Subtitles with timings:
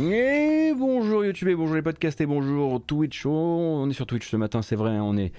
[0.00, 3.26] Et bonjour YouTube, et bonjour les podcasts, et bonjour Twitch.
[3.26, 5.32] Oh, on est sur Twitch ce matin, c'est vrai, hein, on est,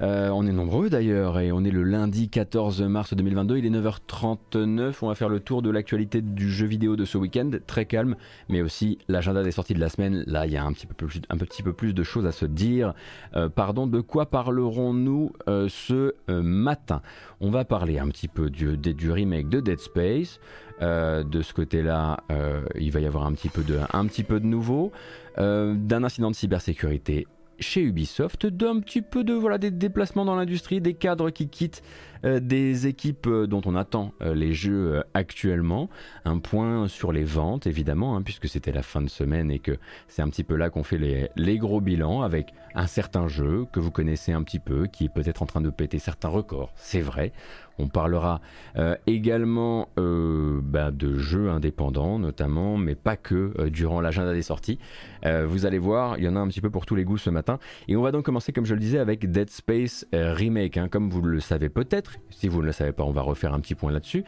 [0.00, 3.70] euh, on est nombreux d'ailleurs, et on est le lundi 14 mars 2022, il est
[3.70, 7.84] 9h39, on va faire le tour de l'actualité du jeu vidéo de ce week-end, très
[7.84, 8.14] calme,
[8.48, 11.72] mais aussi l'agenda des sorties de la semaine, là il y a un petit peu
[11.72, 12.94] plus, de choses à se dire.
[13.34, 17.02] Euh, pardon, de quoi parlerons-nous euh, ce matin?
[17.40, 20.38] On va parler un petit peu du remake de Dead Space.
[20.82, 24.06] Euh, de ce côté-là, euh, il va y avoir un petit peu de, un
[24.40, 24.92] nouveau,
[25.38, 27.26] euh, d'un incident de cybersécurité
[27.58, 31.82] chez Ubisoft, d'un petit peu de voilà des déplacements dans l'industrie, des cadres qui quittent
[32.24, 35.88] des équipes dont on attend les jeux actuellement,
[36.24, 39.78] un point sur les ventes évidemment, hein, puisque c'était la fin de semaine et que
[40.08, 40.98] c'est un petit peu là qu'on fait
[41.36, 45.08] les, gros bilans avec un certain jeu que vous connaissez un petit peu, qui est
[45.08, 47.32] peut-être en train de péter certains records, c'est vrai.
[47.78, 48.40] On parlera
[48.78, 54.42] euh, également euh, bah, de jeux indépendants notamment, mais pas que euh, durant l'agenda des
[54.42, 54.78] sorties.
[55.24, 57.30] vous allez voir, il y en a un petit peu pour tous les goûts ce
[57.30, 57.58] matin.
[57.88, 60.76] Et on va donc commencer, comme je le disais, avec Dead Space Remake.
[60.76, 60.88] Hein.
[60.88, 63.60] Comme vous le savez peut-être, si vous ne le savez pas, on va refaire un
[63.60, 64.24] petit point là-dessus.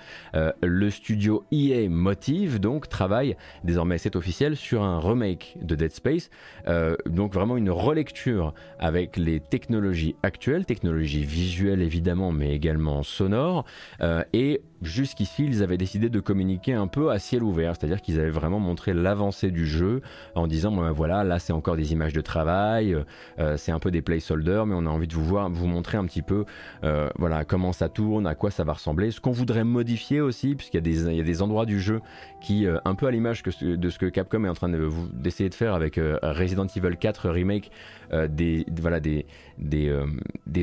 [0.62, 6.30] le studio EA Motive donc travaille, désormais c'est officiel, sur un remake de Dead Space.
[7.06, 13.64] donc vraiment une relecture avec les technologies actuelles, technologies visuelles évidemment, mais également sonores
[14.00, 18.20] euh, et jusqu'ici, ils avaient décidé de communiquer un peu à ciel ouvert, c'est-à-dire qu'ils
[18.20, 20.02] avaient vraiment montré l'avancée du jeu
[20.34, 22.96] en disant ben voilà, là c'est encore des images de travail,
[23.38, 25.98] euh, c'est un peu des placeholders, mais on a envie de vous voir, vous montrer
[25.98, 26.44] un petit peu
[26.84, 30.54] euh, voilà comment ça tourne, à quoi ça va ressembler, ce qu'on voudrait modifier aussi,
[30.54, 32.00] puisqu'il y, a des, endroits du jeu
[32.40, 34.68] qui, un peu à l'image de ce que Capcom est en train
[35.12, 37.70] d'essayer de, faire avec Resident Evil 4 remake,
[38.38, 38.64] des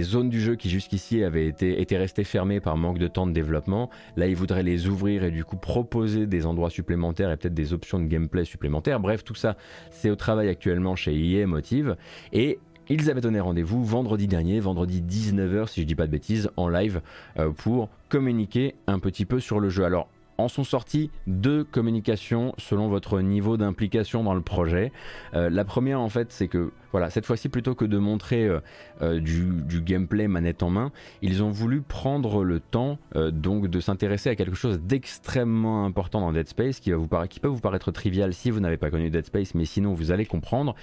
[0.02, 3.31] zones du jeu qui jusqu'ici avaient été, été restées fermées par manque de temps de
[3.31, 3.89] développement.
[4.15, 7.73] Là, ils voudraient les ouvrir et du coup proposer des endroits supplémentaires et peut-être des
[7.73, 8.99] options de gameplay supplémentaires.
[8.99, 9.57] Bref, tout ça,
[9.91, 11.95] c'est au travail actuellement chez EA Motive.
[12.33, 16.49] Et ils avaient donné rendez-vous vendredi dernier, vendredi 19h si je dis pas de bêtises,
[16.55, 17.01] en live
[17.39, 19.85] euh, pour communiquer un petit peu sur le jeu.
[19.85, 20.07] Alors
[20.38, 24.91] en sont sortis deux communications selon votre niveau d'implication dans le projet.
[25.33, 28.61] Euh, la première en fait c'est que voilà, cette fois-ci, plutôt que de montrer euh,
[29.01, 33.81] euh, du, gameplay manette en main, ils ont voulu prendre le temps euh, donc de
[33.81, 37.59] s'intéresser à quelque chose d'extrêmement important dans Dead Space qui, va vous qui peut vous
[37.59, 40.73] paraître trivial si vous n'avez pas connu Dead Space, mais sinon vous allez comprendre.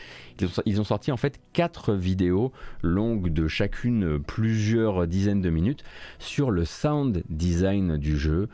[0.67, 2.53] Ils ont, sorti en fait quatre vidéos
[2.83, 5.83] longues de chacune plusieurs dizaines de minutes
[6.19, 8.51] sur le sound design du jeu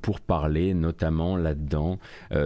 [0.00, 1.98] pour parler notamment là-dedans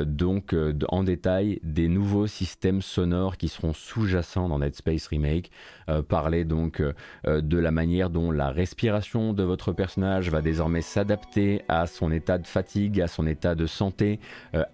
[0.06, 0.56] donc
[0.88, 5.50] en détail des nouveaux systèmes sonores qui seront sous-jacents Dead Space Remake,
[5.89, 6.93] euh, parler donc euh,
[7.27, 12.11] euh, de la manière dont la respiration de votre personnage va désormais s'adapter à son
[12.12, 14.21] état de fatigue, à son état de santé,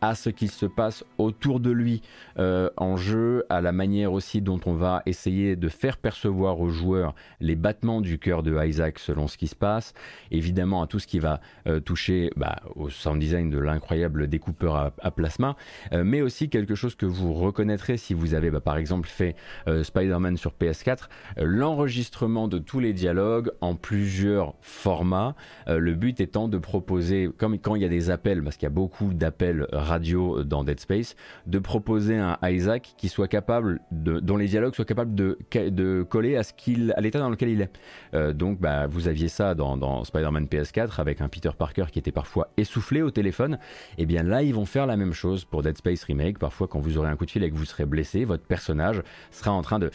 [0.00, 2.02] à ce qu'il se passe autour de lui
[2.36, 7.14] en jeu, à la manière aussi dont on va essayer de faire percevoir aux joueurs
[7.40, 9.94] les battements du cœur de Isaac selon ce qui se passe,
[10.30, 11.40] évidemment à tout ce qui va
[11.84, 15.56] toucher bah, au sound design de l'incroyable découpeur à, plasma,
[15.92, 19.61] mais aussi quelque chose que vous reconnaîtrez si vous avez bah, par exemple fait euh,
[19.82, 21.08] Spider-Man sur PS4,
[21.38, 25.34] euh, l'enregistrement de tous les dialogues en plusieurs formats.
[25.68, 28.66] Euh, le but étant de proposer, comme quand il y a des appels, parce qu'il
[28.66, 33.80] y a beaucoup d'appels radio dans Dead Space, de proposer un Isaac qui soit capable
[33.90, 37.30] de, dont les dialogues soient capables de, de coller à ce qu'il, à l'état dans
[37.30, 38.32] lequel il est.
[38.34, 42.12] donc, bah, vous aviez ça dans, dans Spider-Man PS4 avec un Peter Parker qui était
[42.12, 43.58] parfois essoufflé au téléphone.
[43.98, 46.38] Et eh bien là, ils vont faire la même chose pour Dead Space Remake.
[46.38, 49.02] Parfois, quand vous aurez un coup de fil et que vous serez blessé, votre personnage
[49.30, 49.90] sera en train de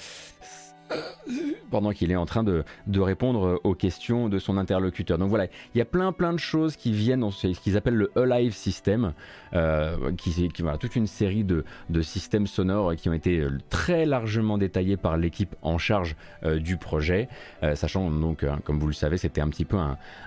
[1.70, 2.64] pendant qu'il est en train de,
[2.98, 5.18] répondre aux questions de son interlocuteur.
[5.18, 7.96] Donc voilà, il y a plein plein de choses qui viennent dans ce qu'ils appellent
[7.96, 9.14] le Alive System,
[9.53, 11.64] euh, qui, qui voilà, toute une série de,
[12.02, 16.78] systèmes sonores qui ont été euh, très largement détaillés par l'équipe en charge euh, du
[16.78, 17.28] projet,
[17.76, 19.78] sachant donc, hein, comme vous le savez, c'était un petit peu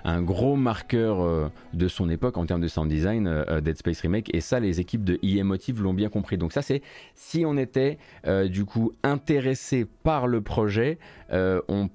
[0.03, 4.41] un, gros marqueur de son époque en termes de sound design, Dead Space Remake, et
[4.41, 6.37] ça les équipes de EA Motive l'ont bien compris.
[6.37, 6.81] Donc ça c'est
[7.15, 7.97] si on était
[8.49, 10.50] du coup intéressé par le projet,
[11.33, 11.87] euh, on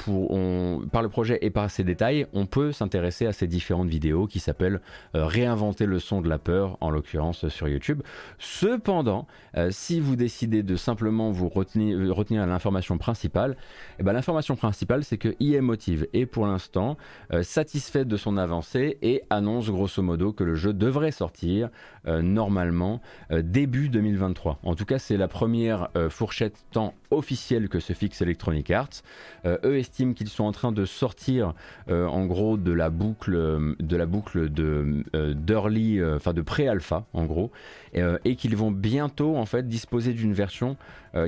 [0.91, 4.41] par le projet et par ses détails, on peut s'intéresser à ces différentes vidéos qui
[4.41, 4.81] s'appellent
[5.14, 8.03] euh, Réinventer le son de la peur, en l'occurrence sur YouTube.
[8.38, 9.26] Cependant,
[9.56, 13.56] euh, si vous décidez de simplement vous retenir, à l'information principale,
[13.99, 16.97] eh ben, l'information principale c'est que IM Motive est pour l'instant
[17.43, 21.69] satisfait de son avancée et annonce grosso modo que le jeu devrait sortir
[22.06, 23.00] normalement
[23.31, 24.61] début 2023.
[24.62, 29.03] En tout cas, c'est la première fourchette tant officiel que se fixe Electronic Arts.
[29.44, 31.55] eux estiment qu'ils sont en train de sortir
[31.88, 35.05] en gros de la boucle de la boucle de
[35.35, 37.50] d'early, enfin de pré-alpha en gros,
[37.94, 40.76] et qu'ils vont bientôt en fait disposer d'une version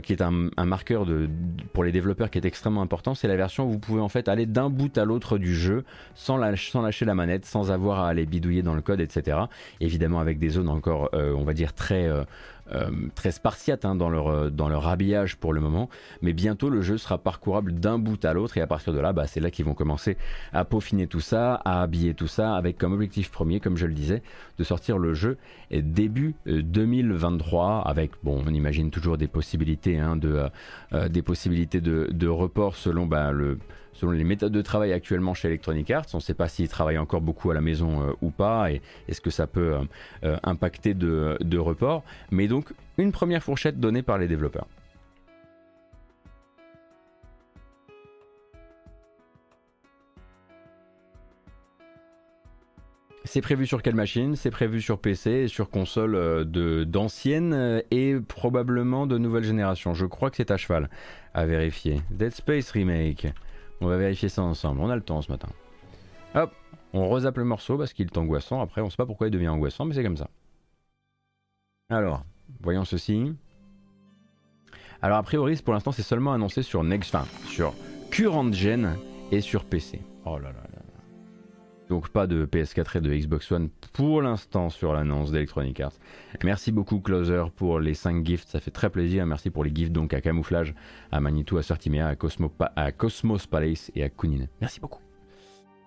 [0.02, 1.28] qui est un, marqueur de,
[1.72, 3.14] pour les développeurs qui est extrêmement important.
[3.14, 5.84] C'est la version où vous pouvez en fait aller d'un bout à l'autre du jeu
[6.14, 9.38] sans, lâcher la manette, sans avoir à aller bidouiller dans le code, etc.
[9.80, 12.08] Évidemment avec des zones encore, euh, on va dire, très...
[12.72, 15.88] Euh, euh, très spartiates hein, dans, leur, dans leur habillage pour le moment,
[16.22, 18.56] mais bientôt le jeu sera parcourable d'un bout à l'autre.
[18.56, 20.16] Et à partir de là, bah, c'est là qu'ils vont commencer
[20.52, 23.94] à peaufiner tout ça, à habiller tout ça, avec comme objectif premier, comme je le
[23.94, 24.22] disais,
[24.58, 25.38] de sortir le jeu
[25.70, 30.44] début 2023, avec, bon, on imagine toujours des possibilités, hein, de,
[31.08, 33.58] des possibilités de, de report selon bah, le
[33.98, 36.06] selon les méthodes de travail actuellement chez Electronic Arts.
[36.14, 38.80] On ne sait pas s'ils travaillent encore beaucoup à la maison euh, ou pas et
[39.08, 39.84] est-ce que ça peut euh,
[40.24, 42.04] euh, impacter de, report.
[42.30, 44.66] Mais donc une première fourchette donnée par les développeurs.
[53.24, 54.36] C'est prévu sur quelle machine?
[54.36, 56.46] C'est prévu sur PC sur console
[56.86, 59.92] d'anciennes et probablement de nouvelle génération.
[59.92, 60.88] Je crois que c'est à cheval
[61.34, 62.00] à vérifier.
[62.10, 63.26] Dead Space Remake.
[63.80, 64.80] On va vérifier ça ensemble.
[64.80, 65.48] On a le temps ce matin.
[66.34, 66.52] Hop,
[66.92, 68.60] on rezappe le morceau parce qu'il est angoissant.
[68.60, 70.28] Après, on sait pas pourquoi il devient angoissant, mais c'est comme ça.
[71.90, 72.24] Alors,
[72.60, 73.32] voyons ceci.
[75.00, 77.72] Alors, a priori, pour l'instant, c'est seulement annoncé sur Next, enfin, sur
[78.10, 78.96] Current Gen
[79.30, 80.00] et sur PC.
[80.24, 80.77] Oh là là là.
[81.88, 85.94] Donc pas de PS4 et de Xbox One pour l'instant sur l'annonce d'Electronic Arts.
[86.44, 89.24] Merci beaucoup Closer pour les 5 gifts, ça fait très plaisir.
[89.26, 90.74] Merci pour les gifts donc à Camouflage,
[91.12, 92.14] à Manitou, à Sortimea, à,
[92.76, 94.46] à Cosmos Palace et à Kunin.
[94.60, 95.00] Merci beaucoup.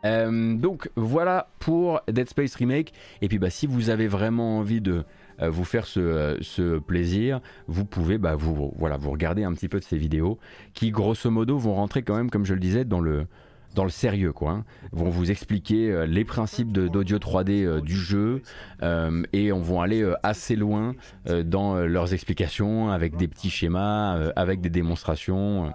[0.03, 2.93] Euh, donc voilà pour Dead Space Remake.
[3.21, 5.03] Et puis bah, si vous avez vraiment envie de
[5.41, 9.69] euh, vous faire ce, ce, plaisir, vous pouvez bah, vous, voilà, vous regarder un petit
[9.69, 10.39] peu de ces vidéos
[10.73, 13.27] qui grosso modo vont rentrer quand même, comme je le disais, dans le,
[13.75, 14.51] dans le sérieux quoi.
[14.51, 14.65] Hein.
[14.91, 18.41] Vont vous expliquer euh, les principes d'audio 3D euh, du jeu
[18.83, 20.95] euh, et on vont aller assez loin
[21.45, 25.73] dans leurs explications avec des petits schémas, avec des démonstrations.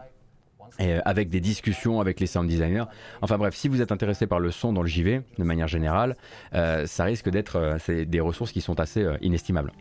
[0.78, 2.84] Avec des discussions avec les sound designers.
[3.22, 6.16] Enfin bref, si vous êtes intéressé par le son dans le JV, de manière générale,
[6.52, 9.72] ça risque d'être des ressources qui sont assez inestimables.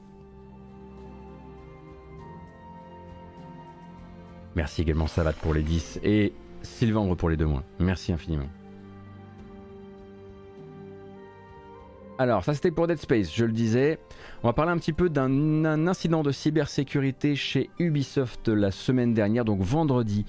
[4.56, 6.32] Merci également Savate pour les 10 et
[6.66, 7.64] Sylvandre pour les deux mois.
[7.80, 8.50] Merci infiniment.
[12.18, 14.00] Alors, ça c'était pour Dead Space, je le disais.
[14.42, 19.44] On va parler un petit peu d'un incident de cybersécurité chez Ubisoft la semaine dernière,
[19.44, 20.26] donc vendredi.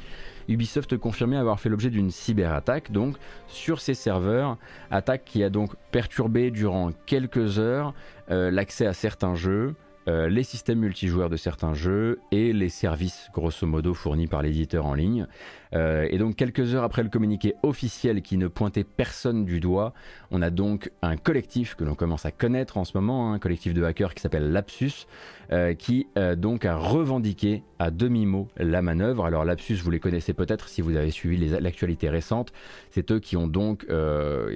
[0.49, 3.17] Ubisoft confirmait avoir fait l'objet d'une cyberattaque, donc
[3.47, 4.59] sur ses serveurs.
[4.91, 7.94] Attaque qui a donc perturbé durant quelques heures
[8.31, 9.77] euh, l'accès à certains jeux,
[10.09, 14.87] euh, les systèmes multijoueurs de certains jeux et les services grosso modo fournis par l'éditeur
[14.87, 15.27] en ligne.
[15.74, 19.92] Euh, et donc quelques heures après le communiqué officiel qui ne pointait personne du doigt,
[20.30, 23.74] on a donc un collectif que l'on commence à connaître en ce moment, un collectif
[23.74, 25.06] de hackers qui s'appelle Lapsus,
[25.52, 29.26] euh, qui euh, donc a revendiqué à demi-mot la manœuvre.
[29.26, 32.52] Alors Lapsus, vous les connaissez peut-être si vous avez suivi l'actualité récente.
[32.90, 33.86] C'est eux qui ont donc,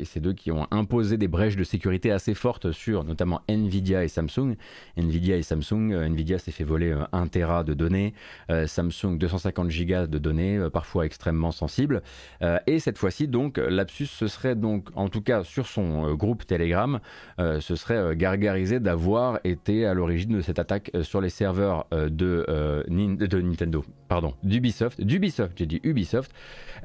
[0.05, 4.09] c'est eux qui ont imposé des brèches de sécurité assez fortes sur notamment Nvidia et
[4.09, 4.57] Samsung.
[4.97, 8.15] Nvidia et Samsung, Nvidia s'est fait voler 1 Tera de données,
[8.49, 12.03] Samsung 250 gigas de données, parfois extrêmement sensible.
[12.43, 16.15] Euh, et cette fois-ci, donc, Lapsus, ce serait donc, en tout cas sur son euh,
[16.15, 17.01] groupe Telegram,
[17.39, 22.45] euh, ce serait gargarisé d'avoir été à l'origine de cette attaque sur les serveurs de,
[22.89, 26.33] de Nintendo, pardon, d'Ubisoft, d'Ubisoft, j'ai dit Ubisoft.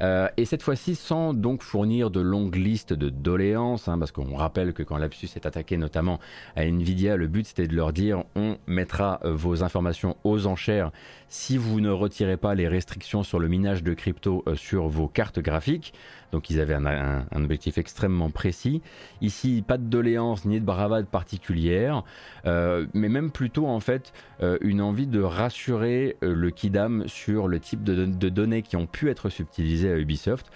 [0.01, 4.73] et cette fois-ci, sans donc fournir de longues listes de doléances, hein, parce qu'on rappelle
[4.73, 6.19] que quand Lapsus est attaqué notamment
[6.55, 10.91] à Nvidia, le but c'était de leur dire on mettra vos informations aux enchères
[11.27, 15.39] si vous ne retirez pas les restrictions sur le minage de euh, sur vos cartes
[15.39, 15.93] graphiques.
[16.31, 18.81] Donc ils avaient un, objectif extrêmement précis.
[19.21, 22.03] Ici, pas de doléance ni de bravade particulière,
[22.45, 27.59] euh, mais même plutôt en fait euh, une envie de rassurer le Kidam sur le
[27.59, 30.51] type de, données qui ont pu être subtilisées à Ubisoft.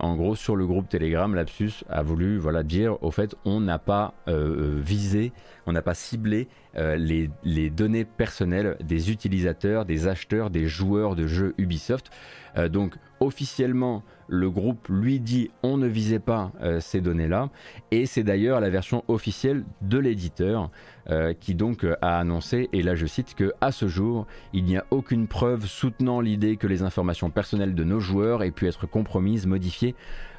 [0.00, 3.78] en gros, sur le groupe Telegram, Lapsus a voulu voilà dire au fait on n'a
[3.78, 5.32] pas visé,
[5.66, 11.26] on n'a pas ciblé les, les données personnelles des utilisateurs, des acheteurs, des joueurs de
[11.26, 12.10] jeux Ubisoft.
[12.56, 17.50] Euh, donc officiellement, le groupe lui dit on ne visait pas euh, ces données-là.
[17.90, 20.70] Et c'est d'ailleurs la version officielle de l'éditeur
[21.10, 24.64] euh, qui donc euh, a annoncé, et là je cite, que à ce jour, il
[24.64, 28.66] n'y a aucune preuve soutenant l'idée que les informations personnelles de nos joueurs aient pu
[28.66, 29.94] être compromises, modifiées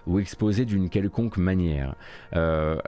[0.07, 1.95] ou exposées d'une quelconque manière.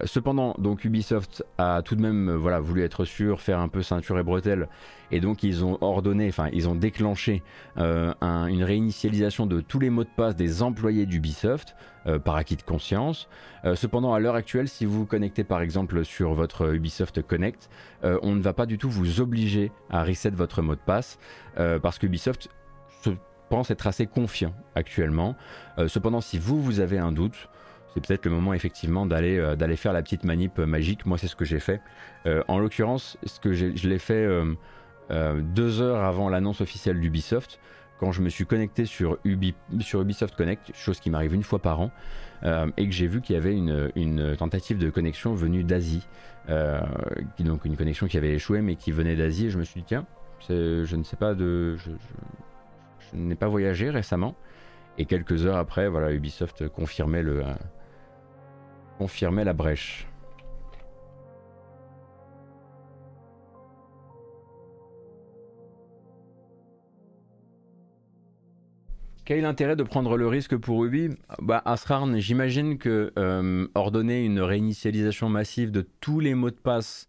[0.05, 4.17] cependant, donc Ubisoft a tout de même voilà, voulu être sûr, faire un peu ceinture
[4.19, 4.67] et bretelle
[5.11, 7.43] et donc ils ont ordonné, enfin ils ont déclenché
[7.77, 11.75] euh, une réinitialisation de tous les mots de passe des employés d'Ubisoft
[12.07, 13.27] euh, par acquis de conscience.
[13.65, 17.69] Euh, cependant, à l'heure actuelle, si vous vous connectez par exemple sur votre Ubisoft Connect,
[18.03, 21.19] on ne va pas du tout vous obliger à reset votre mot de passe
[21.81, 22.49] parce qu'Ubisoft
[23.49, 25.35] pense être assez confiant actuellement.
[25.87, 27.49] cependant, si vous, vous avez un doute,
[27.93, 31.05] c'est peut-être le moment effectivement d'aller d'aller faire la petite manip magique.
[31.05, 31.81] Moi, c'est ce que j'ai fait.
[32.47, 34.27] en l'occurrence, je l'ai fait
[35.11, 37.59] euh, deux heures avant l'annonce officielle d'Ubisoft,
[37.99, 41.91] quand je me suis connecté sur, Ubisoft Connect, chose qui m'arrive une fois par an,
[42.43, 46.07] euh, et que j'ai vu qu'il y avait une, tentative de connexion venue d'Asie,
[46.49, 46.79] euh,
[47.39, 49.87] donc une connexion qui avait échoué mais qui venait d'Asie, et je me suis dit
[49.87, 50.05] tiens,
[50.47, 51.75] je ne sais pas de,
[53.13, 54.35] n'ai pas voyagé récemment,
[54.97, 57.43] et quelques heures après, voilà, Ubisoft confirmait le,
[58.97, 60.09] confirmait la brèche.
[69.29, 71.09] Quel est l'intérêt de prendre le risque pour Ubi?
[71.39, 77.07] Bah, Asrarn, j'imagine que euh, ordonner une réinitialisation massive de tous les mots de passe.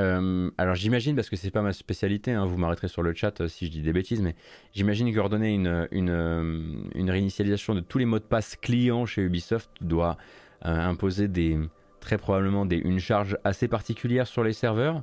[0.00, 3.40] Euh, alors j'imagine, parce que c'est pas ma spécialité, hein, vous m'arrêterez sur le chat
[3.40, 4.34] euh, si je dis des bêtises, mais
[4.72, 9.70] j'imagine qu'ordonner une, une, une, réinitialisation de tous les mots de passe clients chez Ubisoft
[9.80, 10.16] doit
[10.62, 11.58] imposer des,
[12.04, 15.02] très probablement des, une charge assez particulière sur les serveurs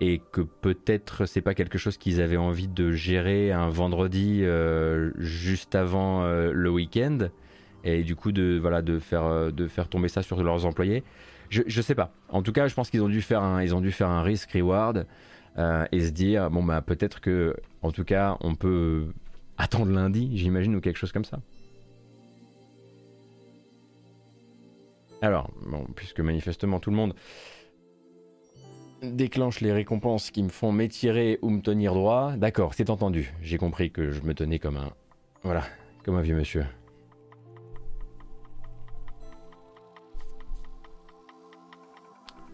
[0.00, 5.10] et que peut-être c'est pas quelque chose qu'ils avaient envie de gérer un vendredi euh,
[5.18, 7.28] juste avant euh, le week-end
[7.84, 11.04] et du coup de voilà de faire euh, de faire tomber ça sur leurs employés.
[11.50, 12.12] Je, je sais pas.
[12.28, 14.22] En tout cas, je pense qu'ils ont dû faire un ils ont dû faire un
[14.22, 15.06] risk reward
[15.90, 19.12] et se dire bon bah peut-être que en tout cas on peut
[19.56, 21.40] attendre lundi, j'imagine ou quelque chose comme ça.
[25.20, 25.50] Alors
[25.96, 27.14] puisque manifestement tout le monde
[29.02, 32.32] déclenche les récompenses qui me font m'étirer ou me tenir droit.
[32.36, 33.32] D'accord, c'est entendu.
[33.42, 34.92] J'ai compris que je me tenais comme un...
[35.42, 35.62] Voilà,
[36.04, 36.64] comme un vieux monsieur.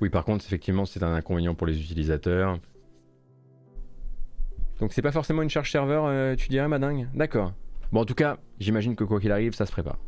[0.01, 2.59] Oui, par contre, effectivement, c'est un inconvénient pour les utilisateurs.
[4.81, 7.09] Donc c'est pas forcément une charge serveur, euh, tu dirais, madingue?
[7.15, 7.53] D'accord.
[7.93, 9.99] Bon, en tout cas, j'imagine que quoi qu'il arrive, ça se prépare.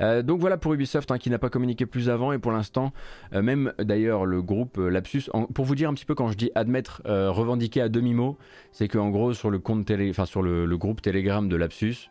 [0.00, 2.92] Euh, donc voilà pour Ubisoft hein, qui n'a pas communiqué plus avant et pour l'instant
[3.32, 6.36] euh, même d'ailleurs le groupe euh, Lapsus pour vous dire un petit peu quand je
[6.36, 8.36] dis admettre revendiquer à demi mot
[8.72, 12.10] c'est qu'en gros sur le compte télé enfin sur le, groupe Telegram de Lapsus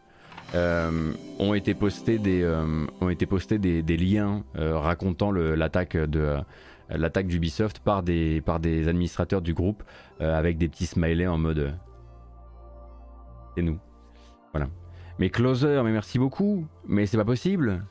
[0.53, 2.45] ont été postés des
[3.01, 5.97] ont été postés des, liens racontant l'attaque
[7.27, 9.83] d'Ubisoft par des par des administrateurs du groupe
[10.19, 11.73] avec des petits smileys en mode
[13.55, 13.79] c'est nous
[14.51, 14.67] voilà
[15.19, 16.65] mais Closer, mais merci beaucoup.
[16.87, 17.85] Mais c'est pas possible.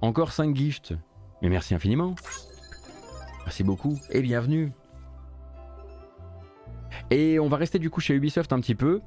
[0.00, 0.94] Encore 5 gifts.
[1.42, 2.14] Mais merci infiniment.
[3.44, 4.72] Merci beaucoup et bienvenue.
[7.10, 9.00] Et on va rester du coup chez Ubisoft un petit peu.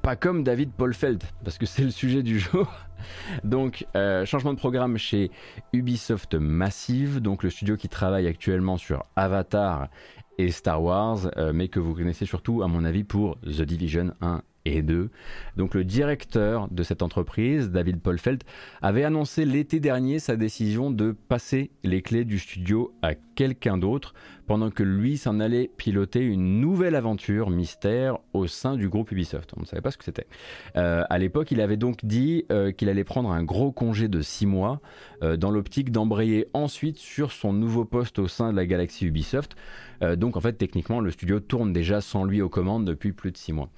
[0.00, 2.72] Pas comme David Polfeld, parce que c'est le sujet du jour.
[3.44, 5.30] Donc, euh, changement de programme chez
[5.72, 9.88] Ubisoft Massive, donc le studio qui travaille actuellement sur Avatar
[10.38, 14.12] et Star Wars, euh, mais que vous connaissez surtout, à mon avis, pour The Division
[14.20, 15.10] 1 et 2.
[15.56, 18.42] Donc le directeur de cette entreprise, David Polfeld,
[18.80, 24.14] avait annoncé l'été dernier sa décision de passer les clés du studio à quelqu'un d'autre
[24.46, 29.52] pendant que lui s'en allait piloter une nouvelle aventure mystère au sein du groupe Ubisoft.
[29.56, 30.26] On ne savait pas ce que c'était.
[30.76, 34.20] Euh, à l'époque, il avait donc dit euh, qu'il allait prendre un gros congé de
[34.20, 34.80] 6 mois
[35.22, 39.56] euh, dans l'optique d'embrayer ensuite sur son nouveau poste au sein de la galaxie Ubisoft.
[40.16, 43.36] donc en fait, techniquement, le studio tourne déjà sans lui aux commandes depuis plus de
[43.36, 43.70] 6 mois.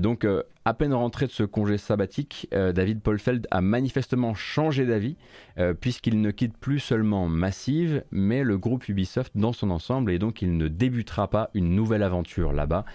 [0.00, 0.26] donc
[0.66, 5.16] à peine rentré de ce congé sabbatique, euh, David Polfeld a manifestement changé d'avis,
[5.58, 10.18] euh, puisqu'il ne quitte plus seulement Massive, mais le groupe Ubisoft dans son ensemble, et
[10.18, 12.86] donc il ne débutera pas une nouvelle aventure là-bas.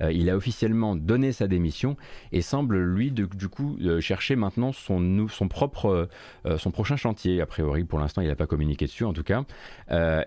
[0.00, 1.96] Euh, il a officiellement donné sa démission
[2.32, 6.08] et semble lui du coup chercher maintenant son, son propre
[6.56, 7.40] son prochain chantier.
[7.40, 9.44] A priori, pour l'instant, il n'a pas communiqué dessus en tout cas.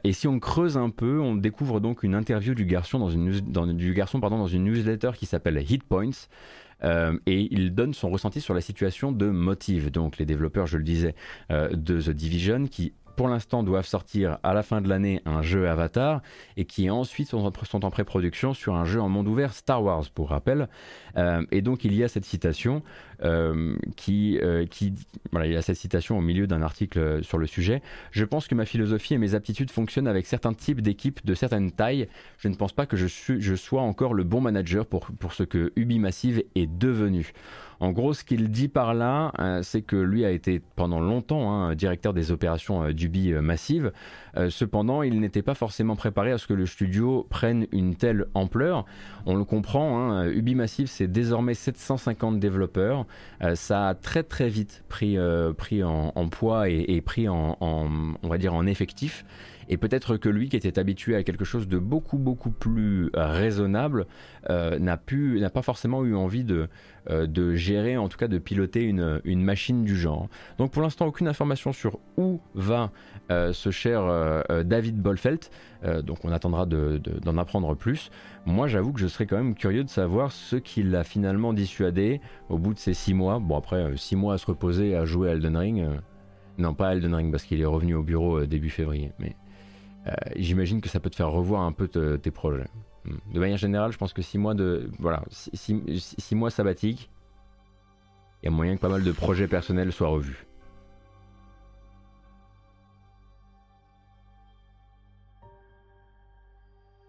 [0.03, 3.31] et si on creuse un peu, on découvre donc une interview du garçon dans une,
[3.75, 6.27] du garçon pardon dans une newsletter qui s'appelle Hit Points.
[6.83, 10.77] Euh, et il donne son ressenti sur la situation de Motive, donc les développeurs, je
[10.77, 11.15] le disais,
[11.51, 15.41] euh, de The Division, qui pour l'instant doivent sortir à la fin de l'année un
[15.41, 16.21] jeu Avatar
[16.57, 20.29] et qui ensuite sont, en pré-production sur un jeu en monde ouvert Star Wars pour
[20.29, 20.69] rappel.
[21.17, 22.81] Euh, et donc il y a cette citation
[23.95, 24.93] qui, qui,
[25.31, 27.81] voilà, il y a cette citation au milieu d'un article sur le sujet.
[28.11, 31.71] Je pense que ma philosophie et mes aptitudes fonctionnent avec certains types d'équipes de certaines
[31.71, 32.07] tailles.
[32.37, 35.71] Je ne pense pas que je, sois encore le bon manager pour, pour ce que
[35.75, 37.31] Ubi Massive est devenu.
[37.81, 41.51] En gros, ce qu'il dit par là, euh, c'est que lui a été pendant longtemps
[41.51, 42.93] hein, directeur des opérations euh,
[44.37, 48.27] euh, cependant, il n'était pas forcément préparé à ce que le studio prenne une telle
[48.35, 48.85] ampleur.
[49.25, 53.07] On le comprend, hein, Ubi Massive, c'est désormais 750 développeurs.
[53.55, 55.17] Ça a très très vite pris,
[55.57, 59.25] pris en, poids et, pris en, on va dire, en effectif.
[59.71, 64.05] Et peut-être que lui, qui était habitué à quelque chose de beaucoup beaucoup plus raisonnable,
[64.47, 66.67] n'a pu, n'a pas forcément eu envie de,
[67.09, 70.27] euh, de gérer, en tout cas de piloter une, machine du genre.
[70.59, 72.91] Donc pour l'instant, aucune information sur où va
[73.31, 75.49] euh, ce cher euh, David Bolfelt.
[76.03, 78.11] donc on attendra d'en apprendre plus.
[78.45, 82.21] Moi, j'avoue que je serais quand même curieux de savoir ce qui l'a finalement dissuadé
[82.49, 83.39] au bout de ces six mois.
[83.39, 85.87] Bon, après, six mois à se reposer, à jouer à Elden Ring.
[86.59, 89.11] non, pas Elden Ring parce qu'il est revenu au bureau début février.
[89.17, 89.35] Mais
[90.35, 92.67] j'imagine que ça peut te faire revoir un peu tes projets.
[93.33, 94.89] De manière générale, je pense que 6 mois de.
[94.99, 96.51] Voilà, 6 mois
[98.41, 100.47] il y a moyen que pas mal de projets personnels soient revus.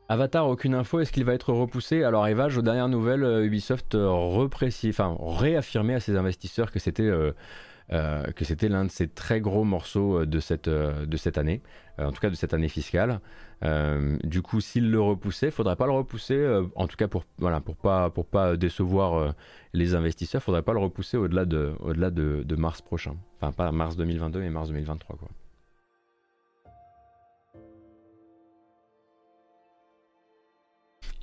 [0.08, 2.04] Avatar, aucune info, est-ce qu'il va être repoussé?
[2.04, 7.04] Alors Evage, aux dernières nouvelles, euh, Ubisoft reprécise, enfin, réaffirmait à ses investisseurs que c'était
[7.04, 7.32] euh, euh,
[7.92, 11.60] que c'était l'un de ses très gros morceaux de cette, de cette année,
[11.98, 13.20] en tout cas de cette année fiscale.
[13.64, 17.24] Euh, du coup, s'il le repoussait, faudrait pas le repousser, euh, en tout cas pour
[17.38, 19.30] voilà pour pas pour pas décevoir euh,
[19.72, 23.14] les investisseurs, faudrait pas le repousser au-delà de au-delà de, de, mars prochain.
[23.40, 25.28] Enfin pas mars 2022 mais mars 2023 quoi.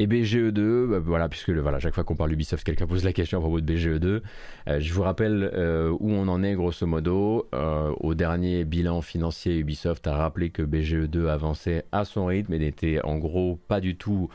[0.01, 3.37] Et BGE2, bah, voilà, puisque voilà, chaque fois qu'on parle Ubisoft, quelqu'un pose la question
[3.37, 4.21] à propos de BGE2.
[4.69, 7.49] Euh, je vous rappelle euh, où on en est grosso modo.
[7.53, 12.59] Euh, au dernier bilan financier, Ubisoft a rappelé que BGE2 avançait à son rythme et
[12.59, 14.29] n'était en gros pas du tout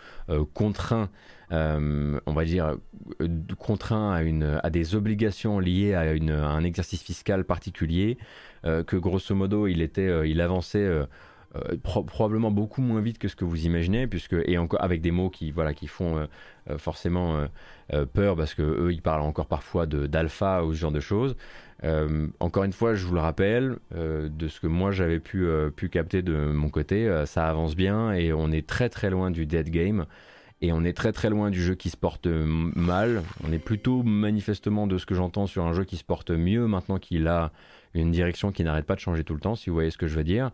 [0.53, 1.09] contraint,
[1.51, 2.77] on va dire,
[3.59, 8.19] contraint à, une, à des obligations liées à, une, un exercice fiscal particulier.
[8.65, 11.07] que grosso modo, il, était, il avançait
[11.57, 15.13] euh, probablement beaucoup moins vite que ce que vous imaginez, puisque et encore avec des
[15.13, 16.27] mots qui voilà qui font euh,
[16.71, 17.47] euh, forcément
[18.15, 21.37] peur parce que eux ils parlent encore parfois d'alpha ou ce genre de choses.
[22.41, 25.47] encore une fois, je vous le rappelle, de ce que moi j'avais pu
[25.77, 29.47] pu capter de mon côté, ça avance bien et on est très très loin du
[29.47, 30.07] dead game.
[30.63, 33.23] Et on est très très loin du jeu qui se porte mal.
[33.47, 36.67] On est plutôt manifestement de ce que j'entends sur un jeu qui se porte mieux
[36.67, 37.53] maintenant qu'il a
[37.93, 40.07] une direction qui n'arrête pas de changer tout le temps, si vous voyez ce que
[40.07, 40.51] je veux dire.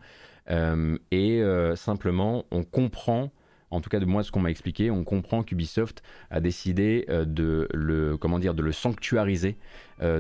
[0.51, 3.31] Euh, et euh, simplement, on comprend
[3.73, 7.25] en tout cas de moi ce qu'on m'a expliqué, on comprend qu'Ubisoft a décidé euh,
[7.25, 9.57] de le comment dire de le sanctuariser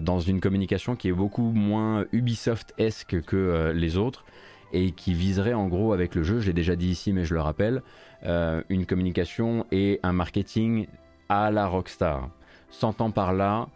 [0.02, 4.26] dans une communication qui est beaucoup moins Ubisoft-esque que les autres
[4.74, 7.33] et qui viserait en gros avec le jeu, je l'ai déjà dit ici mais je
[7.33, 7.80] le rappelle,
[8.22, 10.87] une communication et un marketing
[11.30, 12.28] à la Rockstar.
[12.68, 13.68] S'entend par là,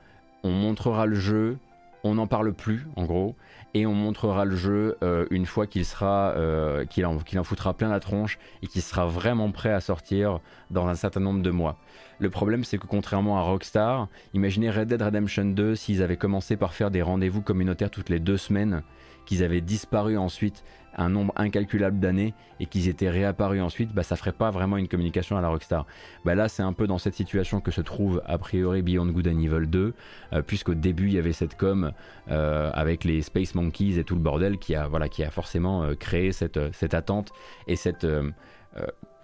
[0.43, 1.57] on montrera le jeu,
[2.03, 3.35] on n'en parle plus en gros,
[3.75, 7.75] et on montrera le jeu euh, une fois qu'il sera euh, qu'il en, en, foutra
[7.75, 11.51] plein la tronche et qu'il sera vraiment prêt à sortir dans un certain nombre de
[11.51, 11.77] mois.
[12.21, 16.57] Le problème c'est que contrairement à Rockstar, imaginez Red Dead Redemption 2 s'ils avaient commencé
[16.57, 18.83] par faire des rendez-vous communautaires toutes les deux semaines,
[19.27, 20.65] qu'ils avaient disparu ensuite
[20.97, 24.89] un nombre incalculable d'années et qu'ils étaient réapparus ensuite, bah, ça ferait pas vraiment une
[24.89, 25.87] communication à la Rockstar.
[26.25, 29.29] Bah, là, c'est un peu dans cette situation que se trouve a priori Beyond Good
[29.29, 29.95] and Evil 2,
[30.33, 31.93] euh, puisqu'au début il y avait cette com
[32.31, 35.83] euh, avec les Space Monkeys et tout le bordel qui a, voilà, qui a forcément
[35.83, 37.33] euh, créé cette, cette attente
[37.67, 38.07] et cette.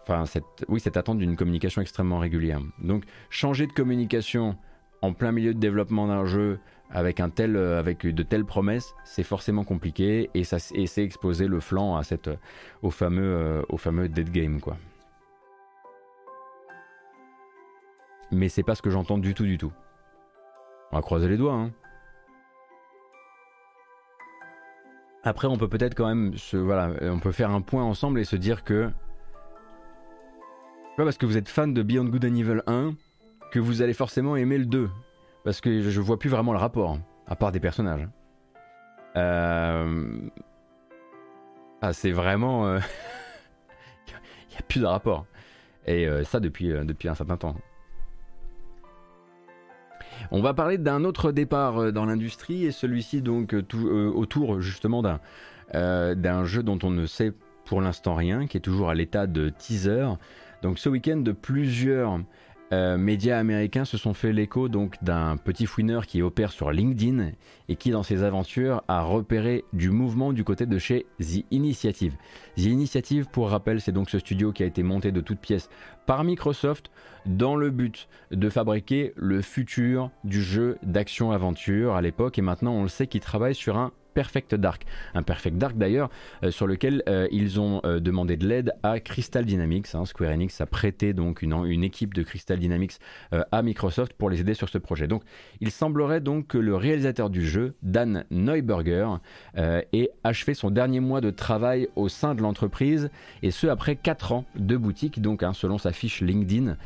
[0.03, 2.61] Enfin, cette, oui, cette attente d'une communication extrêmement régulière.
[2.83, 4.57] Donc, changer de communication
[5.03, 6.59] en plein milieu de développement d'un jeu,
[6.93, 11.47] avec, un tel, euh, avec de telles promesses, c'est forcément compliqué et, ça, c'est exposer
[11.47, 12.31] le flanc à cette,
[12.83, 14.61] au, fameux, euh, au fameux dead game.
[14.61, 14.77] Quoi.
[18.31, 19.73] Mais c'est pas ce que j'entends du tout, du tout.
[20.93, 21.55] On va croiser les doigts.
[21.55, 21.71] Hein.
[25.23, 28.37] Après, on peut peut-être quand même voilà, on peut faire un point ensemble et se
[28.37, 28.91] dire que
[30.97, 32.95] pas parce que vous êtes fan de Beyond Good and Evil 1
[33.53, 34.91] que vous allez forcément aimer le 2.
[35.45, 38.09] Parce que je vois plus vraiment le rapport, à part des personnages.
[39.17, 40.29] Euh...
[41.83, 42.67] Ah, c'est vraiment.
[42.77, 42.81] Il euh,
[44.51, 45.27] n'y a plus de rapport.
[45.87, 47.57] Et euh, ça depuis, depuis un certain temps.
[50.31, 55.03] On va parler d'un autre départ dans l'industrie, et celui-ci donc autour justement
[55.73, 57.33] d'un jeu dont on ne sait
[57.65, 60.09] pour l'instant rien, qui est toujours à l'état de teaser.
[60.63, 62.21] Donc ce week-end, plusieurs
[62.73, 67.31] euh, médias américains se sont fait l'écho donc d'un petit fouineur qui opère sur LinkedIn
[67.69, 72.15] et qui dans ses aventures a repéré du mouvement du côté de chez The Initiative.
[72.57, 75.69] The Initiative, pour rappel, c'est donc ce studio qui a été monté de toutes pièces
[76.07, 76.91] par Microsoft
[77.27, 82.83] dans le but de fabriquer le futur du jeu d'action-aventure à l'époque et maintenant on
[82.83, 84.85] le sait qu'ils travaillent sur un Perfect Dark.
[85.15, 86.11] Un Perfect Dark d'ailleurs
[86.45, 89.95] euh, sur lequel euh, ils ont euh, demandé de l'aide à Crystal Dynamics.
[89.95, 90.05] Hein.
[90.05, 92.99] Square Enix a prêté donc une, équipe de Crystal Dynamics
[93.33, 95.07] à Microsoft pour les aider sur ce projet.
[95.07, 95.23] Donc
[95.61, 99.09] il semblerait donc que le réalisateur du jeu, Dan Neuberger,
[99.57, 103.11] ait achevé son dernier mois de travail au sein de l'entreprise
[103.43, 106.77] et ce après 4 ans de boutique, donc hein, selon sa fiche LinkedIn.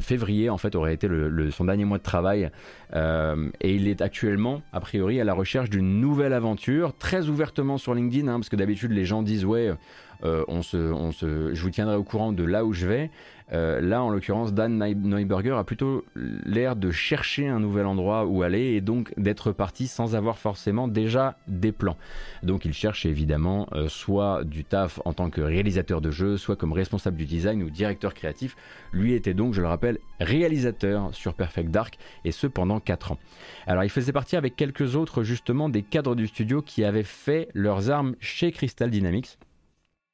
[0.00, 1.08] Février en fait aurait été
[1.50, 2.50] son dernier mois de travail
[2.94, 6.94] et il est actuellement priori à la recherche d'une nouvelle aventure.
[6.98, 9.72] Très ouvertement sur LinkedIn hein, parce que d'habitude les gens disent ouais
[10.62, 13.10] se, je vous tiendrai au courant de là où je vais
[13.52, 18.42] euh, là, en l'occurrence, Dan Neuberger a plutôt l'air de chercher un nouvel endroit où
[18.42, 21.96] aller et donc d'être parti sans avoir forcément déjà des plans.
[22.42, 26.56] Donc il cherche évidemment euh, soit du taf en tant que réalisateur de jeu, soit
[26.56, 28.56] comme responsable du design ou directeur créatif.
[28.92, 33.18] Lui était donc, je le rappelle, réalisateur sur Perfect Dark et ce pendant 4 ans.
[33.66, 37.48] Alors il faisait partie avec quelques autres justement des cadres du studio qui avaient fait
[37.52, 39.38] leurs armes chez Crystal Dynamics.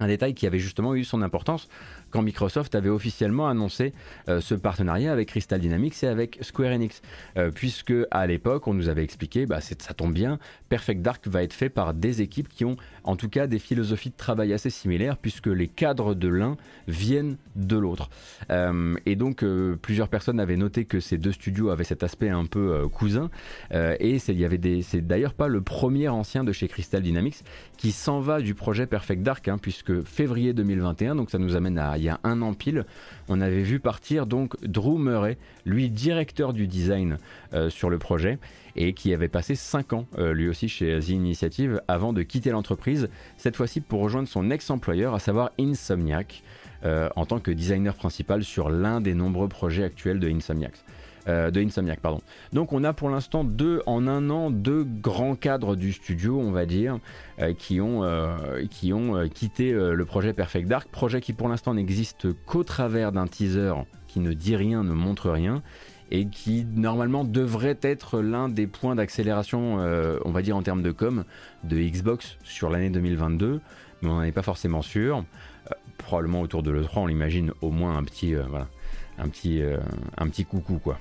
[0.01, 1.69] Un détail qui avait justement eu son importance
[2.11, 3.93] quand Microsoft avait officiellement annoncé
[4.29, 7.03] euh, ce partenariat avec Crystal Dynamics et avec Square Enix.
[7.37, 11.43] Euh, puisque à l'époque, on nous avait expliqué, bah, ça tombe bien, Perfect Dark va
[11.43, 14.71] être fait par des équipes qui ont en tout cas des philosophies de travail assez
[14.71, 16.57] similaires, puisque les cadres de l'un
[16.89, 18.11] viennent de l'autre.
[18.51, 19.45] Euh, et donc,
[19.83, 23.31] plusieurs personnes avaient noté que ces deux studios avaient cet aspect un peu cousin.
[23.73, 27.43] et c'est d'ailleurs pas le premier ancien de chez Crystal Dynamics
[27.77, 31.79] qui s'en va du projet Perfect Dark, hein, puisque février 2021, donc ça nous amène
[31.79, 32.87] à il y a un an pile,
[33.29, 35.37] on avait vu partir donc Drew Murray,
[35.67, 37.19] lui directeur du design
[37.53, 38.39] euh, sur le projet
[38.75, 42.51] et qui avait passé 5 ans euh, lui aussi chez The Initiative avant de quitter
[42.51, 46.43] l'entreprise, cette fois-ci pour rejoindre son ex-employeur, à savoir Insomniac,
[46.85, 50.73] euh, en tant que designer principal sur l'un des nombreux projets actuels de Insomniac.
[51.29, 52.21] Euh, de Insomniac, pardon.
[52.53, 56.51] Donc on a pour l'instant deux en un an deux grands cadres du studio, on
[56.51, 56.99] va dire,
[57.41, 61.75] euh, qui ont euh, qui ont quitté le projet Perfect Dark, projet qui pour l'instant
[61.75, 63.75] n'existe qu'au travers d'un teaser
[64.09, 65.63] qui ne dit rien, ne montre rien
[66.11, 69.77] et qui normalement devrait être l'un des points d'accélération,
[70.25, 71.25] on va dire en termes de com,
[71.63, 73.61] de Xbox sur l'année 2022,
[74.03, 75.25] mais on n'en est pas forcément sûr.
[75.99, 79.63] probablement autour de l'E3, on l'imagine au moins un petit, un petit,
[80.17, 80.99] un petit coucou quoi.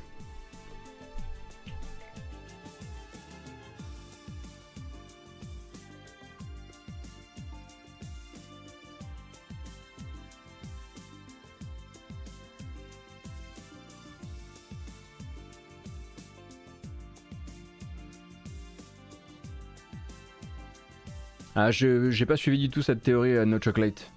[21.61, 24.13] Ah, je j'ai pas suivi du tout cette théorie à euh, No Chocolate.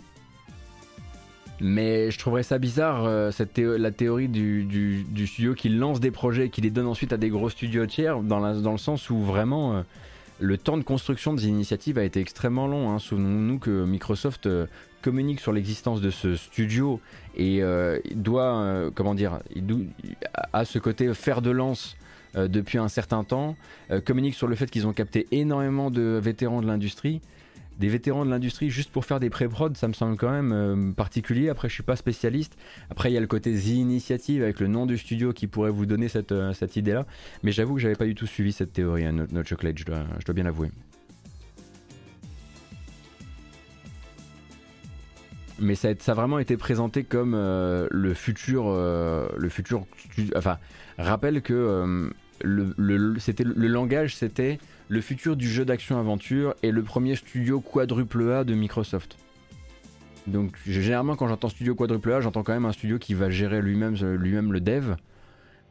[1.60, 6.46] Mais je trouverais ça bizarre, euh, cette la théorie du, studio qui lance des projets
[6.46, 9.20] et qui les donne ensuite à des gros studios tiers, dans, dans le sens où
[9.20, 9.82] vraiment euh,
[10.38, 12.90] le temps de construction des initiatives a été extrêmement long.
[12.90, 13.00] Hein.
[13.00, 14.48] Souvenons-nous que Microsoft
[15.02, 17.00] communique sur l'existence de ce studio
[17.36, 17.60] et
[18.14, 19.40] doit, comment dire,
[20.52, 21.96] a ce côté fer de lance
[22.34, 23.56] euh, depuis un certain temps,
[23.90, 27.20] euh, communiquent sur le fait qu'ils ont capté énormément de vétérans de l'industrie.
[27.78, 30.92] Des vétérans de l'industrie juste pour faire des pré-prod, ça me semble quand même euh,
[30.92, 31.50] particulier.
[31.50, 32.56] Après, je suis pas spécialiste.
[32.88, 35.70] Après, il y a le côté The Initiative avec le nom du studio qui pourrait
[35.70, 37.06] vous donner cette, cette idée-là.
[37.42, 40.04] Mais j'avoue que j'avais pas du tout suivi cette théorie, hein, notre, chocolate, je dois,
[40.18, 40.70] je dois bien l'avouer.
[45.58, 49.86] mais ça a, vraiment été présenté comme le futur, le futur,
[50.34, 50.58] enfin,
[50.98, 52.10] rappelle que
[52.42, 58.30] le, c'était, le langage, c'était le futur du jeu d'action-aventure et le premier studio quadruple
[58.30, 59.16] A de Microsoft.
[60.26, 63.60] Donc généralement quand j'entends studio quadruple A, j'entends quand même un studio qui va gérer
[63.62, 64.94] lui-même, euh, le dev.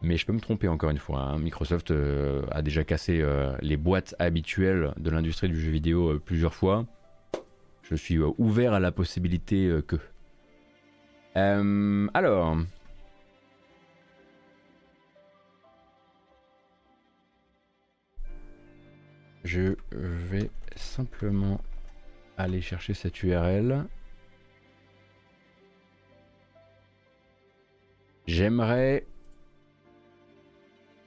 [0.01, 1.21] Mais je peux me tromper encore une fois.
[1.21, 1.37] Hein.
[1.37, 6.55] Microsoft euh, a déjà cassé euh, les boîtes habituelles de l'industrie du jeu vidéo plusieurs
[6.55, 6.85] fois.
[7.83, 9.97] Je suis ouvert à la possibilité que.
[11.35, 12.57] alors,
[19.43, 21.59] je vais simplement
[22.37, 23.85] aller chercher cette URL.
[28.27, 29.05] J'aimerais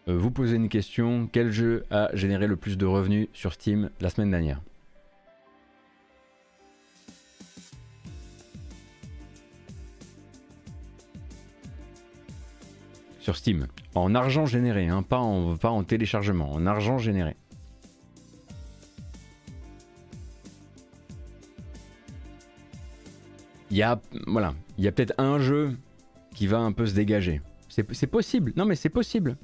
[0.09, 1.29] euh, vous poser une question.
[1.33, 4.61] Quel jeu a généré le plus de revenus sur Steam la semaine dernière?
[13.21, 17.37] Sur Steam, en argent généré, hein, pas, en, pas en téléchargement, en argent généré.
[23.75, 25.73] Il y a, voilà, il y a peut-être un jeu
[26.33, 27.41] qui va un peu se dégager.
[27.69, 28.53] C'est possible.
[28.55, 29.37] Non, mais c'est possible.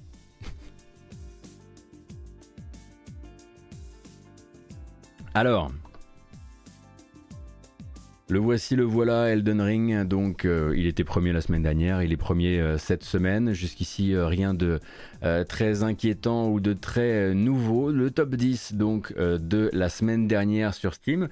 [5.35, 5.73] Alors,
[8.31, 10.05] le voici, le voilà, Elden Ring.
[10.05, 13.53] Donc, euh, il était premier la semaine dernière, il est premier euh, cette semaine.
[13.53, 14.79] Jusqu'ici, euh, rien de
[15.49, 17.91] très inquiétant ou de très nouveau.
[17.91, 21.29] Le top 10 donc de la semaine dernière sur Steam.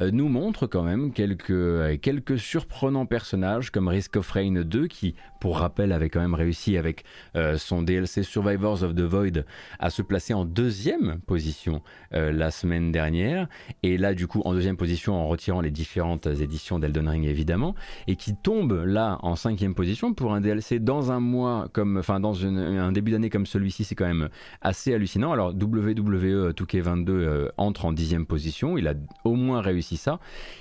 [0.00, 4.86] Euh, nous montre quand même quelques, euh, quelques surprenants personnages comme Risk of Rain 2
[4.86, 7.04] qui, pour rappel, avait quand même réussi avec
[7.36, 9.44] euh, son DLC Survivors of the Void
[9.78, 13.48] à se placer en deuxième position la semaine dernière.
[13.82, 17.74] Et là du coup en deuxième position en retirant les différentes éditions d'Elden Ring évidemment
[18.08, 22.20] et qui tombe là en cinquième position pour un DLC dans un mois comme enfin
[22.20, 23.84] dans un début d'année comme celui-ci.
[23.84, 24.28] C'est quand même
[24.60, 25.32] assez hallucinant.
[25.32, 28.76] Alors WWE 2K22 entre en dixième position.
[28.76, 30.18] Il a au moins réussi ça.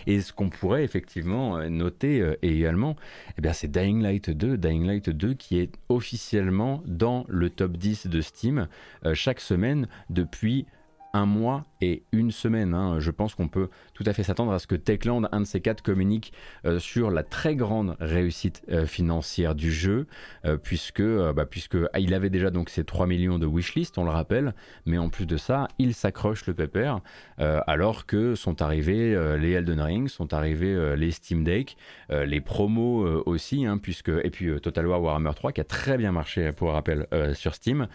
[0.07, 2.95] Et ce qu'on pourrait effectivement euh, noter euh, également,
[3.37, 8.07] eh bien, c'est Dying Light 2, Light 2 qui est officiellement dans le top 10
[8.07, 8.67] de Steam
[9.05, 10.65] euh, chaque semaine depuis
[11.13, 12.73] un mois et une semaine.
[12.73, 12.99] Hein.
[12.99, 15.61] Je pense qu'on peut tout à fait s'attendre à ce que Techland, un de ces
[15.61, 16.33] quatre, communique
[16.65, 20.07] euh, sur la très grande réussite euh, financière du jeu,
[20.45, 21.45] euh, puisque, bah,
[21.93, 24.53] ah, il avait déjà donc ses 3 millions de wishlist, on le rappelle,
[24.85, 26.99] mais en plus de ça, il s'accroche le pépère,
[27.37, 31.77] alors que sont arrivés les Elden Ring, sont arrivés les Steam Deck,
[32.09, 33.79] les promos aussi, hein,
[34.23, 37.87] et puis Total War Warhammer 3 qui a très bien marché pour rappel sur Steam.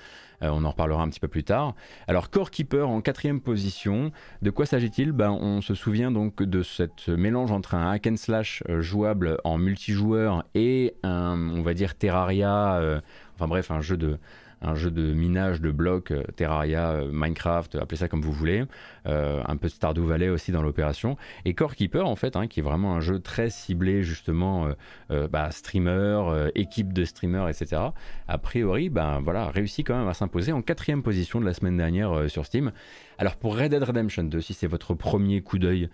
[0.53, 1.75] On en reparlera un petit peu plus tard.
[2.09, 4.13] Alors Core Keeper en quatrième position.
[4.43, 5.13] De quoi s'agit-il?
[5.13, 9.39] Ben, On se souvient donc de ce mélange entre un hack and slash euh, jouable
[9.45, 13.01] en multijoueur et un, on va dire, Terraria, euh,
[13.35, 14.19] enfin bref, un jeu de,
[14.65, 18.65] un jeu de minage de blocs, euh, Terraria, euh, Minecraft, appelez ça comme vous voulez,
[19.07, 22.47] euh, un peu de Stardew Valley aussi dans l'opération, et Core Keeper en fait, hein,
[22.47, 24.69] qui est vraiment un jeu très ciblé justement
[25.31, 27.83] bah, streamer, équipe de streamers, etc.
[28.29, 31.77] A priori, ben voilà, réussi quand même à s'imposer en quatrième position de la semaine
[31.77, 32.73] dernière sur Steam.
[33.19, 35.89] Alors pour Red Dead Redemption 2, si c'est votre premier coup d'œil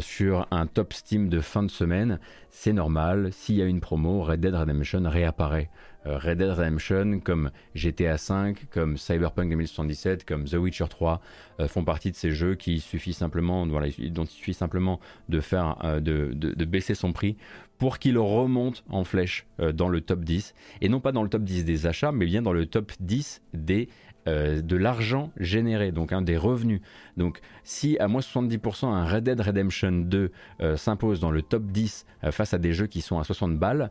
[0.00, 2.18] sur un top Steam de fin de semaine,
[2.50, 3.30] c'est normal.
[3.32, 8.16] S'il y a une promo, Red Dead Redemption réapparaît euh, Red Dead Redemption, comme GTA
[8.16, 11.20] V, comme Cyberpunk 2077, comme The Witcher 3
[11.60, 15.00] euh, font partie de ces jeux qui suffit simplement, dont il suffit simplement
[15.32, 17.36] euh, de, de, baisser son prix
[17.78, 21.42] pour qu'il remonte en flèche dans le top 10 et non pas dans le top
[21.42, 23.88] 10 des achats, mais bien dans le top 10 des
[24.26, 26.80] euh, de l'argent généré, donc un des revenus.
[27.16, 31.64] Donc si à moins 70% un Red Dead Redemption 2 euh, s'impose dans le top
[31.64, 33.90] 10 euh, face à des jeux qui sont à 60 balles,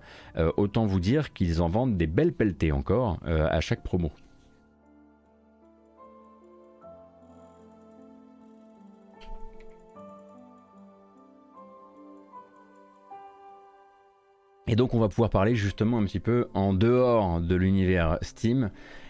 [0.57, 4.11] autant vous dire qu'ils en vendent des belles pelletées encore à chaque promo.
[14.67, 18.69] Et donc on va pouvoir parler justement un petit peu en dehors de l'univers Steam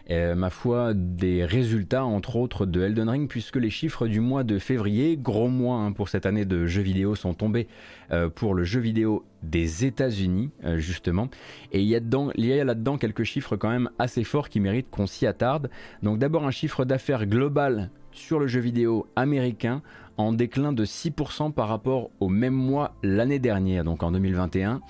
[0.10, 4.43] euh, ma foi, des résultats, entre autres, de Elden Ring, puisque les chiffres du mois
[4.43, 7.67] de février, gros mois hein, pour cette année de jeux vidéo, sont tombés
[8.12, 11.30] euh, pour le jeu vidéo des États-Unis, euh, justement.
[11.72, 15.28] Et il y a, là-dedans quelques chiffres quand même assez forts qui méritent qu'on s'y
[15.28, 15.70] attarde.
[16.04, 19.82] Donc d'abord un chiffre d'affaires global sur le jeu vidéo américain
[20.17, 24.82] en déclin de 6% par rapport au même mois l'année dernière, donc en 2021,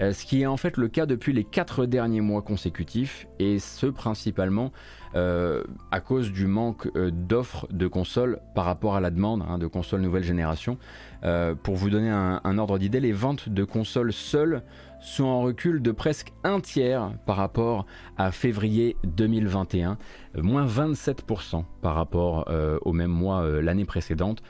[0.00, 3.58] euh, ce qui est en fait le cas depuis les 4 derniers mois consécutifs, et
[3.58, 4.72] ce principalement
[5.14, 9.58] euh, à cause du manque euh, d'offres de consoles par rapport à la demande hein,
[9.58, 10.78] de consoles nouvelle génération.
[11.62, 14.62] pour vous donner un, ordre d'idée, les ventes de consoles seules
[15.02, 19.94] sont en recul de presque un tiers par rapport à février 2021, euh,
[20.40, 24.42] moins 27% par rapport euh, au même mois euh, l'année précédente.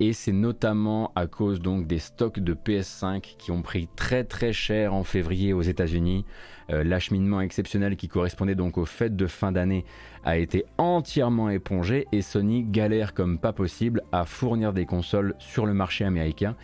[0.00, 4.94] et c'est notamment à cause des stocks de PS5 qui ont pris très très cher
[4.94, 6.24] en février aux États-Unis.
[6.68, 9.84] L'acheminement exceptionnel qui correspondait donc aux fêtes de fin d'année
[10.24, 15.66] a été entièrement épongé et Sony galère comme pas possible à fournir des consoles sur
[15.66, 16.56] le marché américain.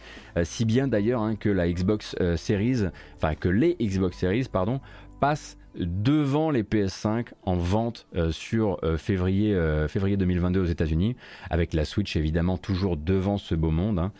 [0.44, 4.80] si bien d'ailleurs hein, que la Xbox Series, enfin les Xbox Series, pardon,
[5.20, 11.16] passent devant les PS5 en vente euh, sur euh, février, euh, février 2022 aux États-Unis,
[11.50, 13.98] avec la Switch évidemment toujours devant ce beau monde.
[13.98, 14.12] Hein.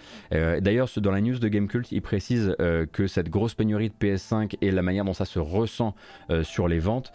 [0.61, 2.54] D'ailleurs, dans la news de Gamecult, il précise
[2.92, 5.94] que cette grosse pénurie de PS5 et la manière dont ça se ressent
[6.42, 7.12] sur les ventes,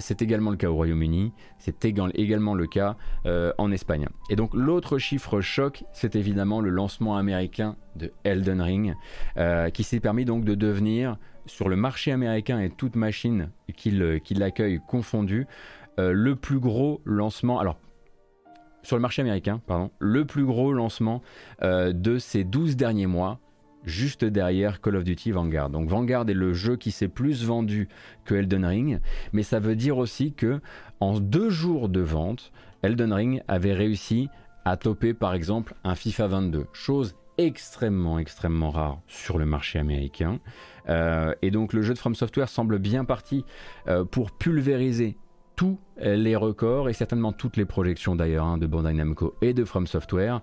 [0.00, 4.06] c'est également le cas au Royaume-Uni, c'est également le cas en Espagne.
[4.30, 8.94] Et donc l'autre chiffre choc, c'est évidemment le lancement américain de Elden Ring,
[9.72, 14.80] qui s'est permis donc de devenir sur le marché américain et toute machine qui l'accueille
[14.86, 15.46] confondue,
[15.98, 17.58] le plus gros lancement.
[17.60, 17.78] Alors,
[18.82, 21.22] sur le marché américain, pardon, le plus gros lancement
[21.62, 23.40] de ces 12 derniers mois,
[23.84, 25.70] juste derrière Call of Duty Vanguard.
[25.70, 27.88] Donc Vanguard est le jeu qui s'est plus vendu
[28.24, 29.00] que Elden Ring,
[29.32, 30.60] mais ça veut dire aussi que
[31.00, 34.28] en deux jours de vente, Elden Ring avait réussi
[34.66, 40.40] à toper par exemple un FIFA 22, chose extrêmement extrêmement rare sur le marché américain.
[40.88, 43.44] Euh, et donc le jeu de From Software semble bien parti
[43.88, 45.16] euh, pour pulvériser
[45.56, 49.64] tous les records et certainement toutes les projections d'ailleurs hein, de Bandai Namco et de
[49.64, 50.40] From Software.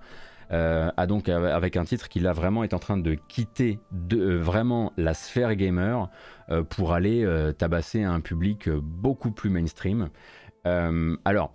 [0.52, 4.36] Euh, a donc avec un titre qui là vraiment est en train de quitter de,
[4.36, 6.10] vraiment la sphère gamer
[6.70, 10.10] pour aller tabasser un public beaucoup plus mainstream.
[10.64, 11.54] alors,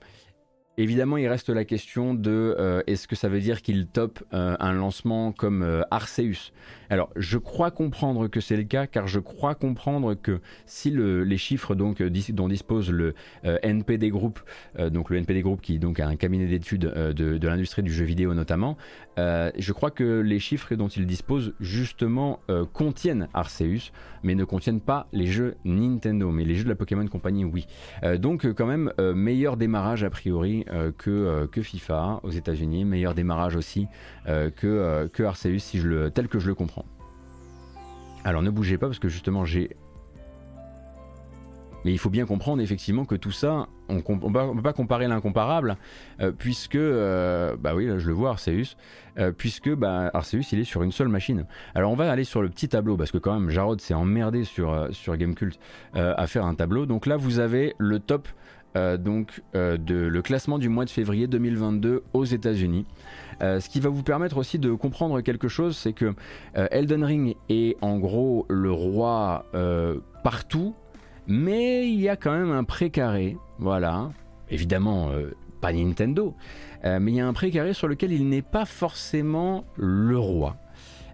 [0.79, 4.57] Évidemment, il reste la question de euh, est-ce que ça veut dire qu'il top euh,
[4.59, 6.51] un lancement comme euh, Arceus?
[6.89, 11.37] Alors, je crois comprendre que c'est le cas, car je crois comprendre que si les
[11.37, 14.41] chiffres donc, dont dispose le NPD Group,
[14.79, 18.35] donc le NPD Group qui donc a un cabinet d'études de, l'industrie du jeu vidéo
[18.35, 18.77] notamment,
[19.17, 22.41] je crois que les chiffres dont il dispose justement
[22.75, 23.91] contiennent Arceus,
[24.23, 27.67] mais ne contiennent pas les jeux Nintendo, mais les jeux de la Pokémon Company, oui.
[28.19, 33.57] donc, quand même, meilleur démarrage a priori euh, que, euh, FIFA aux États-Unis, meilleur démarrage
[33.57, 33.87] aussi
[34.29, 35.81] euh, que, que Arceus, si
[36.15, 36.85] tel que je le comprends.
[38.25, 39.77] Alors ne bougez pas parce que justement j'ai
[41.85, 45.77] mais il faut bien comprendre effectivement que tout ça, on ne peut pas comparer l'incomparable,
[46.39, 48.77] puisque, bah oui, là je le vois, Arceus,
[49.37, 51.45] puisque bah, Arceus il est sur une seule machine.
[51.75, 54.45] Alors on va aller sur le petit tableau, parce que quand même Jarod s'est emmerdé
[54.45, 55.59] sur, sur Gamecult
[55.95, 56.87] à faire un tableau.
[56.87, 58.29] Donc là vous avez le top
[58.77, 62.87] euh, donc euh, de, le classement du mois de février 2022 aux États-Unis.
[63.43, 66.15] Euh, ce qui va vous permettre aussi de comprendre quelque chose, c'est que
[66.55, 69.47] Elden Ring est en gros le roi
[70.23, 70.75] partout,
[71.27, 74.11] mais il y a quand même un précaré, voilà,
[74.51, 75.11] évidemment
[75.63, 76.35] pas Nintendo,
[76.85, 80.57] mais il y a un précaré sur lequel il n'est pas forcément le roi.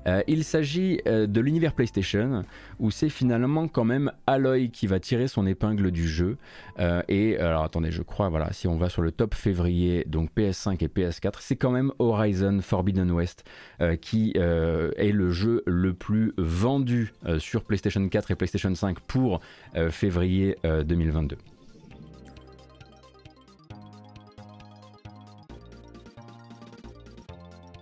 [0.08, 2.44] Euh, il s'agit euh, de l'univers PlayStation,
[2.78, 6.38] où c'est finalement quand même Aloy qui va tirer son épingle du jeu.
[6.78, 10.30] Euh, et alors attendez, je crois, voilà, si on va sur le top février, donc
[10.36, 13.44] PS5 et PS4, c'est quand même Horizon Forbidden West
[14.00, 19.40] qui est le jeu le plus vendu sur PlayStation 4 et PlayStation 5 pour
[19.90, 21.36] février 2022.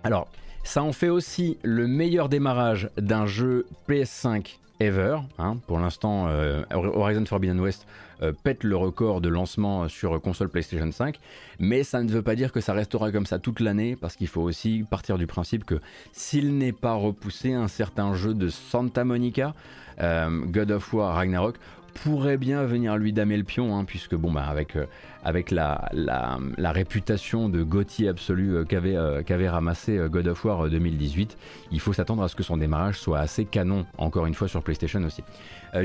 [0.07, 0.29] Alors,
[0.63, 5.17] ça en fait aussi le meilleur démarrage d'un jeu PS5 ever.
[5.37, 5.57] Hein.
[5.67, 7.85] Pour l'instant, euh, Horizon Forbidden West
[8.21, 11.19] euh, pète le record de lancement sur console PlayStation 5,
[11.59, 14.29] mais ça ne veut pas dire que ça restera comme ça toute l'année, parce qu'il
[14.29, 15.81] faut aussi partir du principe que
[16.13, 19.53] s'il n'est pas repoussé, un certain jeu de Santa Monica,
[19.99, 21.57] euh, God of War Ragnarok,
[22.03, 24.85] pourrait bien venir lui damer le pion, hein, puisque bon bah avec, euh,
[25.23, 30.69] avec la, la, réputation de Gauthier absolu euh, qu'avait euh, qu'avait ramassé God of War
[30.69, 31.37] 2018,
[31.71, 34.63] il faut s'attendre à ce que son démarrage soit assez canon, encore une fois sur
[34.63, 35.23] PlayStation aussi.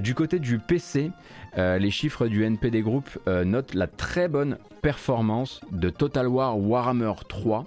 [0.01, 1.11] du côté du PC,
[1.57, 7.67] les chiffres du NPD Group notent la très bonne performance de Total War Warhammer 3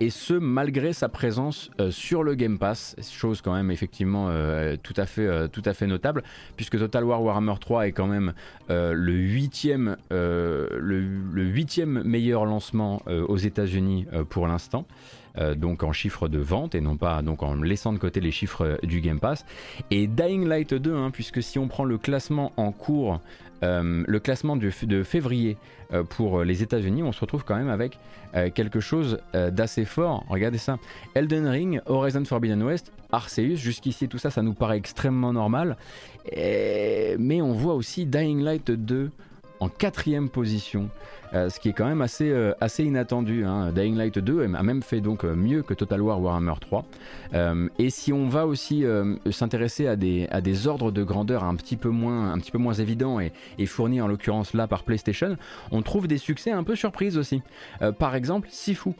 [0.00, 4.76] et ce malgré sa présence euh, sur le Game Pass, chose quand même effectivement euh,
[4.82, 6.22] tout, à fait, euh, tout à fait notable,
[6.56, 8.32] puisque Total War Warhammer 3 est quand même
[8.68, 14.86] le huitième, le, huitième meilleur lancement aux États-Unis pour l'instant.
[15.56, 18.78] donc en chiffres de vente et non pas donc en laissant de côté les chiffres
[18.82, 19.44] du Game Pass
[19.90, 23.20] et Dying Light 2 hein, puisque si on prend le classement en cours
[23.64, 25.56] euh, le classement de, février
[25.92, 27.98] euh, pour les États-Unis, on se retrouve quand même avec
[28.34, 30.24] euh, quelque chose d'assez fort.
[30.28, 30.78] Regardez ça.
[31.14, 35.76] Elden Ring, Horizon Forbidden West, Arceus, jusqu'ici tout ça, ça nous paraît extrêmement normal.
[36.36, 39.10] Mais on voit aussi Dying Light 2
[39.60, 40.90] en quatrième position.
[41.34, 43.44] Euh, ce qui est quand même assez, euh, assez inattendu.
[43.44, 43.72] Hein.
[43.72, 46.84] Dying Light 2 a même fait donc euh, mieux que Total War Warhammer 3.
[47.78, 48.84] et si on va aussi
[49.30, 52.58] s'intéresser à des, à des ordres de grandeur un petit peu moins, un petit peu
[52.58, 53.32] moins évidents et,
[53.66, 55.36] fournis en l'occurrence là par PlayStation,
[55.72, 57.42] on trouve des succès un peu surprises aussi.
[57.98, 58.90] par exemple, Sifu.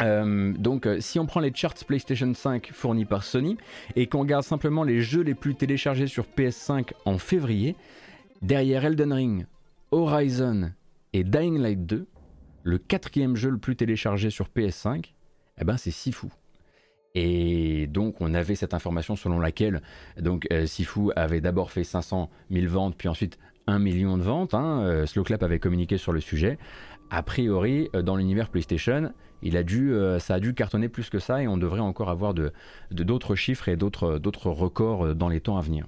[0.00, 3.56] donc si on prend les charts PlayStation 5 fournis par Sony
[3.94, 7.76] et qu'on regarde simplement les jeux les plus téléchargés sur PS5 en février,
[8.42, 9.46] derrière Elden Ring,
[9.92, 10.72] Horizon
[11.14, 12.08] et Dying Light 2,
[12.64, 15.14] le quatrième jeu le plus téléchargé sur PS5,
[15.60, 16.26] eh ben c'est Sifu.
[17.14, 19.80] Et donc on avait cette information selon laquelle
[20.20, 24.54] donc euh, Sifu avait d'abord fait 500 000 ventes, puis ensuite 1 million de ventes.
[24.54, 26.58] Hein, euh, Slowclap avait communiqué sur le sujet.
[27.10, 31.18] A priori, euh, dans l'univers PlayStation, il a dû, ça a dû cartonner plus que
[31.18, 32.32] ça et on devrait encore avoir
[32.90, 35.86] d'autres chiffres et d'autres records dans les temps à venir.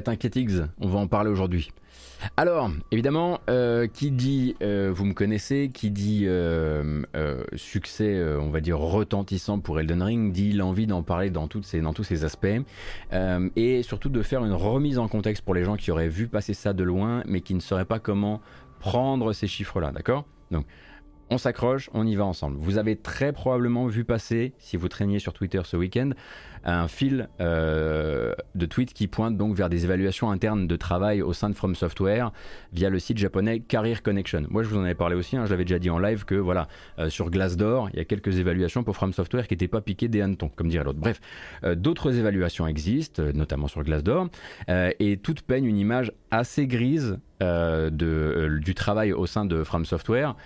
[0.00, 1.70] T'inquiète X, on va en parler aujourd'hui.
[2.36, 7.02] Alors, évidemment, euh, qui dit, euh, vous me connaissez, qui dit euh,
[7.54, 11.80] succès, on va dire retentissant pour Elden Ring, dit l'envie d'en parler dans, toutes ces,
[11.80, 12.46] dans tous ces aspects,
[13.56, 16.54] et surtout de faire une remise en contexte pour les gens qui auraient vu passer
[16.54, 18.40] ça de loin, mais qui ne sauraient pas comment
[18.78, 20.24] prendre ces chiffres-là, d'accord?
[20.50, 20.66] Donc,
[21.32, 22.58] on s'accroche, on y va ensemble.
[22.58, 26.10] Vous avez très probablement vu passer, si vous traîniez sur Twitter ce week-end,
[26.64, 31.32] un fil euh, de tweets qui pointe donc vers des évaluations internes de travail au
[31.32, 32.32] sein de From Software
[32.72, 34.44] via le site japonais Career Connection.
[34.48, 36.34] Moi, je vous en avais parlé aussi, hein, je l'avais déjà dit en live que
[36.34, 36.68] voilà,
[36.98, 40.08] euh, sur Glassdoor, il y a quelques évaluations pour From Software qui n'étaient pas piquées
[40.08, 41.00] des hannetons, comme dirait l'autre.
[41.00, 41.20] Bref,
[41.64, 44.28] euh, d'autres évaluations existent, notamment sur Glassdoor,
[44.68, 50.36] et toutes peignent une image assez grise de, du travail au sein de From Software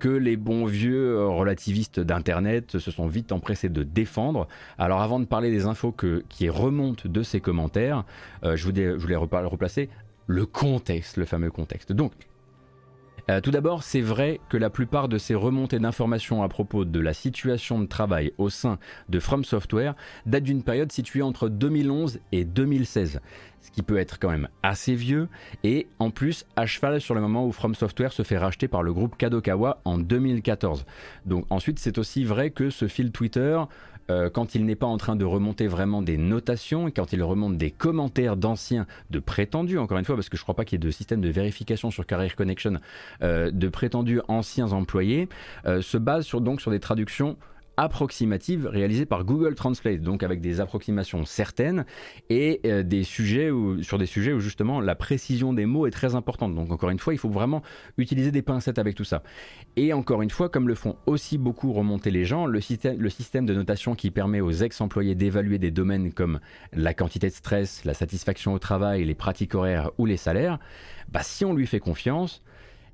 [0.00, 4.48] que les bons vieux euh, relativistes d'Internet se sont vite empressés de défendre.
[4.78, 5.94] Alors avant de parler des infos
[6.28, 8.04] qui remontent de ces commentaires,
[8.42, 9.88] euh, je, voulais, je voulais replacer
[10.26, 11.92] le contexte, le fameux contexte.
[11.92, 12.12] Donc,
[13.30, 16.98] euh, tout d'abord, c'est vrai que la plupart de ces remontées d'informations à propos de
[16.98, 18.78] la situation de travail au sein
[19.08, 19.94] de From Software
[20.26, 23.20] datent d'une période située entre 2011 et 2016,
[23.60, 25.28] ce qui peut être quand même assez vieux,
[25.62, 28.82] et en plus à cheval sur le moment où From Software se fait racheter par
[28.82, 30.84] le groupe Kadokawa en 2014.
[31.24, 33.60] Donc ensuite, c'est aussi vrai que ce fil Twitter
[34.10, 37.56] euh, quand il n'est pas en train de remonter vraiment des notations, quand il remonte
[37.56, 40.76] des commentaires d'anciens, de prétendus, encore une fois, parce que je ne crois pas qu'il
[40.76, 42.74] y ait de système de vérification sur Career Connection,
[43.22, 45.28] euh, de prétendus anciens employés,
[45.66, 47.36] euh, se base donc sur des traductions
[47.80, 51.86] approximative réalisée par Google Translate, donc avec des approximations certaines
[52.28, 53.50] et euh, des sujets
[53.80, 56.54] sur des sujets où justement la précision des mots est très importante.
[56.54, 57.62] Donc encore une fois, il faut vraiment
[57.96, 59.22] utiliser des pincettes avec tout ça.
[59.76, 63.08] Et encore une fois, comme le font aussi beaucoup remonter les gens, le système, le
[63.08, 66.38] système de notation qui permet aux ex-employés d'évaluer des domaines comme
[66.74, 70.58] la quantité de stress, la satisfaction au travail, les pratiques horaires ou les salaires,
[71.10, 72.42] bah, si on lui fait confiance,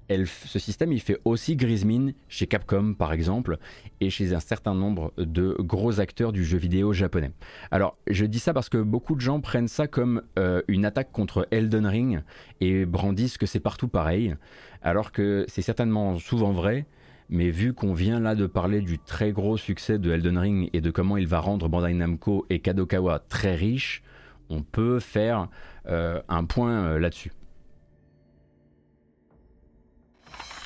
[0.08, 1.86] ce système, il fait aussi grise
[2.28, 3.58] chez Capcom, par exemple,
[4.00, 7.32] et chez un certain nombre de gros acteurs du jeu vidéo japonais.
[7.70, 11.12] Alors, je dis ça parce que beaucoup de gens prennent ça comme euh, une attaque
[11.12, 12.22] contre Elden Ring
[12.60, 14.36] et brandissent que c'est partout pareil,
[14.82, 16.86] alors que c'est certainement souvent vrai,
[17.28, 20.80] mais vu qu'on vient là de parler du très gros succès de Elden Ring et
[20.80, 24.02] de comment il va rendre Bandai Namco et Kadokawa très riches,
[24.48, 25.48] on peut faire
[25.88, 27.32] euh, un point euh, là-dessus.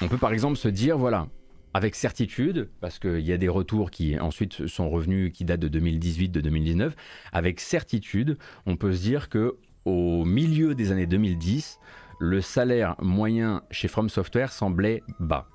[0.03, 1.29] On peut par exemple se dire, voilà,
[1.75, 5.69] avec certitude, parce qu'il y a des retours qui ensuite sont revenus, qui datent de
[5.69, 6.97] 2018, de 2019,
[7.33, 11.79] avec certitude, on peut se dire que au milieu des années 2010,
[12.19, 15.49] le salaire moyen chez From Software semblait bas,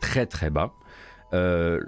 [0.00, 0.72] très très bas.
[1.34, 1.80] Euh,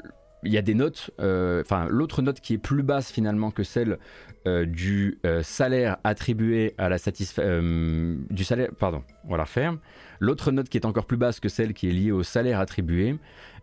[0.42, 3.62] il y a des notes, euh, enfin l'autre note qui est plus basse finalement que
[3.62, 3.98] celle
[4.46, 9.76] euh, du salaire attribué à la satisfaction du salaire, pardon, on va la refaire.
[10.18, 13.16] L'autre note qui est encore plus basse que celle qui est liée au salaire attribué,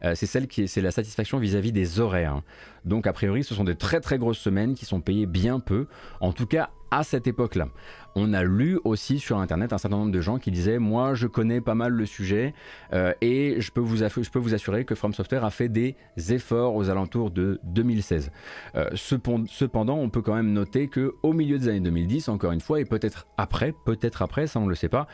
[0.04, 2.42] euh, c'est celle qui est, c'est la satisfaction vis-à-vis des horaires.
[2.86, 5.88] Donc a priori, ce sont des très très grosses semaines qui sont payées bien peu,
[6.20, 7.68] en tout cas à cette époque-là
[8.18, 11.28] on a lu aussi sur internet un certain nombre de gens qui disaient moi je
[11.28, 12.56] connais pas mal le sujet
[12.94, 14.04] euh, et je peux, vous
[14.54, 15.96] assurer que From Software a fait des
[16.30, 18.32] efforts aux alentours de 2016.
[18.76, 22.60] Euh, cependant, on peut quand même noter que au milieu des années 2010, encore une
[22.60, 25.08] fois, et peut-être après, peut-être après, ça on ne le sait pas,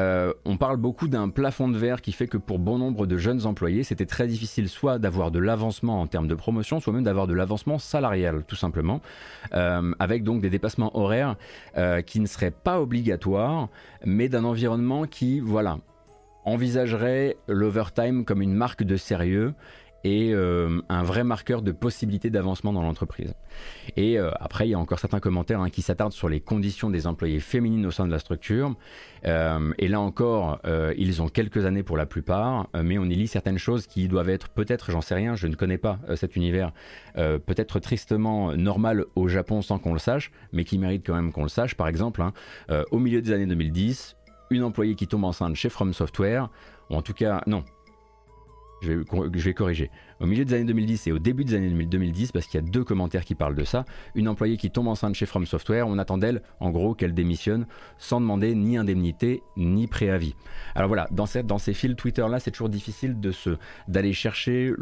[0.00, 3.16] euh, on parle beaucoup d'un plafond de verre qui fait que pour bon nombre de
[3.18, 7.04] jeunes employés, c'était très difficile soit d'avoir de l'avancement en termes de promotion, soit même
[7.04, 9.00] d'avoir de l'avancement salarial, tout simplement,
[9.52, 11.36] avec donc des dépassements horaires
[12.06, 13.68] qui ne seraient pas obligatoire,
[14.04, 15.78] mais d'un environnement qui, voilà,
[16.44, 19.54] envisagerait l'overtime comme une marque de sérieux
[20.04, 23.34] et euh, un vrai marqueur de possibilité d'avancement dans l'entreprise.
[23.96, 26.90] Et euh, après, il y a encore certains commentaires hein, qui s'attardent sur les conditions
[26.90, 28.74] des employés féminines au sein de la structure.
[29.26, 30.60] Euh, et là encore,
[30.96, 34.28] ils ont quelques années pour la plupart, mais on y lit certaines choses qui doivent
[34.28, 36.72] être peut-être, j'en sais rien, je ne connais pas cet univers,
[37.14, 41.42] peut-être tristement normal au Japon sans qu'on le sache, mais qui méritent quand même qu'on
[41.42, 41.74] le sache.
[41.74, 42.32] Par exemple, hein,
[42.90, 44.16] au milieu des années 2010,
[44.50, 46.48] une employée qui tombe enceinte chez From Software,
[46.90, 47.64] ou en tout cas, non,
[48.82, 49.90] je vais, corriger.
[50.20, 52.66] Au milieu des années 2010 et au début des années 2010, parce qu'il y a
[52.66, 55.98] deux commentaires qui parlent de ça, une employée qui tombe enceinte chez From Software, on
[55.98, 57.66] attend d'elle, en gros, qu'elle démissionne
[57.98, 60.34] sans demander ni indemnité ni préavis.
[60.74, 63.16] Alors voilà, dans, ces fils Twitter là, c'est toujours difficile
[63.88, 64.72] d'aller chercher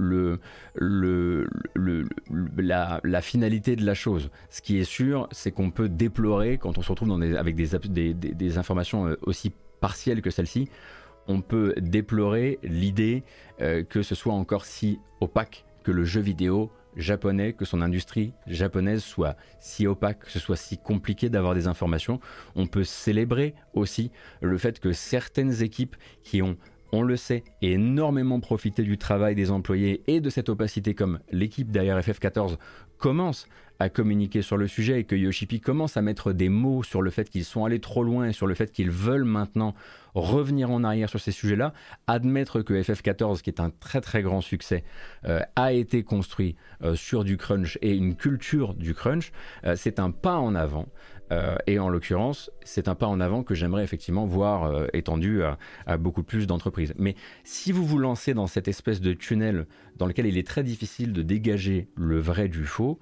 [2.56, 4.30] la, finalité de la chose.
[4.50, 8.58] Ce qui est sûr, c'est qu'on peut déplorer quand on se retrouve avec des, des
[8.58, 10.68] informations euh, aussi partielles que celle-ci
[11.28, 13.22] on peut déplorer l'idée
[13.60, 18.32] euh, que ce soit encore si opaque que le jeu vidéo japonais, que son industrie
[18.46, 22.20] japonaise soit si opaque, que ce soit si compliqué d'avoir des informations.
[22.54, 24.10] On peut célébrer aussi
[24.40, 26.56] le fait que certaines équipes qui ont
[26.92, 31.70] on le sait, énormément profité du travail des employés et de cette opacité comme l'équipe
[31.70, 32.58] derrière FF14
[32.96, 33.48] commence
[33.78, 37.10] à communiquer sur le sujet et que Yoshipi commence à mettre des mots sur le
[37.10, 39.74] fait qu'ils sont allés trop loin et sur le fait qu'ils veulent maintenant
[40.16, 41.74] revenir en arrière sur ces sujets-là,
[42.06, 44.82] admettre que FF14, qui est un très très grand succès,
[45.26, 49.30] euh, a été construit euh, sur du crunch et une culture du crunch,
[49.64, 50.86] euh, c'est un pas en avant.
[51.66, 55.96] et en l'occurrence, c'est un pas en avant que j'aimerais effectivement voir étendu à, à,
[55.96, 56.94] beaucoup plus d'entreprises.
[56.98, 59.66] Mais si vous vous lancez dans cette espèce de tunnel
[59.96, 63.00] dans lequel il est très difficile de dégager le vrai du faux,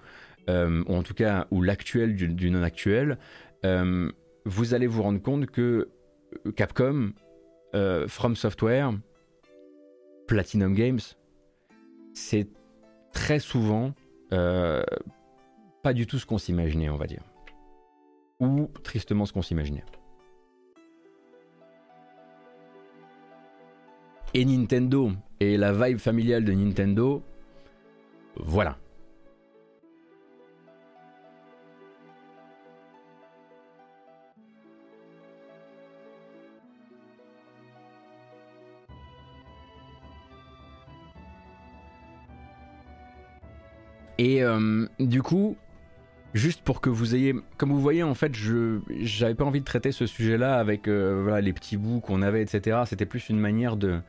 [0.48, 3.18] ou en tout cas ou l'actuel du, non-actuel,
[3.62, 5.88] vous allez vous rendre compte que
[6.56, 7.12] Capcom,
[7.74, 8.92] euh, From Software,
[10.26, 11.00] Platinum Games,
[12.12, 12.48] c'est
[13.12, 13.94] très souvent
[14.32, 14.82] euh,
[15.82, 17.22] pas du tout ce qu'on s'imaginait, on va dire.
[18.40, 19.84] Ou tristement ce qu'on s'imaginait.
[24.34, 27.22] Et Nintendo, et la vibe familiale de Nintendo,
[28.36, 28.78] voilà.
[44.18, 45.56] Et euh, du coup,
[46.34, 49.64] juste pour que vous ayez, comme vous voyez, en fait, je j'avais pas envie de
[49.64, 52.82] traiter ce sujet-là avec euh, voilà, les petits bouts qu'on avait, etc.
[52.86, 54.00] C'était plus une manière de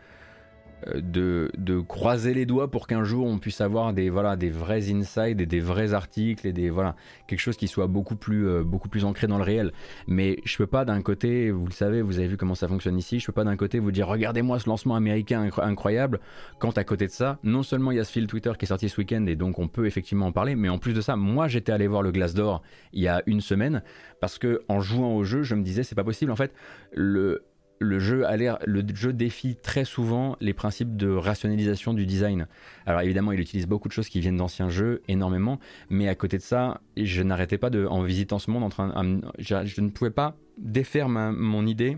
[0.94, 5.42] de, croiser les doigts pour qu'un jour on puisse avoir des, voilà, des vrais insides
[5.42, 6.96] et des vrais articles et des, voilà,
[7.28, 9.72] quelque chose qui soit beaucoup plus, euh, beaucoup plus ancré dans le réel.
[10.08, 12.98] Mais je peux pas d'un côté, vous le savez, vous avez vu comment ça fonctionne
[12.98, 16.20] ici, je peux pas d'un côté vous dire regardez-moi ce lancement américain incroyable,
[16.60, 18.68] quand à côté de ça, non seulement il y a ce fil Twitter qui est
[18.68, 21.16] sorti ce week-end et donc on peut effectivement en parler, mais en plus de ça,
[21.16, 22.62] moi j'étais allé voir le Glace d'Or
[22.94, 23.84] il y a une semaine
[24.22, 26.54] parce que en jouant au jeu, je me disais c'est pas possible en fait,
[26.94, 27.44] le
[27.80, 32.48] le jeu, a le jeu défie très souvent les principes de rationalisation du design.
[32.86, 35.60] Alors évidemment, il utilise beaucoup de choses qui viennent d'anciens jeux, énormément,
[35.90, 39.22] mais à côté de ça, je n'arrêtais pas de, en visitant ce monde, en train,
[39.40, 41.98] je, ne pouvais pas défaire mon idée,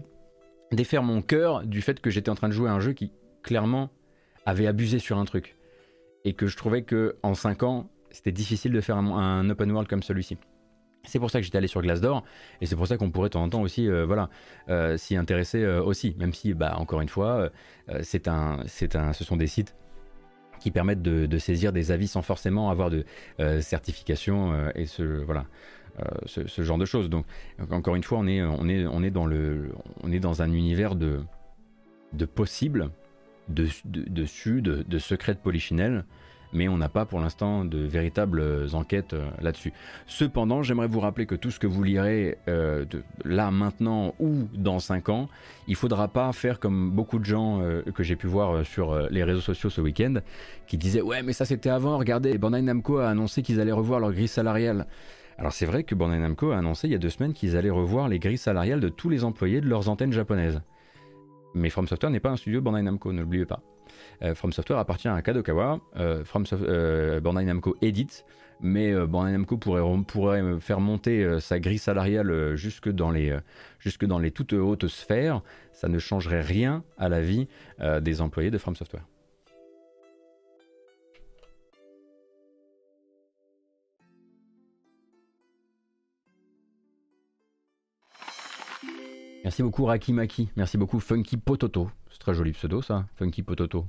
[0.71, 3.11] défaire mon cœur du fait que j'étais en train de jouer à un jeu qui
[3.43, 3.89] clairement
[4.45, 5.55] avait abusé sur un truc
[6.25, 9.89] et que je trouvais que en 5 ans, c'était difficile de faire un open world
[9.89, 10.37] comme celui-ci.
[11.07, 12.23] C'est pour ça que j'étais allé sur Glace d'Or
[12.61, 14.29] et c'est pour ça qu'on pourrait de temps en temps aussi euh, voilà,
[14.69, 17.49] euh, s'y intéresser euh, aussi, même si, bah, encore une fois,
[18.01, 18.59] c'est un,
[18.93, 19.75] un, ce sont des sites
[20.59, 23.05] qui permettent de, saisir des avis sans forcément avoir de
[23.61, 25.23] certification et ce,
[26.57, 27.09] genre de choses.
[27.09, 27.25] Donc,
[27.71, 29.71] encore une fois, on est, on est, dans, le,
[30.03, 31.21] on est dans un univers de,
[32.13, 32.89] de possibles,
[33.47, 36.03] de, de, de secrets de polychinelle
[36.53, 38.43] mais on n'a pas pour l'instant de véritables
[38.73, 39.73] enquêtes euh, là-dessus.
[40.05, 42.85] Cependant, j'aimerais vous rappeler que tout ce que vous lirez euh,
[43.25, 45.29] là, maintenant ou dans 5 ans,
[45.67, 48.97] il ne faudra pas faire comme beaucoup de gens euh, que j'ai pu voir sur
[49.09, 50.15] les réseaux sociaux ce week-end,
[50.67, 53.99] qui disaient Ouais, mais ça c'était avant, regardez, Bandai Namco a annoncé qu'ils allaient revoir
[53.99, 54.87] leur grille salariale.
[55.37, 57.69] Alors c'est vrai que Bandai Namco a annoncé il y a deux semaines qu'ils allaient
[57.69, 60.61] revoir les grilles salariales de tous les employés de leurs antennes japonaises.
[61.53, 63.61] Mais From Software n'est pas un studio Bandai Namco, ne l'oubliez pas.
[64.23, 65.79] Euh, From Software appartient à Kadokawa.
[65.97, 68.25] Euh, From euh, Bandai Namco édite,
[68.61, 73.37] mais Bandai Namco pourrait, faire monter sa grille salariale jusque dans, les,
[73.79, 75.41] jusque dans les toutes hautes sphères.
[75.73, 77.47] Ça ne changerait rien à la vie
[78.01, 79.05] des employés de From Software.
[89.43, 91.89] Merci beaucoup Rakimaki, merci beaucoup Funky Pototo.
[92.11, 93.85] C'est très joli pseudo ça, Funky Pototo.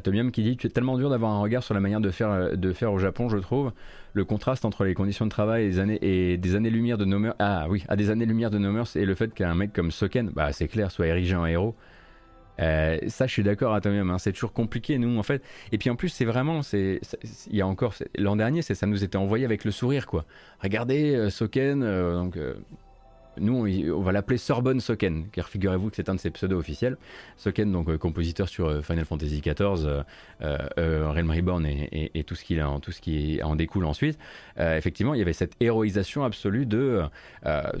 [0.00, 2.56] Atomium qui dit Tu es tellement dur d'avoir un regard sur la manière de faire,
[2.56, 3.72] de faire au Japon, je trouve.
[4.12, 7.34] Le contraste entre les conditions de travail et des années, et des années-lumière de Nomers.
[7.38, 10.52] Ah oui, à des années-lumière de Nomers et le fait qu'un mec comme Soken, bah
[10.52, 11.76] c'est clair, soit érigé en héros.
[12.60, 14.10] Euh, ça, je suis d'accord, Atomium.
[14.10, 15.42] Hein, c'est toujours compliqué, nous, en fait.
[15.72, 17.00] Et puis en plus, c'est vraiment, il
[17.50, 20.24] y a encore l'an dernier, ça nous était envoyé avec le sourire, quoi.
[20.62, 22.36] Regardez, euh, Soken, euh, donc
[23.40, 26.96] nous, on, va l'appeler Sorbonne Soken, car figurez-vous que c'est un de ses pseudos officiels.
[27.36, 30.04] Soken, donc euh, compositeur sur euh, Final Fantasy XIV,
[30.42, 34.18] euh, Realm Reborn et, tout, ce qui, tout ce qui en découle ensuite.
[34.58, 37.02] effectivement, il y avait cette héroïsation absolue de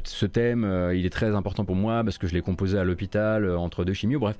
[0.04, 3.48] ce thème, il est très important pour moi parce que je l'ai composé à l'hôpital
[3.56, 4.36] entre deux chimios, bref.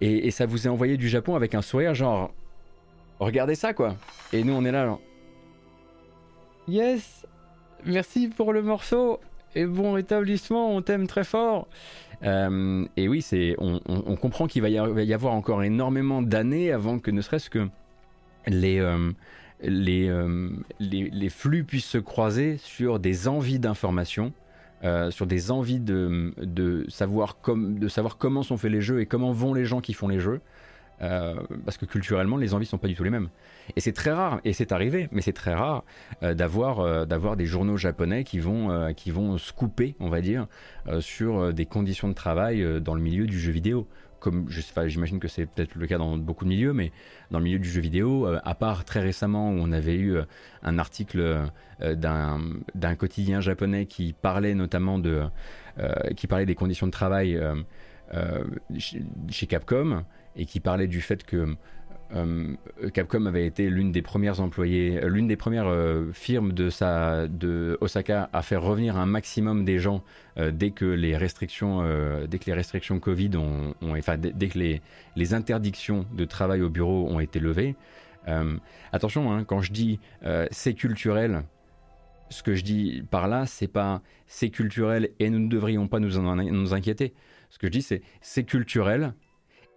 [0.00, 2.32] Et, ça vous est envoyé du Japon avec un sourire genre,
[3.18, 3.96] regardez ça quoi.
[4.32, 5.00] Et nous, on est là genre,
[6.68, 7.26] yes,
[7.84, 9.20] merci pour le morceau
[9.56, 11.68] et bon rétablissement, on t'aime très fort.
[12.22, 17.20] et oui, c'est, on, comprend qu'il va, y avoir encore énormément d'années avant que ne
[17.20, 17.68] serait-ce que
[18.46, 18.80] les,
[19.62, 20.10] les,
[20.78, 24.32] les, les, flux puissent se croiser sur des envies d'information
[24.84, 29.06] euh, sur des envies de, de, savoir de savoir comment sont faits les jeux et
[29.06, 30.42] comment vont les gens qui font les jeux.
[31.02, 31.34] Euh,
[31.64, 33.28] parce que culturellement, les envies sont pas du tout les mêmes.
[33.76, 35.84] Et c'est très rare, et c'est arrivé, mais c'est très rare
[36.22, 40.46] euh, d'avoir d'avoir des journaux japonais qui vont qui vont scooper, on va dire,
[41.00, 43.86] sur des conditions de travail dans le milieu du jeu vidéo
[44.26, 46.90] comme j'imagine que c'est peut-être le cas dans beaucoup de milieux, mais
[47.30, 50.16] dans le milieu du jeu vidéo, euh, à part très récemment où on avait eu
[50.16, 50.24] euh,
[50.62, 51.46] un article
[51.80, 55.22] euh, d'un quotidien japonais qui parlait notamment de,
[56.16, 57.38] qui parlait des conditions de travail
[58.78, 60.04] chez Capcom
[60.36, 61.56] et qui parlait du fait que
[62.14, 62.54] euh,
[62.94, 67.26] Capcom avait été l'une des premières employées, euh, l'une des premières euh, firmes de, sa,
[67.26, 70.02] de Osaka à faire revenir un maximum des gens
[70.52, 71.82] dès que les restrictions,
[72.28, 74.82] dès que les restrictions Covid ont, enfin dès, que les,
[75.16, 77.74] les, interdictions de travail au bureau ont été levées.
[78.92, 79.98] attention, hein, quand je dis
[80.50, 81.42] c'est culturel,
[82.28, 86.00] ce que je dis par là, c'est pas c'est culturel et nous ne devrions pas
[86.00, 87.14] nous, en, nous inquiéter.
[87.48, 89.14] Ce que je dis, c'est c'est culturel,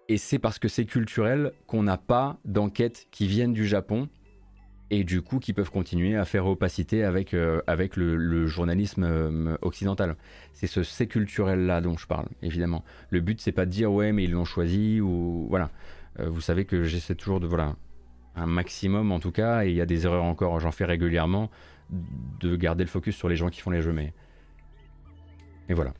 [0.10, 4.10] et c'est parce que c'est culturel qu'on n'a pas d'enquêtes qui viennent du Japon
[4.90, 9.56] et du coup qui peuvent continuer à faire opacité avec, euh, avec le, journalisme euh,
[9.62, 10.16] occidental.
[10.54, 12.84] C'est ce c'est culturel là dont je parle, évidemment.
[13.12, 15.70] Le but c'est pas de dire ouais mais ils l'ont choisi ou voilà.
[16.20, 17.76] Euh, vous savez que j'essaie toujours de voilà
[18.36, 21.52] un maximum en tout cas et il y a des erreurs encore, j'en fais régulièrement
[22.40, 24.12] de garder le focus sur les gens qui font les jeux mais
[25.70, 25.94] et voilà.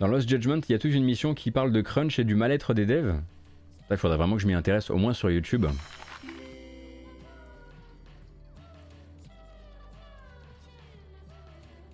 [0.00, 2.36] Dans Lost Judgment, il y a toute une mission qui parle de crunch et du
[2.36, 3.16] mal-être des devs.
[3.90, 5.66] Il faudrait vraiment que je m'y intéresse, au moins sur YouTube.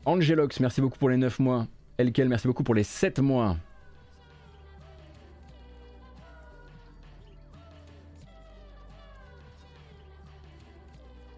[0.04, 1.66] Angelox, merci beaucoup pour les 9 mois.
[1.96, 3.56] Elkel, merci beaucoup pour les 7 mois.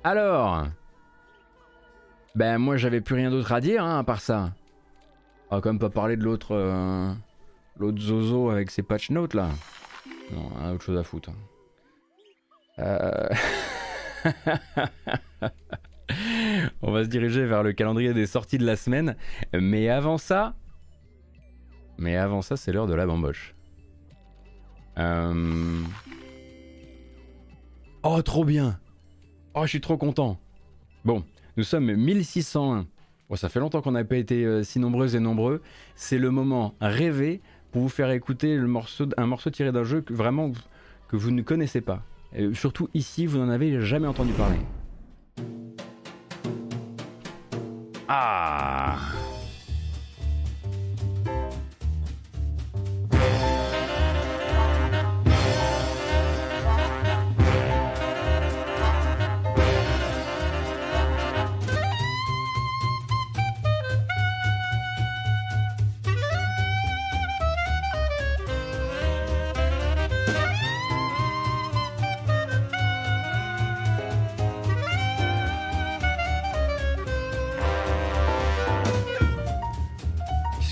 [0.03, 0.67] Alors,
[2.35, 4.53] ben moi j'avais plus rien d'autre à dire hein, à part ça.
[5.51, 7.13] On va quand même pas parler de l'autre euh,
[7.79, 9.51] l'autre Zozo avec ses patch notes là.
[10.33, 11.31] Non, on autre chose à foutre.
[12.79, 13.29] Euh,
[16.83, 19.17] on va se diriger vers le calendrier des sorties de la semaine.
[19.55, 20.57] Mais avant ça.
[21.99, 23.55] Mais avant ça, c'est l'heure de la bamboche.
[24.99, 25.83] Euh,
[28.03, 28.81] oh, trop bien!
[29.55, 30.39] Oh, je suis trop content!
[31.05, 31.25] Bon,
[31.57, 32.87] nous sommes 1601
[33.35, 35.63] ça fait longtemps qu'on n'a pas été euh, si nombreux et nombreux.
[35.97, 37.41] C'est le moment rêvé
[37.73, 40.53] pour vous faire écouter un morceau tiré d'un jeu que vraiment
[41.09, 42.03] que vous ne connaissez pas.
[42.53, 44.59] Surtout ici, vous n'en avez jamais entendu parler.
[48.09, 48.99] Ah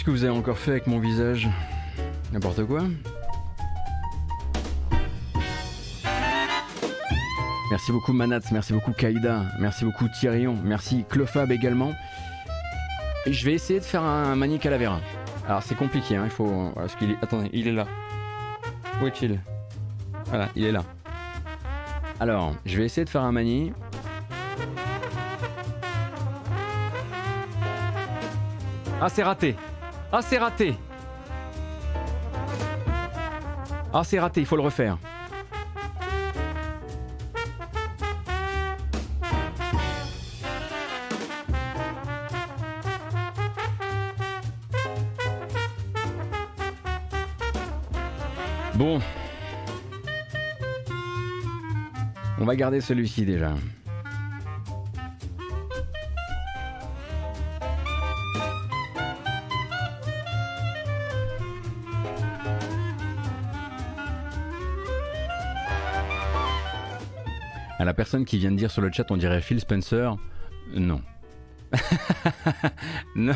[0.05, 1.49] que vous avez encore fait avec mon visage
[2.33, 2.83] N'importe quoi
[7.71, 11.93] Merci beaucoup Manats, merci beaucoup Kaïda, merci beaucoup Tyrion, merci Clofab également.
[13.25, 15.01] Et je vais essayer de faire un Mani Calavera.
[15.49, 16.73] Alors c'est compliqué, hein, il faut...
[17.23, 17.87] Attendez, il est là.
[19.03, 19.41] Où est-il?
[20.27, 20.85] Voilà, il est là.
[22.21, 23.73] Alors, je vais essayer de faire un Mani.
[29.01, 29.57] Ah, c'est raté
[30.17, 30.77] ah, c'est raté.
[33.93, 34.97] Ah, c'est raté, il faut le refaire.
[48.77, 49.01] Bon.
[52.39, 53.55] On va garder celui-ci déjà.
[67.85, 70.17] La personne qui vient de dire sur le chat, on dirait Phil Spencer.
[70.75, 71.01] Non.
[73.17, 73.35] non.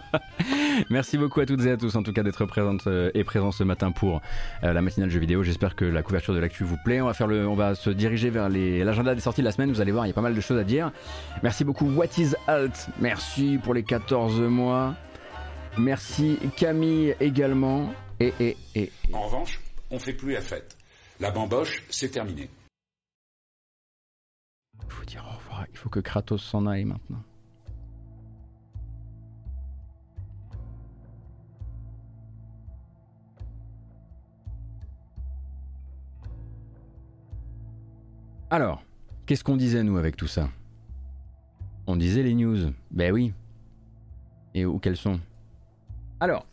[0.90, 3.52] Merci beaucoup à toutes et à tous en tout cas d'être présentes euh, et présents
[3.52, 4.20] ce matin pour
[4.64, 5.42] euh, la matinale jeux vidéo.
[5.42, 7.00] J'espère que la couverture de l'actu vous plaît.
[7.00, 9.70] On va faire le, on va se diriger vers l'agenda des sorties de la semaine.
[9.70, 10.90] Vous allez voir, il y a pas mal de choses à dire.
[11.42, 12.88] Merci beaucoup What is Alt?
[13.00, 14.94] Merci pour les 14 mois.
[15.78, 17.92] Merci Camille également.
[18.20, 19.60] Et, et, et, En revanche,
[19.90, 20.76] on fait plus la fête.
[21.20, 22.48] La bamboche, c'est terminé.
[24.88, 25.66] Faut dire au revoir.
[25.70, 27.22] Il faut que Kratos s'en aille maintenant.
[38.50, 38.82] Alors,
[39.24, 40.50] qu'est-ce qu'on disait nous avec tout ça?
[41.86, 42.70] On disait les news.
[42.90, 43.32] Ben oui.
[44.52, 45.18] Et où qu'elles sont?
[46.20, 46.44] Alors,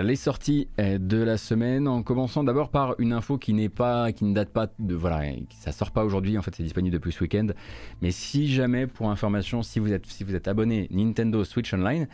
[0.00, 4.12] les sorties euh, de la semaine, en commençant d'abord par une info qui n'est pas,
[4.12, 7.12] qui ne date pas de, voilà, ça sort pas aujourd'hui, en fait c'est disponible depuis
[7.12, 7.48] ce week-end.
[8.00, 12.08] Mais si jamais, pour information, si vous êtes, si vous êtes abonné Nintendo Switch Online,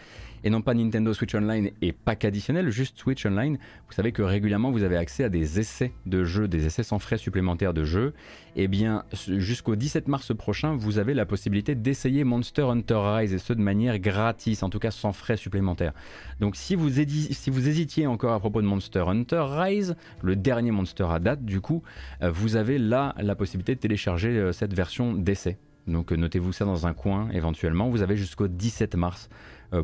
[0.45, 4.23] et non pas Nintendo Switch Online et pack additionnel, juste Switch Online, vous savez que
[4.23, 7.85] régulièrement vous avez accès à des essais de jeux, des essais sans frais supplémentaires de
[7.85, 8.15] jeux.
[8.57, 13.33] Et eh bien, jusqu'au 17 mars prochain, vous avez la possibilité d'essayer Monster Hunter Rise
[13.33, 15.93] et ce de manière gratis, en tout cas sans frais supplémentaires.
[16.41, 20.71] Donc si vous, si vous hésitiez encore à propos de Monster Hunter Rise, le dernier
[20.71, 21.83] Monster à date, du coup,
[22.23, 25.59] euh, vous avez là la possibilité de télécharger euh, cette version d'essai.
[25.87, 27.89] Donc euh, notez-vous ça dans un coin éventuellement.
[27.89, 29.29] Vous avez jusqu'au 17 mars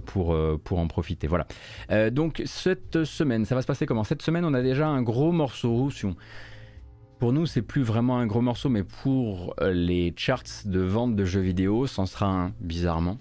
[0.04, 1.26] pour, euh, pour en profiter.
[1.26, 1.46] Voilà.
[1.90, 4.04] Euh, donc cette semaine, ça va se passer comment?
[4.04, 5.90] Cette semaine, on a déjà un gros morceau.
[7.18, 11.24] Pour nous, c'est plus vraiment un gros morceau, mais pour les charts de vente de
[11.24, 13.18] jeux vidéo, c'en sera un, bizarrement.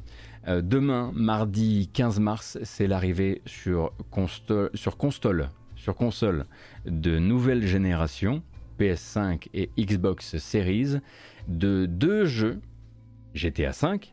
[0.48, 3.94] demain, mardi 15 mars, c'est l'arrivée sur,
[4.74, 6.46] sur console, sur console
[6.86, 8.42] de nouvelle génération,
[8.80, 10.98] PS5 et Xbox Series,
[11.48, 12.60] de deux jeux,
[13.34, 14.13] GTA V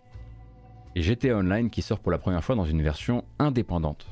[0.95, 4.07] et GTA Online qui sort pour la première fois dans une version indépendante.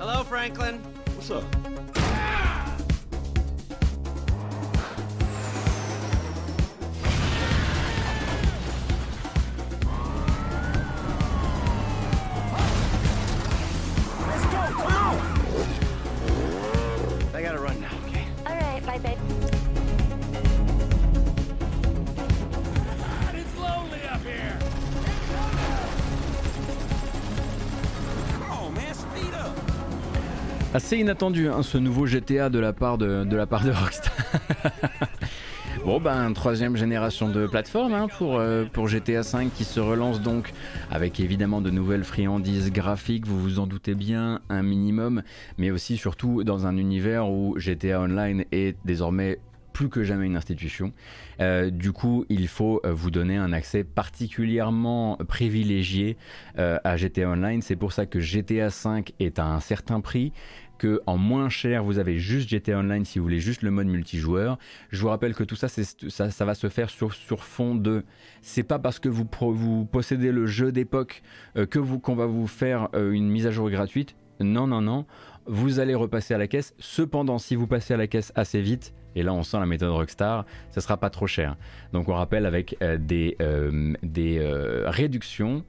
[0.00, 0.80] Hello, Franklin.
[1.16, 1.44] What's up?
[30.98, 34.12] Inattendu hein, ce nouveau GTA de la part de, de la part de Rockstar.
[35.84, 40.20] Bon ben troisième génération de plateforme hein, pour, euh, pour GTA 5 qui se relance
[40.20, 40.52] donc
[40.92, 45.22] avec évidemment de nouvelles friandises graphiques, vous vous en doutez bien, un minimum,
[45.58, 49.40] mais aussi surtout dans un univers où GTA Online est désormais
[49.72, 50.92] plus que jamais une institution.
[51.40, 56.16] Euh, du coup, il faut euh, vous donner un accès particulièrement privilégié
[56.56, 57.62] à GTA Online.
[57.62, 60.32] C'est pour ça que GTA 5 est à un certain prix
[61.06, 64.58] en moins cher, vous avez juste GTA Online si vous voulez juste le mode multijoueur.
[64.90, 68.04] Je vous rappelle que tout ça, ça, ça va se faire sur, sur fond de.
[68.40, 71.22] C'est pas parce que vous, vous possédez le jeu d'époque
[71.56, 74.16] euh, que vous qu'on va vous faire euh, une mise à jour gratuite.
[74.40, 75.06] Non, non, non.
[75.46, 76.74] Vous allez repasser à la caisse.
[76.78, 79.90] Cependant, si vous passez à la caisse assez vite, et là on sent la méthode
[79.90, 81.56] Rockstar, ça sera pas trop cher.
[81.92, 83.36] Donc on rappelle avec euh, des,
[84.02, 84.40] des
[84.86, 85.64] réductions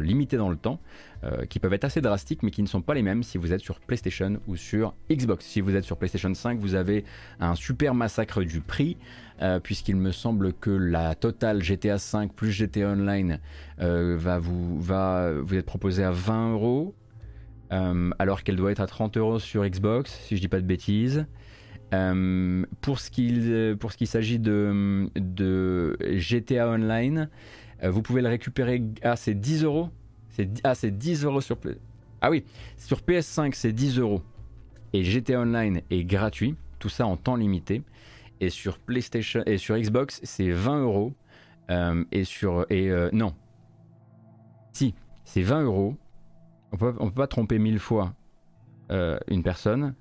[0.00, 0.80] limitées dans le temps.
[1.26, 3.52] Euh, qui peuvent être assez drastiques mais qui ne sont pas les mêmes si vous
[3.52, 5.44] êtes sur PlayStation ou sur Xbox.
[5.44, 7.04] Si vous êtes sur PlayStation 5, vous avez
[7.40, 8.96] un super massacre du prix.
[9.42, 13.40] Euh, puisqu'il me semble que la totale GTA 5 plus GTA Online
[13.80, 16.94] euh, va, vous, va être proposée à 20 euros,
[17.70, 21.26] alors qu'elle doit être à 30 euros sur Xbox, si je dis pas de bêtises.
[21.90, 27.28] pour ce qu'il s'agit de, GTA Online,
[27.82, 29.90] vous pouvez le récupérer à ces 10 euros
[30.64, 31.56] ah, c'est 10 euros sur.
[32.20, 32.44] Ah oui,
[32.76, 34.22] sur PS5, c'est 10 euros.
[34.92, 37.82] Et GTA Online est gratuit, tout ça en temps limité.
[38.40, 41.14] Et sur PlayStation et sur Xbox, c'est 20 euros.
[41.70, 42.66] Euh, et sur.
[42.70, 43.34] Et euh, non.
[44.72, 45.96] Si, c'est 20 euros.
[46.72, 48.14] On peut, on peut pas tromper mille fois
[48.90, 49.94] euh, une personne.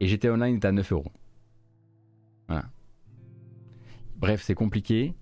[0.00, 1.12] Et GTA Online est à 9 euros.
[2.48, 2.64] Voilà.
[4.16, 5.14] Bref, c'est compliqué.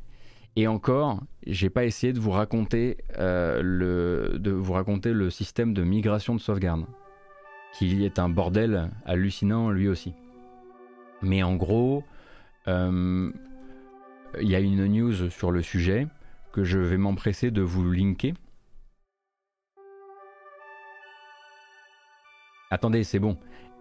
[0.55, 5.73] Et encore, j'ai pas essayé de vous raconter euh, le, de vous raconter le système
[5.73, 6.85] de migration de sauvegarde,
[7.73, 10.13] qui est un bordel hallucinant lui aussi.
[11.23, 12.05] Mais en gros,
[12.69, 13.33] euh,
[14.41, 16.07] il y a une news sur le sujet
[16.53, 18.35] que je vais m'empresser de vous linker.
[22.71, 23.39] Attendez, c'est bon.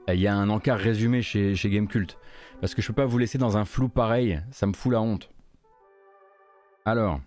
[0.08, 2.18] Il y a un encart résumé chez, chez Gamecult.
[2.60, 5.02] Parce que je peux pas vous laisser dans un flou pareil, ça me fout la
[5.02, 5.32] honte.
[6.86, 7.22] Alors.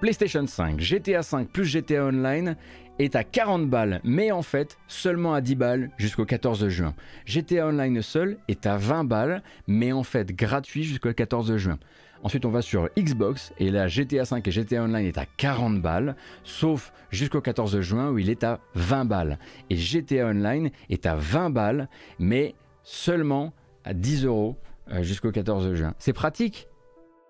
[0.00, 2.56] PlayStation 5, GTA 5 plus GTA Online
[2.98, 6.94] est à 40 balles, mais en fait seulement à 10 balles jusqu'au 14 juin.
[7.24, 11.78] GTA Online seul est à 20 balles, mais en fait gratuit jusqu'au 14 juin.
[12.24, 15.82] Ensuite, on va sur Xbox et là, GTA 5 et GTA Online est à 40
[15.82, 19.38] balles, sauf jusqu'au 14 juin où il est à 20 balles.
[19.70, 23.52] Et GTA Online est à 20 balles, mais seulement
[23.84, 24.56] à 10 euros
[25.00, 25.94] jusqu'au 14 juin.
[25.98, 26.68] C'est pratique,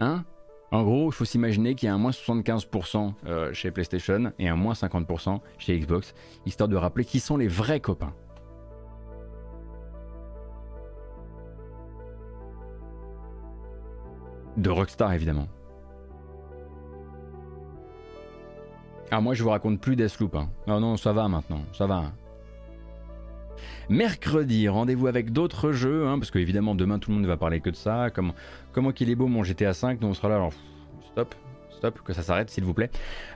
[0.01, 0.25] hein?
[0.73, 4.49] En gros, il faut s'imaginer qu'il y a un moins 75% euh, chez PlayStation et
[4.49, 6.15] un moins 50% chez Xbox,
[6.47, 8.15] histoire de rappeler qui sont les vrais copains.
[14.57, 15.49] De Rockstar, évidemment.
[19.11, 20.35] Ah, moi, je vous raconte plus Deathloop.
[20.37, 20.49] Hein.
[20.67, 22.13] Non, non, ça va maintenant, ça va.
[23.89, 27.61] Mercredi, rendez-vous avec d'autres jeux, hein, parce qu'évidemment demain tout le monde ne va parler
[27.61, 28.09] que de ça.
[28.15, 28.35] Comment,
[28.73, 30.53] comment qu'il est beau mon GTA 5, nous on sera là, alors
[31.13, 31.35] stop,
[31.83, 32.91] stop, que ça s'arrête s'il vous plaît.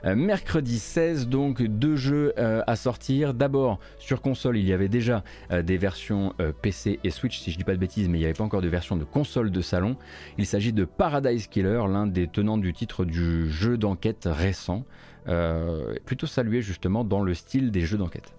[0.05, 3.33] Euh, mercredi 16, donc deux jeux euh, à sortir.
[3.33, 7.57] D'abord sur console, il y avait déjà euh, des versions PC et Switch, si je
[7.57, 9.61] dis pas de bêtises, mais il n'y avait pas encore de version de console de
[9.61, 9.97] salon.
[10.37, 14.85] Il s'agit de Paradise Killer, l'un des tenants du titre du jeu d'enquête récent,
[16.05, 18.36] plutôt salué justement dans le style des jeux d'enquête.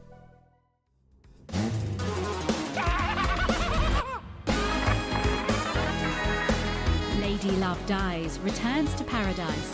[7.20, 9.72] Lady Love Dies returns to paradise.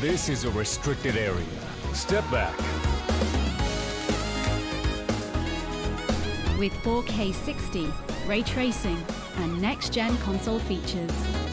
[0.00, 1.44] This is a restricted area.
[1.92, 2.56] Step back.
[6.58, 7.92] With 4K 60,
[8.26, 9.04] ray tracing,
[9.38, 11.47] and next gen console features.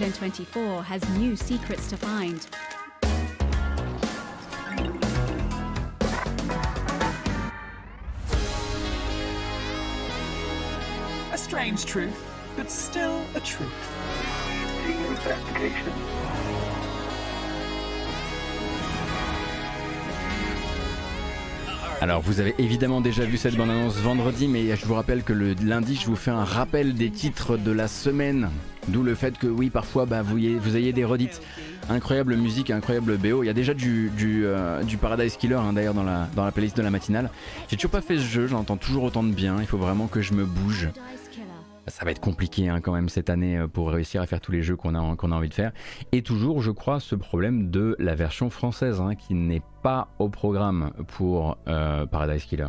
[0.00, 2.46] Island 24 has new secrets to find.
[11.32, 12.18] A strange truth,
[12.56, 13.70] but still a truth.
[22.02, 25.54] Alors vous avez évidemment déjà vu cette bande-annonce vendredi, mais je vous rappelle que le
[25.62, 28.48] lundi, je vous fais un rappel des titres de la semaine.
[28.88, 31.42] D'où le fait que oui, parfois bah, vous, ayez, des redites.
[31.90, 33.42] Incroyable musique, incroyable BO.
[33.42, 36.52] Il y a déjà du, du, euh, Paradise Killer hein, d'ailleurs dans la, dans la
[36.52, 37.30] playlist de la matinale.
[37.68, 39.56] J'ai toujours pas fait ce jeu, j'entends toujours autant de bien.
[39.60, 40.88] Il faut vraiment que je me bouge.
[41.90, 44.52] Ça va être compliqué hein, quand même cette année euh, pour réussir à faire tous
[44.52, 45.72] les jeux qu'on a, a envie de faire.
[46.12, 50.28] Et toujours, je crois, ce problème de la version française hein, qui n'est pas au
[50.28, 52.68] programme pour euh, Paradise Killer.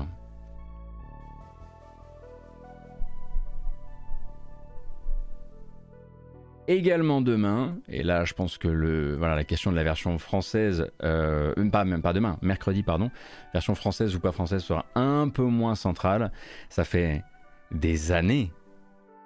[6.67, 10.89] Également demain, et là je pense que le, voilà, la question de la version française,
[11.03, 13.11] euh, pas, même pas demain, mercredi pardon,
[13.51, 16.32] version française ou pas française sera un peu moins centrale.
[16.69, 17.24] Ça fait
[17.72, 18.51] des années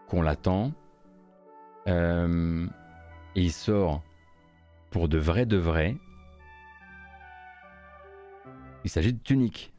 [0.07, 0.71] qu'on l'attend.
[1.87, 2.67] Euh,
[3.35, 4.01] et il sort
[4.89, 5.97] pour de vrai de vrai.
[8.83, 9.74] Il s'agit de Tunic.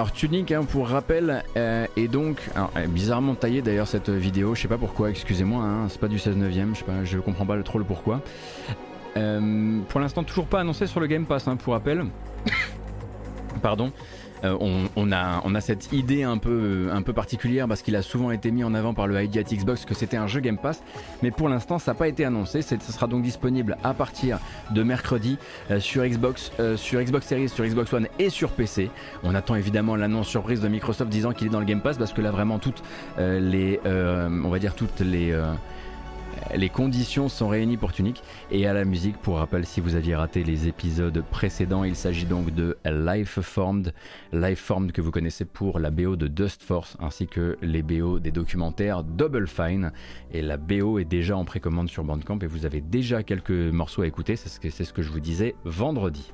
[0.00, 4.54] Alors Tunic, hein, pour rappel, euh, est donc alors, bizarrement taillé d'ailleurs cette vidéo.
[4.54, 7.18] Je sais pas pourquoi, excusez-moi, hein, c'est pas du 16 neuvième, je sais pas, je
[7.18, 8.22] comprends pas trop le pourquoi.
[9.18, 12.06] Euh, pour l'instant, toujours pas annoncé sur le Game Pass, hein, pour rappel.
[13.62, 13.92] Pardon.
[14.44, 14.56] Euh,
[14.96, 18.94] on, a, cette idée un peu, particulière parce qu'il a souvent été mis en avant
[18.94, 20.82] par le ID at Xbox que c'était un jeu Game Pass,
[21.22, 22.62] mais pour l'instant ça n'a pas été annoncé.
[22.62, 24.38] Ce sera donc disponible à partir
[24.70, 25.38] de mercredi
[25.70, 28.90] euh, sur Xbox, euh, sur Xbox Series, sur Xbox One et sur PC.
[29.22, 32.12] On attend évidemment l'annonce surprise de Microsoft disant qu'il est dans le Game Pass parce
[32.12, 32.82] que là vraiment toutes
[33.18, 35.34] les, on va dire toutes les
[36.54, 38.22] les conditions sont réunies pour Tunic.
[38.50, 42.26] Et à la musique, pour rappel, si vous aviez raté les épisodes précédents, il s'agit
[42.26, 43.92] donc de Life Formed.
[44.32, 48.18] Life Formed que vous connaissez pour la BO de Dust Force ainsi que les BO
[48.18, 49.92] des documentaires Double Fine.
[50.32, 54.02] Et la BO est déjà en précommande sur Bandcamp et vous avez déjà quelques morceaux
[54.02, 54.36] à écouter.
[54.36, 56.32] C'est ce que, je vous disais vendredi.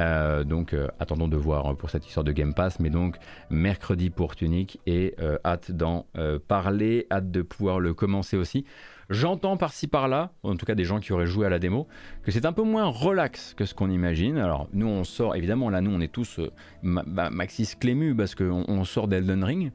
[0.00, 3.16] Euh, donc euh, attendons de voir hein, pour cette histoire de Game Pass, mais donc
[3.50, 6.06] mercredi pour Tunic et euh, hâte d'en
[6.48, 8.64] parler, hâte de pouvoir le commencer aussi.
[9.10, 11.86] J'entends par-ci par-là, en tout cas des gens qui auraient joué à la démo,
[12.22, 14.38] que c'est un peu moins relax que ce qu'on imagine.
[14.38, 16.40] Alors nous on sort, évidemment là nous on est tous
[16.82, 19.72] bah, Maxis Clému parce qu'on on sort d'Elden Ring,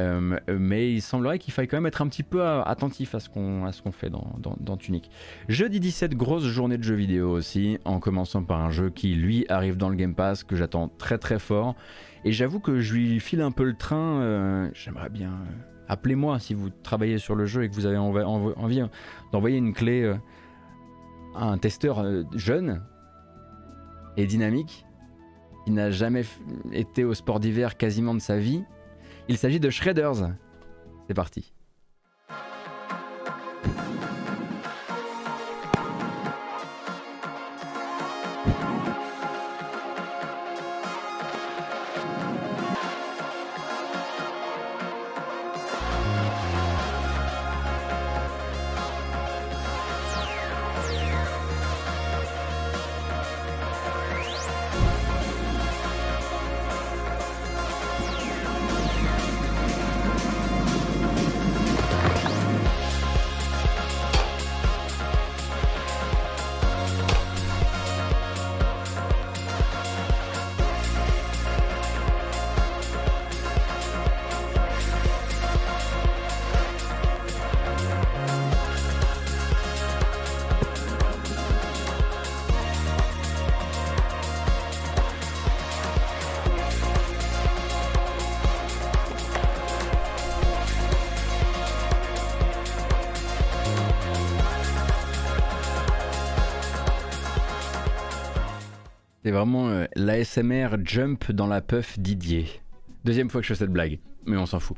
[0.00, 3.28] euh, mais il semblerait qu'il faille quand même être un petit peu attentif à ce
[3.28, 5.10] qu'on fait dans, Tunic.
[5.48, 9.44] Jeudi 17, grosse journée de jeux vidéo aussi, en commençant par un jeu qui lui
[9.48, 11.74] arrive dans le Game Pass, que j'attends très très fort.
[12.24, 15.30] Et j'avoue que je lui file un peu le train, euh, j'aimerais bien...
[15.30, 18.82] Euh, appelez-moi si vous travaillez sur le jeu et que vous avez envie
[19.32, 20.14] d'envoyer une clé
[21.34, 22.82] à un testeur jeune
[24.16, 24.86] et dynamique
[25.64, 26.24] qui n'a jamais
[26.72, 28.64] été au sport d'hiver quasiment de sa vie
[29.28, 30.30] il s'agit de Shredders.
[31.06, 31.52] C'est parti.
[100.38, 102.46] Euh, l'ASMR jump dans la puff Didier.
[103.04, 104.76] Deuxième fois que je fais cette blague, mais on s'en fout.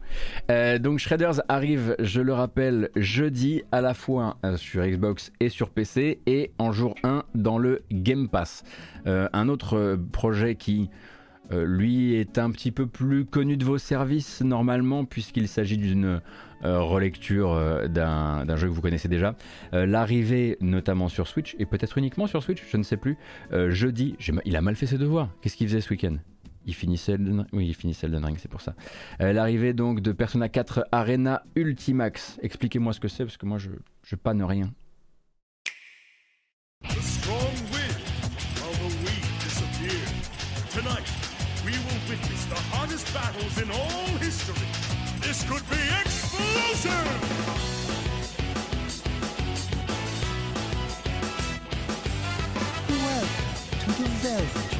[0.51, 5.49] Euh, donc Shredders arrive, je le rappelle, jeudi à la fois euh, sur Xbox et
[5.49, 8.63] sur PC et en jour 1 dans le Game Pass.
[9.07, 10.91] un autre projet qui
[11.51, 16.21] lui est un petit peu plus connu de vos services normalement puisqu'il s'agit d'une
[16.63, 19.35] euh, relecture euh, d'un jeu que vous connaissez déjà.
[19.73, 23.17] Euh, l'arrivée notamment sur Switch, et peut-être uniquement sur Switch, je ne sais plus,
[23.69, 25.31] jeudi, il a mal fait ses devoirs.
[25.41, 26.17] Qu'est-ce qu'il faisait ce week-end?
[26.67, 27.47] Il finissait Elden...
[27.53, 28.75] Oui, il finissait Elden Ring, c'est pour ça.
[29.19, 32.39] L'arrivée donc de Persona 4 Arena Ultimax.
[32.43, 33.71] Expliquez-moi ce que c'est, parce que moi je,
[34.03, 34.71] je panne rien.
[43.13, 44.67] Battles in all history.
[45.21, 46.91] This could be explosive!
[52.89, 54.80] Welcome to the Velvet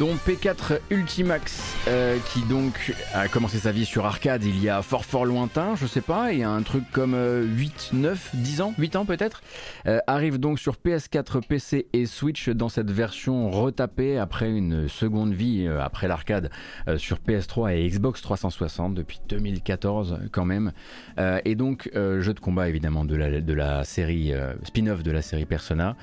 [0.00, 4.82] dont P4 Ultimax euh, qui donc a commencé sa vie sur arcade il y a
[4.82, 8.60] fort fort lointain, je sais pas, il y a un truc comme 8, 9, 10
[8.60, 9.42] ans, 8 ans peut-être,
[9.86, 15.32] euh, arrive donc sur PS4, PC et Switch dans cette version retapée après une seconde
[15.32, 16.50] vie, euh, après l'arcade,
[16.98, 20.72] sur PS3 et Xbox 360 depuis 2014 quand même.
[21.18, 24.32] et donc jeu de combat évidemment de la, de la série
[24.64, 25.96] spin-off de la série Persona,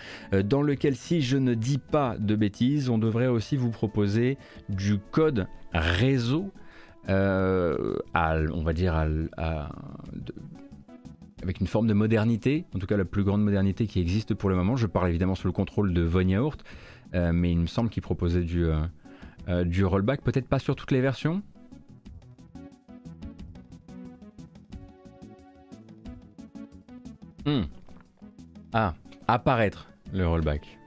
[0.44, 4.38] dans lequel si je ne dis pas de bêtises, on devrait aussi vous proposer
[4.70, 5.48] du code
[5.80, 6.52] réseau,
[7.10, 8.96] euh, on va dire,
[11.42, 14.50] avec une forme de modernité, en tout cas la plus grande modernité qui existe pour
[14.50, 14.76] le moment.
[14.76, 16.64] Je parle évidemment sous le contrôle de Von Yaourt,
[17.14, 18.66] euh, mais il me semble qu'il proposait du,
[19.48, 21.42] euh, du rollback, peut-être pas sur toutes les versions.
[27.46, 27.64] Hmm.
[28.74, 28.94] Ah,
[29.28, 30.78] apparaître le rollback.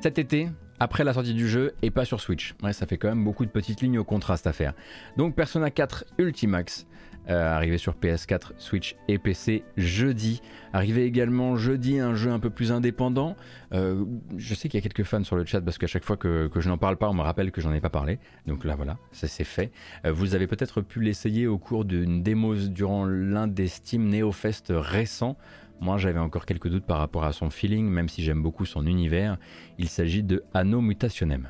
[0.00, 0.48] Cet été,
[0.80, 2.54] après la sortie du jeu et pas sur Switch.
[2.62, 4.72] Ouais, ça fait quand même beaucoup de petites lignes au contraste à faire.
[5.16, 6.86] Donc Persona 4 Ultimax
[7.28, 10.40] euh, arrivé sur PS4, Switch et PC jeudi.
[10.72, 13.36] Arrivé également jeudi un jeu un peu plus indépendant.
[13.72, 14.04] Euh,
[14.36, 16.50] je sais qu'il y a quelques fans sur le chat parce qu'à chaque fois que,
[16.52, 18.18] je n'en parle pas, on me rappelle que j'en ai pas parlé.
[18.46, 19.70] Donc là voilà, c'est fait.
[20.06, 24.64] Euh, vous avez peut-être pu l'essayer au cours d'une démo durant l'un des Steam NeoFest
[24.70, 25.36] récents.
[25.82, 28.86] Moi, j'avais encore quelques doutes par rapport à son feeling, même si j'aime beaucoup son
[28.86, 29.38] univers.
[29.78, 31.48] Il s'agit de Anno Mutationem.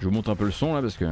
[0.00, 1.04] Je vous montre un peu le son là parce que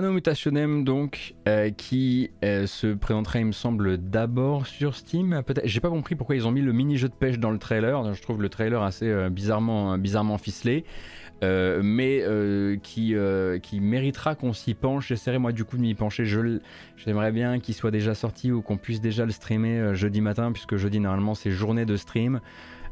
[0.00, 5.42] Anno Mutationem donc euh, qui euh, se présentera il me semble d'abord sur Steam.
[5.44, 7.58] Peut-être j'ai pas compris pourquoi ils ont mis le mini jeu de pêche dans le
[7.58, 8.14] trailer.
[8.14, 10.86] Je trouve le trailer assez euh, bizarrement bizarrement ficelé.
[11.42, 12.22] Mais
[12.82, 13.14] qui,
[13.62, 15.08] qui méritera qu'on s'y penche.
[15.08, 16.24] J'essaierai moi du coup de m'y pencher.
[16.24, 20.76] J'aimerais bien qu'il soit déjà sorti ou qu'on puisse déjà le streamer jeudi matin puisque
[20.76, 22.40] jeudi normalement c'est journée de stream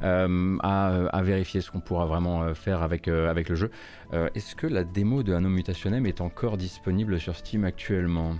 [0.02, 3.70] euh, à, vérifier ce qu'on pourra vraiment euh, faire avec, euh, avec le jeu.
[4.34, 8.36] Est-ce que la démo de Anno Mutationem est encore disponible sur Steam actuellement?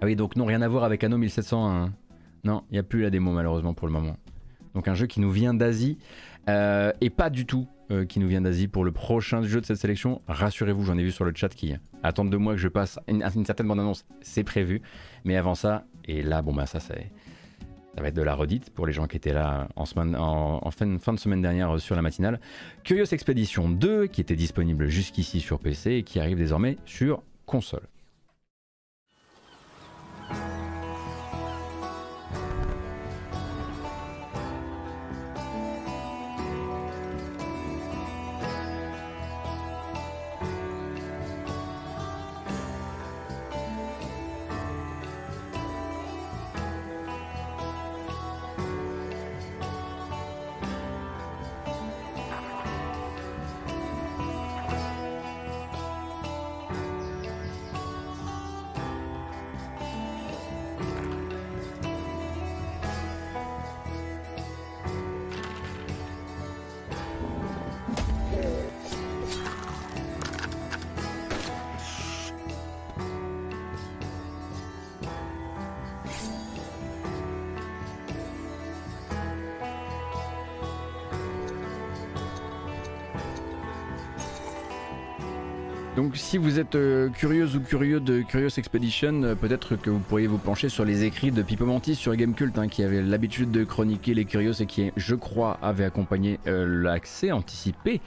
[0.00, 1.92] Ah oui, donc non, rien à voir avec Anno 1701.
[2.44, 4.16] Non, il n'y a plus la démo malheureusement pour le moment.
[4.74, 5.98] Donc un jeu qui nous vient d'Asie
[6.48, 7.68] et pas du tout
[8.08, 10.22] qui nous vient d'Asie pour le prochain jeu de cette sélection.
[10.26, 13.22] Rassurez-vous, j'en ai vu sur le chat qui attendent de moi que je passe une,
[13.36, 14.82] une certaine bande-annonce, c'est prévu.
[15.24, 17.12] Mais avant ça, et là, bon bah ça c'est
[17.94, 21.12] ça va être de la redite pour les gens qui étaient là en, fin, fin,
[21.12, 22.40] de semaine dernière sur la matinale.
[22.84, 27.86] Curious Expedition 2, qui était disponible jusqu'ici sur PC et qui arrive désormais sur console.
[86.42, 90.38] Vous êtes euh, curieuse ou curieux de Curious Expedition, euh, peut-être que vous pourriez vous
[90.38, 94.12] pencher sur les écrits de Pipo Mantis sur Gamecult, hein, qui avait l'habitude de chroniquer
[94.12, 98.00] les Curious et qui, je crois, avait accompagné euh, l'accès anticipé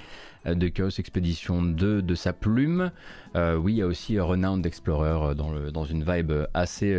[0.45, 2.91] de Chaos Expedition 2 de sa plume.
[3.35, 6.95] oui, il y a aussi Renowned Explorer dans, le, dans une vibe assez,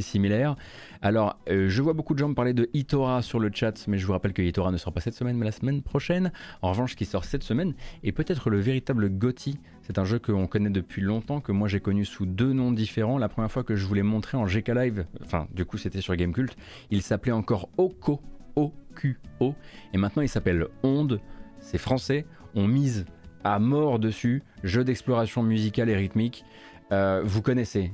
[0.00, 0.56] similaire.
[1.00, 4.06] Alors, je vois beaucoup de gens me parler de Itora sur le chat, mais je
[4.06, 6.32] vous rappelle que Itora ne sort pas cette semaine, mais la semaine prochaine.
[6.60, 7.74] En revanche, qui sort cette semaine
[8.04, 11.80] est peut-être le véritable GOTY c'est un jeu qu'on connaît depuis longtemps, que moi j'ai
[11.80, 13.18] connu sous deux noms différents.
[13.18, 16.14] La première fois que je voulais montrer en GK Live, enfin du coup c'était sur
[16.14, 16.56] Gamecult,
[16.90, 18.20] il s'appelait encore Oko,
[18.54, 19.54] O-Q-O,
[19.92, 21.20] et maintenant il s'appelle Onde,
[21.58, 23.06] c'est français, on mise
[23.44, 26.44] à mort dessus, jeu d'exploration musicale et rythmique.
[26.92, 27.90] Euh, vous connaissez,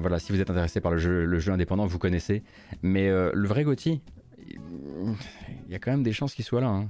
[0.00, 2.42] voilà, si vous êtes intéressé par le jeu, le jeu indépendant, vous connaissez.
[2.82, 4.00] Mais euh, le vrai Gotti,
[4.48, 6.68] il y a quand même des chances qu'il soit là.
[6.68, 6.88] Hein.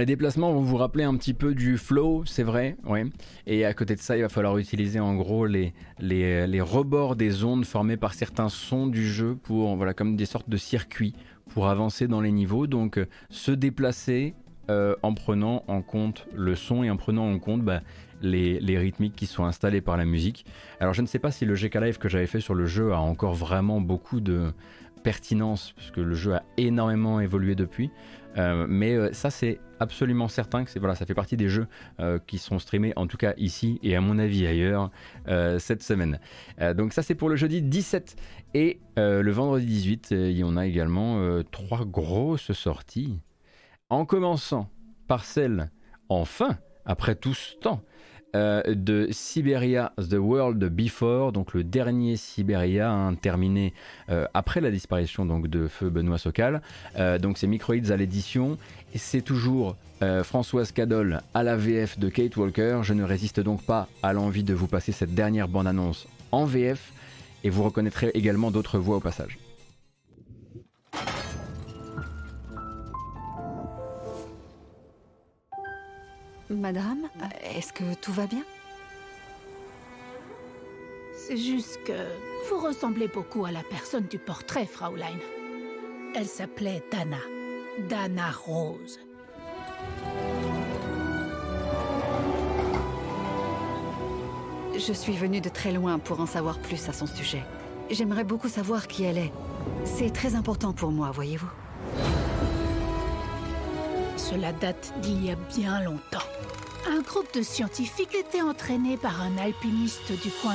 [0.00, 3.04] Les déplacements vont vous rappeler un petit peu du flow, c'est vrai, ouais.
[3.46, 7.16] Et à côté de ça, il va falloir utiliser en gros les, les, les rebords
[7.16, 11.14] des ondes formées par certains sons du jeu pour, voilà, comme des sortes de circuits
[11.50, 12.66] pour avancer dans les niveaux.
[12.66, 14.34] Donc euh, se déplacer
[14.70, 17.82] euh, en prenant en compte le son et en prenant en compte bah,
[18.22, 20.46] les, les, rythmiques qui sont installés par la musique.
[20.80, 22.94] Alors je ne sais pas si le GK Live que j'avais fait sur le jeu
[22.94, 24.54] a encore vraiment beaucoup de
[25.02, 27.90] pertinence, puisque le jeu a énormément évolué depuis.
[28.38, 31.66] Euh, mais ça, c'est absolument certain que voilà, ça fait partie des jeux
[31.98, 34.90] euh, qui sont streamés, en tout cas ici et à mon avis ailleurs,
[35.58, 36.18] cette semaine.
[36.76, 38.16] donc ça, c'est pour le jeudi 17
[38.54, 43.20] et le vendredi 18, il y en a également trois grosses sorties.
[43.88, 44.70] En commençant
[45.08, 45.70] par celle,
[46.08, 47.82] enfin, après tout ce temps,
[48.36, 53.74] euh, de Siberia The World Before, donc le dernier Siberia hein, terminé
[54.08, 56.62] euh, après la disparition donc, de Feu Benoît Socal.
[56.96, 58.56] Euh, donc c'est Microids à l'édition
[58.94, 59.76] c'est toujours
[60.24, 62.80] Françoise Cadol à la VF de Kate Walker.
[62.82, 66.92] Je ne résiste donc pas à l'envie de vous passer cette dernière bande-annonce en VF
[67.44, 69.38] et vous reconnaîtrez également d'autres voix au passage.
[76.50, 77.08] Madame,
[77.44, 78.42] est-ce que tout va bien?
[81.16, 81.92] C'est juste que
[82.48, 85.16] vous ressemblez beaucoup à la personne du portrait, Fraulein.
[86.16, 87.20] Elle s'appelait Dana.
[87.88, 88.98] Dana Rose.
[94.76, 97.44] Je suis venue de très loin pour en savoir plus à son sujet.
[97.90, 99.32] J'aimerais beaucoup savoir qui elle est.
[99.84, 101.50] C'est très important pour moi, voyez-vous.
[104.30, 106.26] Cela date d'il y a bien longtemps.
[106.88, 110.54] Un groupe de scientifiques était entraîné par un alpiniste du coin,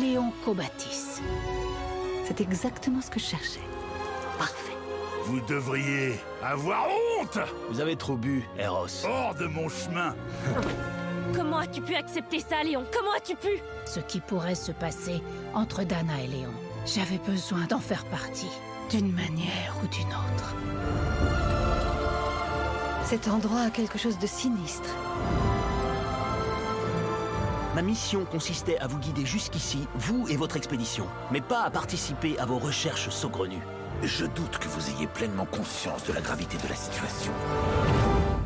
[0.00, 1.20] Léon Cobatis.
[2.24, 3.60] C'est exactement ce que je cherchais.
[4.38, 4.76] Parfait.
[5.26, 7.38] Vous devriez avoir honte
[7.70, 9.06] Vous avez trop bu, Eros.
[9.06, 10.16] Hors de mon chemin
[11.36, 12.84] Comment as-tu pu accepter ça, Léon?
[12.92, 13.62] Comment as-tu pu?
[13.86, 15.22] Ce qui pourrait se passer
[15.54, 16.54] entre Dana et Léon.
[16.86, 18.50] J'avais besoin d'en faire partie,
[18.90, 20.56] d'une manière ou d'une autre.
[23.08, 24.94] Cet endroit a quelque chose de sinistre.
[27.74, 32.38] Ma mission consistait à vous guider jusqu'ici, vous et votre expédition, mais pas à participer
[32.38, 33.62] à vos recherches saugrenues.
[34.02, 37.32] Je doute que vous ayez pleinement conscience de la gravité de la situation.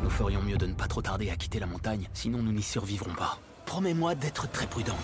[0.01, 2.63] Nous ferions mieux de ne pas trop tarder à quitter la montagne, sinon nous n'y
[2.63, 3.39] survivrons pas.
[3.65, 4.95] Promets-moi d'être très prudente.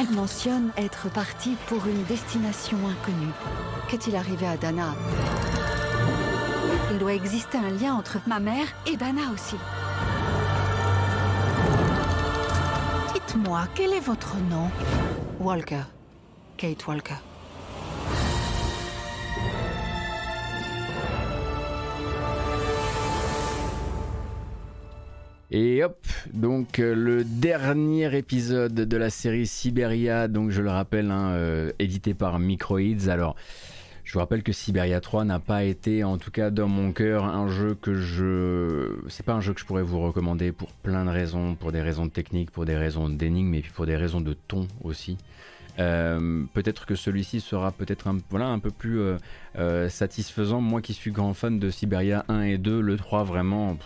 [0.00, 3.34] Elle mentionne être partie pour une destination inconnue.
[3.86, 4.94] Qu'est-il arrivé à Dana?
[6.90, 9.56] Il doit exister un lien entre ma mère et Dana aussi.
[13.12, 14.70] Dites-moi, quel est votre nom?
[15.38, 15.82] Walker.
[16.56, 17.16] Kate Walker.
[25.52, 31.10] Et hop, donc euh, le dernier épisode de la série Siberia, donc je le rappelle,
[31.10, 33.08] hein, euh, édité par Microids.
[33.08, 33.34] Alors,
[34.04, 37.24] je vous rappelle que Siberia 3 n'a pas été, en tout cas dans mon cœur,
[37.24, 38.96] un jeu que je.
[39.08, 41.82] C'est pas un jeu que je pourrais vous recommander pour plein de raisons, pour des
[41.82, 45.18] raisons techniques, pour des raisons d'énigmes, et puis pour des raisons de ton aussi.
[45.80, 49.00] Euh, peut-être que celui-ci sera peut-être un, peu plus
[49.88, 50.60] satisfaisant.
[50.60, 53.76] Moi qui suis grand fan de Siberia 1 et 2, le 3 vraiment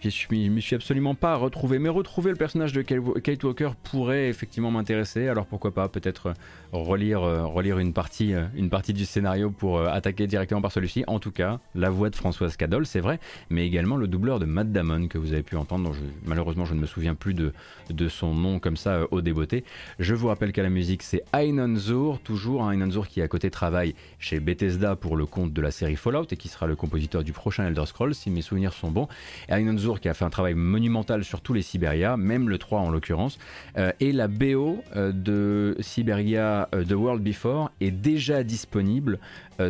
[0.00, 1.78] je ne me suis absolument pas retrouvé.
[1.78, 5.28] Mais retrouver le personnage de Kate Walker pourrait effectivement m'intéresser.
[5.28, 6.34] Alors pourquoi pas peut-être
[6.72, 11.04] relire, euh, relire une, partie, euh, une partie du scénario pour attaquer directement par celui-ci.
[11.06, 13.20] En tout cas, la voix de Françoise Cadol, c'est vrai,
[13.50, 15.92] mais également le doubleur de Matt Damon que vous avez pu entendre.
[16.24, 17.52] malheureusement, je ne me souviens plus de,
[17.90, 19.64] de son nom comme ça au débeauté.
[19.98, 23.50] Je vous rappelle qu'à la musique, c'est Ainon Zur, toujours Ainon Zur qui à côté
[23.50, 27.24] travaille chez Bethesda pour le compte de la série Fallout et qui sera le compositeur
[27.24, 29.08] du prochain Elder Scrolls, si mes souvenirs sont bons.
[29.48, 32.80] Ainon Zur qui a fait un travail monumental sur tous les Siberia, même le 3
[32.80, 33.38] en l'occurrence.
[33.76, 39.18] Euh, et la BO euh, de Siberia euh, The World Before est déjà disponible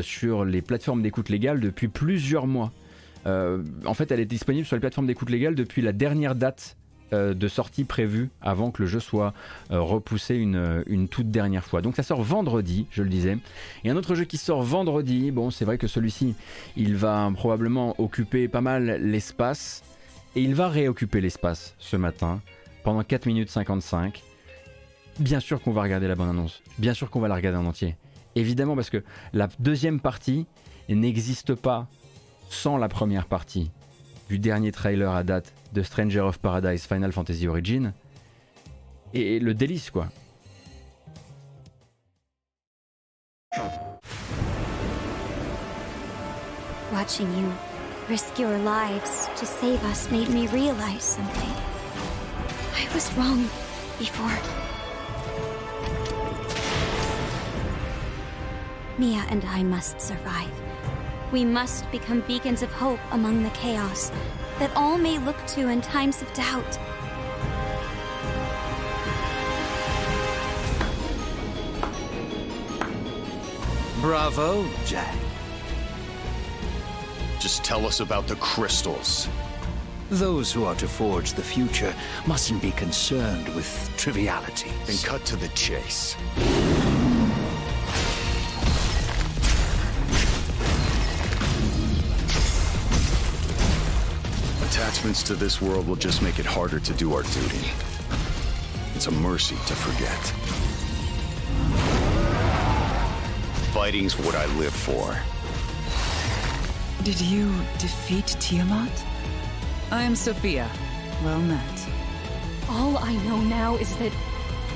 [0.00, 2.72] sur les plateformes d'écoute légale depuis plusieurs mois.
[3.24, 6.76] en fait, elle est disponible sur les plateformes d'écoute légale depuis la dernière date
[7.12, 9.32] de sortie prévue avant que le jeu soit
[9.70, 11.82] repoussé une, une, toute dernière fois.
[11.82, 13.38] Donc ça sort vendredi, je le disais.
[13.84, 16.34] Et un autre jeu qui sort vendredi, bon c'est vrai que celui-ci,
[16.76, 19.84] il va probablement occuper pas mal l'espace.
[20.36, 22.42] Et il va réoccuper l'espace ce matin
[22.84, 24.22] pendant 4 minutes 55.
[25.18, 26.62] Bien sûr qu'on va regarder la bonne annonce.
[26.78, 27.96] Bien sûr qu'on va la regarder en entier.
[28.34, 29.02] Évidemment parce que
[29.32, 30.46] la deuxième partie
[30.88, 31.88] n'existe pas
[32.50, 33.70] sans la première partie
[34.28, 37.92] du dernier trailer à date de Stranger of Paradise Final Fantasy Origin.
[39.14, 40.08] Et le délice quoi.
[46.92, 47.52] Watching you
[48.08, 51.54] risk your lives to save us made me realize something.
[52.74, 53.48] I was wrong
[53.98, 54.65] before.
[58.98, 60.50] Mia and I must survive.
[61.32, 64.10] We must become beacons of hope among the chaos
[64.58, 66.78] that all may look to in times of doubt.
[74.00, 75.14] Bravo, Jack.
[77.38, 79.28] Just tell us about the crystals.
[80.10, 81.94] Those who are to forge the future
[82.26, 84.70] mustn't be concerned with triviality.
[84.86, 86.16] Then cut to the chase.
[95.16, 97.70] Attachments to this world will just make it harder to do our duty.
[98.94, 100.22] It's a mercy to forget.
[103.72, 105.16] Fighting's what I live for.
[107.02, 108.92] Did you defeat Tiamat?
[109.90, 110.68] I am Sophia.
[111.24, 111.88] Well met.
[112.68, 114.12] All I know now is that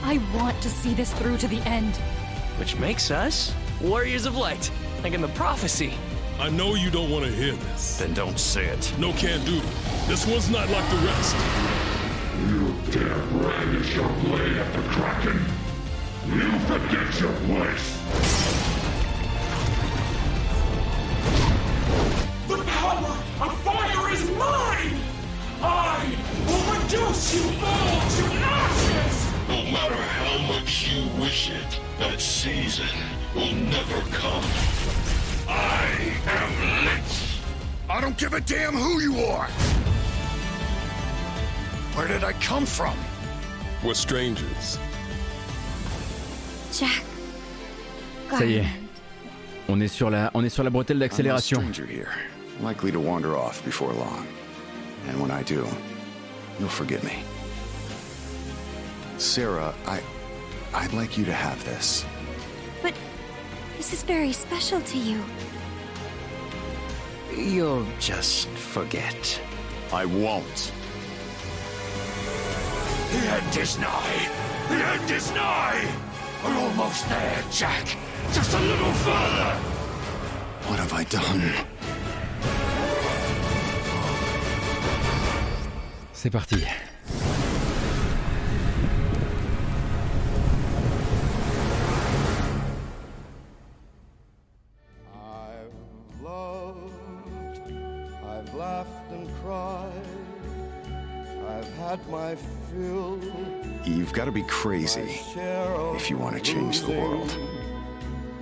[0.03, 1.97] I want to see this through to the end.
[2.59, 3.53] Which makes us
[3.83, 4.71] warriors of light,
[5.03, 5.93] like in the prophecy.
[6.39, 7.99] I know you don't want to hear this.
[7.99, 8.95] Then don't say it.
[8.99, 9.61] No can do.
[10.11, 11.37] This one's not like the rest.
[12.49, 15.41] You dare brandish your blade at the Kraken.
[16.27, 17.97] You forget your place.
[22.49, 25.01] The power of fire is mine!
[25.63, 29.49] I will reduce you all to ashes!
[29.49, 32.89] No matter how much you wish it, that season
[33.33, 34.43] will never come.
[35.49, 37.39] I am Lich.
[37.89, 39.49] I don't give a damn who you are!
[42.01, 42.97] Where did I come from?
[43.85, 44.79] We're strangers.
[46.73, 47.03] Jack.
[48.31, 48.67] Ça y est.
[49.69, 51.59] On est sur la, on est sur la bretelle I'm a d'accélération.
[51.59, 52.09] stranger here,
[52.63, 54.27] likely to wander off before long.
[55.09, 55.67] And when I do,
[56.59, 57.23] you'll forgive me.
[59.19, 60.01] Sarah, I...
[60.73, 62.07] I'd like you to have this.
[62.81, 62.95] But
[63.77, 65.23] this is very special to you.
[67.37, 69.39] You'll just forget.
[69.93, 70.73] I won't.
[73.11, 74.29] The end is nigh.
[74.69, 75.85] The end is nigh.
[76.45, 77.97] We're almost there, Jack.
[78.33, 79.51] Just a little further.
[80.69, 81.53] What have I done?
[86.13, 86.65] C'est parti.
[104.11, 107.31] You've got to be crazy if you want to change the world.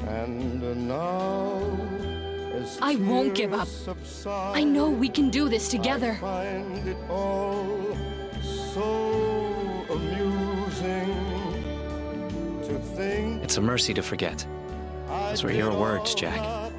[0.06, 1.60] And now,
[2.80, 3.68] I won't give up.
[4.26, 6.14] I know we can do this together.
[6.22, 7.94] find it all
[8.72, 11.14] so amusing
[12.62, 14.46] to think It's a mercy to forget.
[15.06, 16.72] Those were your words, Jack.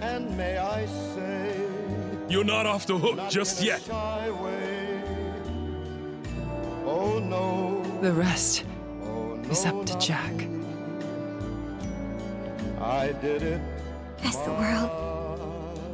[0.00, 1.60] and may I say
[2.30, 3.86] You're not off the hook just yet.
[8.02, 8.64] The rest
[9.50, 10.32] is up to Jack.
[12.78, 13.60] I did it
[14.22, 14.90] As the world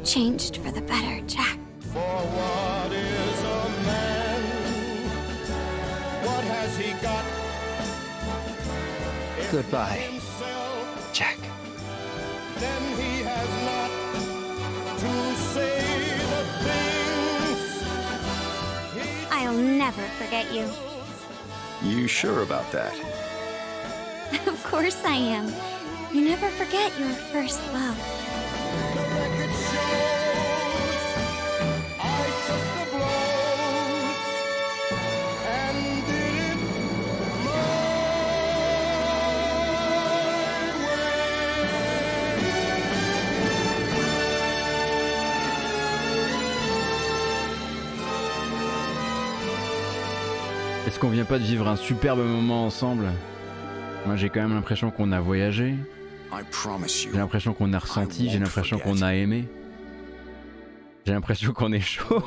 [0.04, 1.58] changed for the better, Jack.
[1.92, 4.42] for what is a man?
[6.26, 7.24] What has he got?
[9.52, 10.20] Goodbye,
[11.12, 11.38] Jack.
[12.58, 13.90] Then he has not
[14.98, 15.12] to
[15.54, 15.78] say
[16.32, 17.62] the things
[19.30, 20.68] I'll never forget you.
[21.84, 22.94] You sure about that?
[24.46, 25.52] Of course I am.
[26.12, 28.21] You never forget your first love.
[51.28, 53.06] Pas de vivre un superbe moment ensemble
[54.06, 55.74] Moi j'ai quand même l'impression qu'on a voyagé,
[57.12, 59.44] j'ai l'impression qu'on a ressenti, j'ai l'impression qu'on a aimé.
[61.06, 62.22] J'ai l'impression qu'on est chaud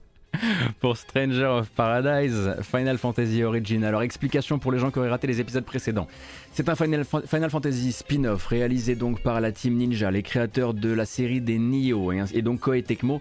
[0.80, 3.84] pour Stranger of Paradise Final Fantasy Origin.
[3.84, 6.06] Alors explication pour les gens qui auraient raté les épisodes précédents.
[6.52, 10.74] C'est un Final, Fa- Final Fantasy spin-off réalisé donc par la team Ninja, les créateurs
[10.74, 13.20] de la série des Nioh et, et donc Koei Tecmo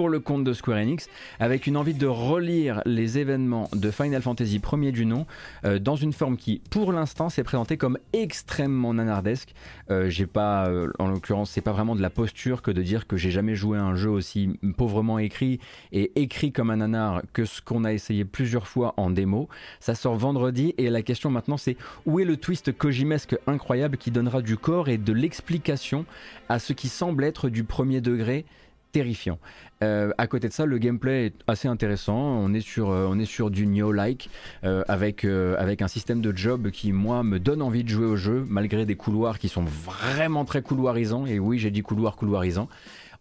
[0.00, 1.10] pour le compte de Square Enix,
[1.40, 5.26] avec une envie de relire les événements de Final Fantasy premier du nom,
[5.66, 9.52] euh, dans une forme qui, pour l'instant, s'est présentée comme extrêmement nanardesque.
[9.90, 13.06] Euh, j'ai pas, euh, en l'occurrence, c'est pas vraiment de la posture que de dire
[13.06, 15.60] que j'ai jamais joué un jeu aussi pauvrement écrit
[15.92, 19.50] et écrit comme un nanar que ce qu'on a essayé plusieurs fois en démo.
[19.80, 24.10] Ça sort vendredi et la question maintenant c'est où est le twist kojimesque incroyable qui
[24.10, 26.06] donnera du corps et de l'explication
[26.48, 28.46] à ce qui semble être du premier degré
[28.92, 29.38] terrifiant.
[29.82, 32.18] Euh, à côté de ça, le gameplay est assez intéressant.
[32.18, 34.28] On est sur, euh, on est sur du Neo-like
[34.64, 38.16] euh, avec, avec un système de job qui, moi, me donne envie de jouer au
[38.16, 41.26] jeu, malgré des couloirs qui sont vraiment très couloirisants.
[41.26, 42.68] Et oui, j'ai dit couloir couloirisant.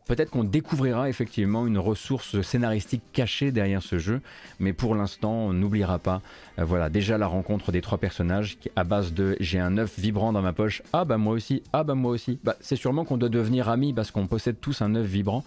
[0.08, 4.22] Peut-être qu'on découvrira effectivement une ressource scénaristique cachée derrière ce jeu,
[4.60, 6.22] mais pour l'instant, on n'oubliera pas.
[6.58, 10.34] voilà, déjà la rencontre des trois personnages qui, à base de j'ai un œuf vibrant
[10.34, 10.82] dans ma poche.
[10.94, 11.62] Ah bah moi aussi.
[11.74, 12.40] Ah bah moi aussi.
[12.44, 15.44] Bah, c'est sûrement qu'on doit devenir amis parce qu'on possède tous un œuf vibrant.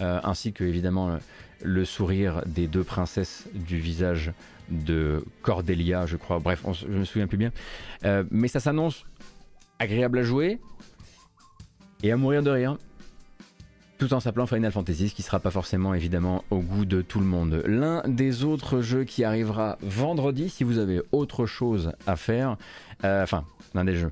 [0.00, 1.18] Euh, ainsi que évidemment
[1.62, 4.32] le sourire des deux princesses du visage
[4.70, 6.38] de Cordelia, je crois.
[6.38, 7.52] Bref, je me souviens plus bien.
[8.04, 9.04] Euh, mais ça s'annonce
[9.78, 10.58] agréable à jouer
[12.02, 12.78] et à mourir de rire.
[13.98, 17.20] Tout en s'appelant Final Fantasy, ce qui sera pas forcément évidemment au goût de tout
[17.20, 17.62] le monde.
[17.64, 22.56] L'un des autres jeux qui arrivera vendredi, si vous avez autre chose à faire,
[23.04, 24.10] euh, enfin, l'un des jeux.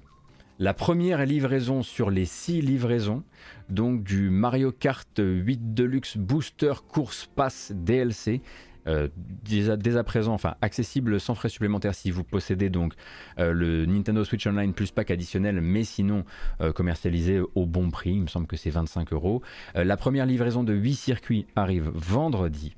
[0.60, 3.24] La première livraison sur les six livraisons
[3.68, 8.42] donc du Mario Kart 8 Deluxe Booster Course Pass DLC.
[8.86, 12.94] Euh, dès, à, présent, enfin accessible sans frais supplémentaires si vous possédez donc
[13.38, 16.24] euh, le Nintendo Switch Online plus pack additionnel, mais sinon
[16.60, 18.12] euh, commercialisé au bon prix.
[18.12, 19.42] Il me semble que c'est 25 euros.
[19.74, 22.76] la première livraison de 8 circuits arrive vendredi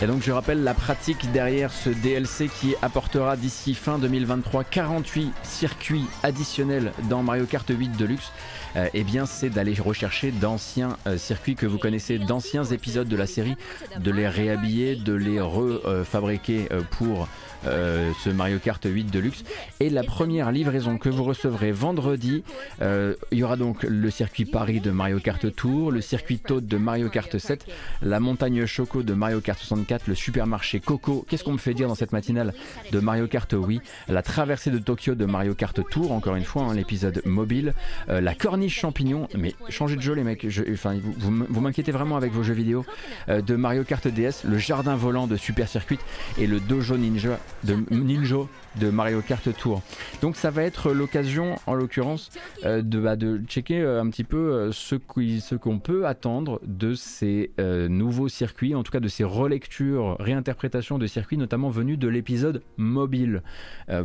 [0.00, 5.32] Et donc je rappelle la pratique derrière ce DLC qui apportera d'ici fin 2023 48
[5.42, 8.30] circuits additionnels dans Mario Kart 8 Deluxe.
[8.76, 13.16] Euh, eh bien c'est d'aller rechercher d'anciens euh, circuits que vous connaissez, d'anciens épisodes de
[13.16, 13.56] la série,
[13.98, 17.28] de les réhabiller, de les refabriquer euh, pour
[17.66, 19.44] euh, ce Mario Kart 8 Deluxe.
[19.80, 22.44] Et la première livraison que vous recevrez vendredi,
[22.80, 26.76] il y aura donc le circuit Paris de Mario Kart Tour, le circuit Toad de
[26.76, 27.66] Mario Kart 7,
[28.02, 31.88] la montagne Choco de Mario Kart 64, le supermarché Coco, qu'est-ce qu'on me fait dire
[31.88, 32.54] dans cette matinale
[32.92, 33.52] de Mario Kart?
[33.52, 37.74] Wii, la traversée de Tokyo de Mario Kart Tour, encore une fois, hein, l'épisode mobile,
[38.08, 42.32] la corniche champignon, mais changez de jeu les mecs, enfin, vous, vous, m'inquiétez vraiment avec
[42.32, 42.84] vos jeux vidéo,
[43.28, 45.98] de Mario Kart DS, le jardin volant de Super Circuit
[46.38, 48.48] et le dojo ninja de Ninjo
[48.78, 49.82] de Mario Kart Tour.
[50.22, 52.30] Donc ça va être l'occasion, en l'occurrence,
[52.64, 56.94] euh, de, bah, de checker euh, un petit peu euh, ce qu'on peut attendre de
[56.94, 62.08] ces nouveaux circuits, en tout cas de ces relectures, réinterprétations de circuits, notamment venus de
[62.08, 63.42] l'épisode mobile,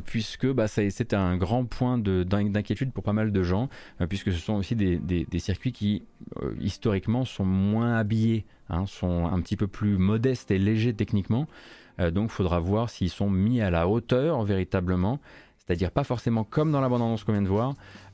[0.05, 3.69] puisque bah, c'est un grand point d'inquiétude pour pas mal de gens,
[4.09, 6.03] puisque ce sont aussi des, circuits qui,
[6.59, 11.47] historiquement, sont moins habillés, hein, sont un petit peu plus modestes et légers techniquement.
[11.99, 15.20] Euh, donc il faudra voir s'ils sont mis à la hauteur véritablement,
[15.57, 17.74] c'est-à-dire pas forcément comme dans la bande-annonce qu'on vient de voir,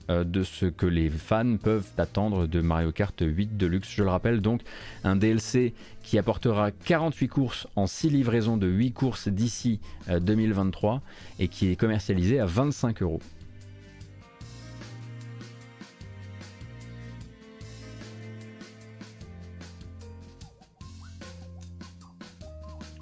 [0.09, 3.89] euh, de ce que les fans peuvent attendre de Mario Kart 8 Deluxe.
[3.91, 4.61] Je le rappelle donc,
[5.03, 5.73] un DLC
[6.03, 9.79] qui apportera 48 courses en 6 livraisons de 8 courses d'ici
[10.09, 10.99] 2023 euh,
[11.39, 13.21] et qui est commercialisé à 25 euros.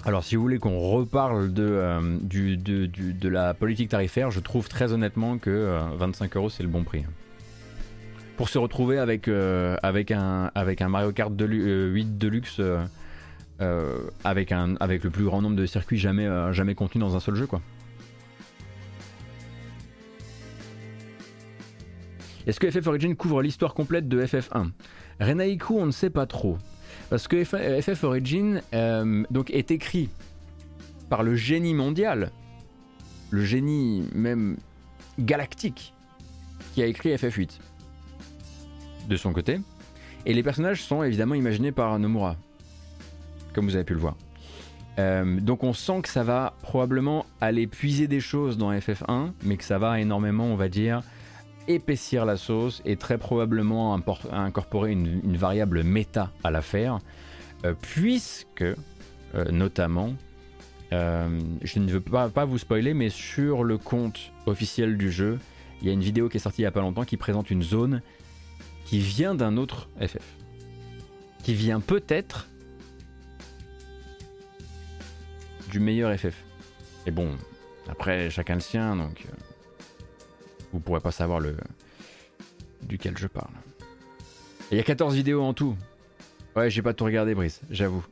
[0.04, 4.68] Alors, si vous voulez qu'on reparle de, euh, du, de, la politique tarifaire, je trouve
[4.68, 7.04] très honnêtement que 25 euh, euros c'est le bon prix.
[8.36, 12.60] Pour se retrouver avec, euh, avec, un, avec un Mario Kart 8 Deluxe
[14.24, 17.34] avec, un, avec le plus grand nombre de circuits jamais, jamais contenus dans un seul
[17.34, 17.60] jeu, quoi.
[22.46, 24.70] Est-ce que FF Origin couvre l'histoire complète de FF1
[25.20, 26.56] Renaiku, on ne sait pas trop.
[27.10, 30.10] Parce que FF Origin euh, donc est écrit
[31.08, 32.30] par le génie mondial,
[33.30, 34.58] le génie même
[35.18, 35.94] galactique,
[36.74, 37.58] qui a écrit FF8
[39.08, 39.60] de son côté.
[40.26, 42.36] Et les personnages sont évidemment imaginés par Nomura,
[43.54, 44.16] comme vous avez pu le voir.
[44.98, 49.56] Euh, donc on sent que ça va probablement aller puiser des choses dans FF1, mais
[49.56, 51.02] que ça va énormément, on va dire,
[51.68, 53.94] épaissir la sauce et très probablement
[54.32, 56.98] incorporer une, variable méta à l'affaire,
[57.64, 60.14] euh, puisque euh, notamment,
[60.92, 65.38] euh, je ne veux pas, pas, vous spoiler, mais sur le compte officiel du jeu,
[65.80, 67.50] il y a une vidéo qui est sortie il n'y a pas longtemps qui présente
[67.50, 68.02] une zone
[68.84, 70.36] qui vient d'un autre FF,
[71.44, 72.48] qui vient peut-être
[75.70, 76.42] du meilleur FF.
[77.06, 77.36] Et bon,
[77.88, 79.26] après, chacun le sien, donc
[80.72, 81.56] vous pourrez pas savoir le
[82.82, 83.52] duquel je parle.
[84.70, 85.76] Il y a 14 vidéos en tout.
[86.56, 88.04] Ouais, j'ai pas tout regardé, Brice, j'avoue.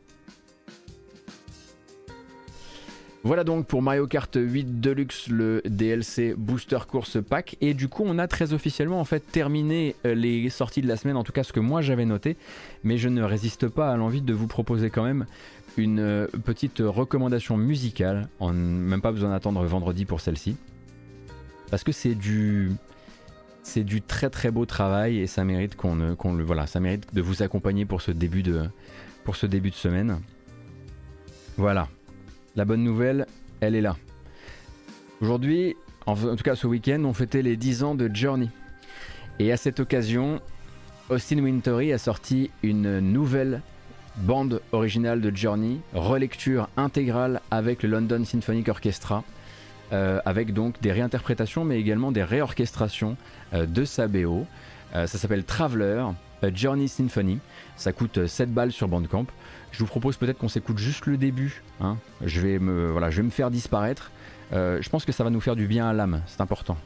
[3.26, 8.04] Voilà donc pour Mario Kart 8 Deluxe le DLC Booster Course Pack et du coup
[8.06, 11.32] on a très officiellement en fait terminé euh, les sorties de la semaine en tout
[11.32, 12.36] cas ce que moi j'avais noté
[12.84, 15.26] mais je ne résiste pas à l'envie de vous proposer quand même
[15.76, 20.56] une euh, petite recommandation musicale en même pas besoin d'attendre vendredi pour celle-ci
[21.70, 22.72] parce que c'est du
[23.62, 27.20] c'est du très très beau travail et ça mérite qu'on le voilà ça mérite de
[27.20, 28.68] vous accompagner pour ce début de
[29.24, 30.20] pour ce début de semaine
[31.56, 31.88] voilà
[32.56, 33.26] la bonne nouvelle,
[33.60, 33.96] elle est là.
[35.20, 35.76] Aujourd'hui,
[36.06, 38.48] en, tout cas ce week-end, on fêtait les 10 ans de Journey.
[39.38, 40.40] Et à cette occasion,
[41.10, 43.60] Austin Wintory a sorti une nouvelle
[44.16, 49.22] bande originale de Journey, relecture intégrale avec le London Symphonic Orchestra,
[49.92, 53.16] avec donc des réinterprétations mais également des réorchestrations
[53.54, 54.46] euh, de sa BO.
[54.94, 56.04] Euh, ça s'appelle Traveler,
[56.54, 57.38] Journey Symphony.
[57.76, 59.26] Ça coûte 7 balles sur Bandcamp.
[59.72, 61.62] Je vous propose peut-être qu'on s'écoute juste le début.
[61.80, 61.96] Hein.
[62.24, 64.10] Je, vais me, voilà, je vais me faire disparaître.
[64.52, 66.76] Euh, je pense que ça va nous faire du bien à l'âme, c'est important.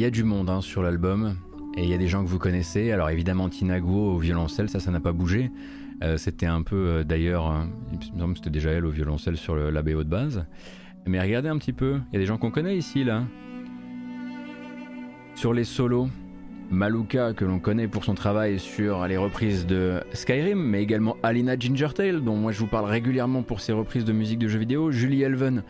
[0.00, 1.36] Y a du monde hein, sur l'album.
[1.76, 2.92] Et il y a des gens que vous connaissez.
[2.92, 5.50] Alors évidemment, Tinago au violoncelle, ça, ça n'a pas bougé.
[6.02, 8.90] Euh, c'était un peu, euh, d'ailleurs, euh, il me semble que c'était déjà elle au
[8.90, 10.44] violoncelle sur le, de base.
[11.06, 13.24] Mais regardez un petit peu, il y a des gens qu'on connaît ici, là.
[15.34, 16.08] Sur les solos,
[16.70, 21.58] Maluka, que l'on connaît pour son travail sur les reprises de Skyrim, mais également Alina
[21.58, 24.90] Gingertail, dont moi je vous parle régulièrement pour ses reprises de musique de jeux vidéo,
[24.90, 25.62] Julie Elven,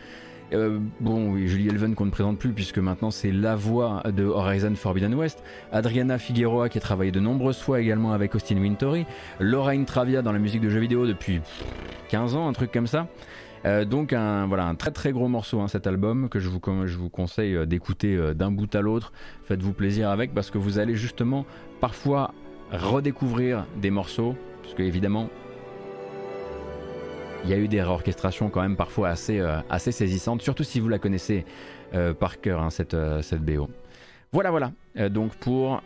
[0.52, 4.24] euh, bon, oui, Julie Elven qu'on ne présente plus puisque maintenant c'est la voix de
[4.24, 5.42] Horizon Forbidden West.
[5.72, 9.06] Adriana Figueroa qui a travaillé de nombreuses fois également avec Austin Wintory.
[9.40, 11.40] Lorraine Travia dans la musique de jeux vidéo depuis
[12.08, 13.08] 15 ans, un truc comme ça.
[13.66, 16.60] Euh, donc un, voilà, un très très gros morceau hein, cet album que je vous,
[16.86, 19.12] je vous conseille euh, d'écouter d'un bout à l'autre.
[19.44, 21.44] Faites-vous plaisir avec parce que vous allez justement
[21.80, 22.32] parfois
[22.72, 24.34] redécouvrir des morceaux.
[24.62, 25.28] Parce que évidemment
[27.44, 30.81] il y a eu des réorchestrations quand même parfois assez, euh, assez saisissantes, surtout si
[30.81, 31.44] vous la connaissez
[31.94, 33.69] euh, par cœur, hein, cette, euh, cette BO.
[34.32, 34.73] Voilà, voilà,
[35.09, 35.82] donc pour,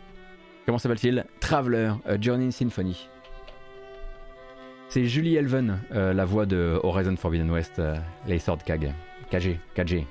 [0.65, 1.25] comment s'appelle-t-il?
[1.39, 3.07] Traveler, Journey in Symphony.
[4.89, 7.81] C'est Julie Elven, la voix de Horizon Forbidden West,
[8.27, 8.91] les Sword KG,
[9.31, 10.05] KG, KG.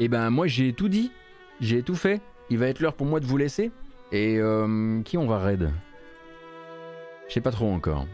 [0.00, 1.12] Et ben moi j'ai tout dit,
[1.60, 2.20] j'ai tout fait
[2.50, 3.70] il va être l'heure pour moi de vous laisser.
[4.12, 5.70] Et euh, qui on va raid?
[7.28, 8.06] Je sais pas trop encore.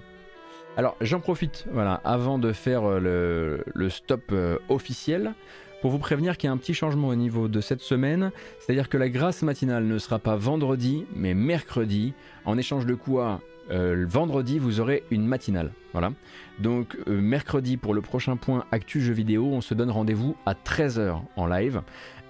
[0.76, 5.34] Alors j'en profite, voilà, avant de faire euh, le, stop euh, officiel,
[5.82, 8.30] pour vous prévenir qu'il y a un petit changement au niveau de cette semaine.
[8.58, 12.14] C'est-à-dire que la grâce matinale ne sera pas vendredi, mais mercredi.
[12.46, 13.40] En échange de quoi
[13.70, 15.72] vendredi, vous aurez une matinale.
[15.92, 16.12] Voilà.
[16.58, 21.20] Donc, mercredi, pour le prochain point Actu Jeux vidéo, on se donne rendez-vous à 13h
[21.36, 21.82] en live.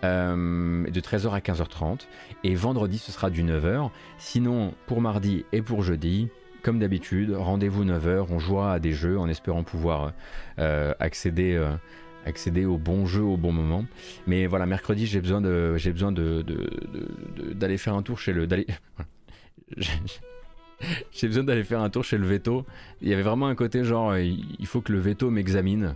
[0.05, 2.07] Euh, de 13h à 15h30.
[2.43, 3.91] Et vendredi, ce sera du 9h.
[4.19, 6.29] Sinon, pour mardi et pour jeudi,
[6.63, 8.27] comme d'habitude, rendez-vous 9h.
[8.31, 10.13] On jouera à des jeux en espérant pouvoir
[10.59, 11.55] euh, accéder.
[11.55, 11.73] Euh,
[12.25, 13.85] accéder au bon jeu au bon moment.
[14.29, 16.45] Mais voilà, mercredi, j'ai besoin de, j'ai besoin de,
[17.53, 18.65] d'aller faire un tour chez le, d'aller,
[21.13, 22.65] j'ai besoin d'aller faire un tour chez le veto.
[23.01, 25.95] Il y avait vraiment un côté genre, il faut que le veto m'examine.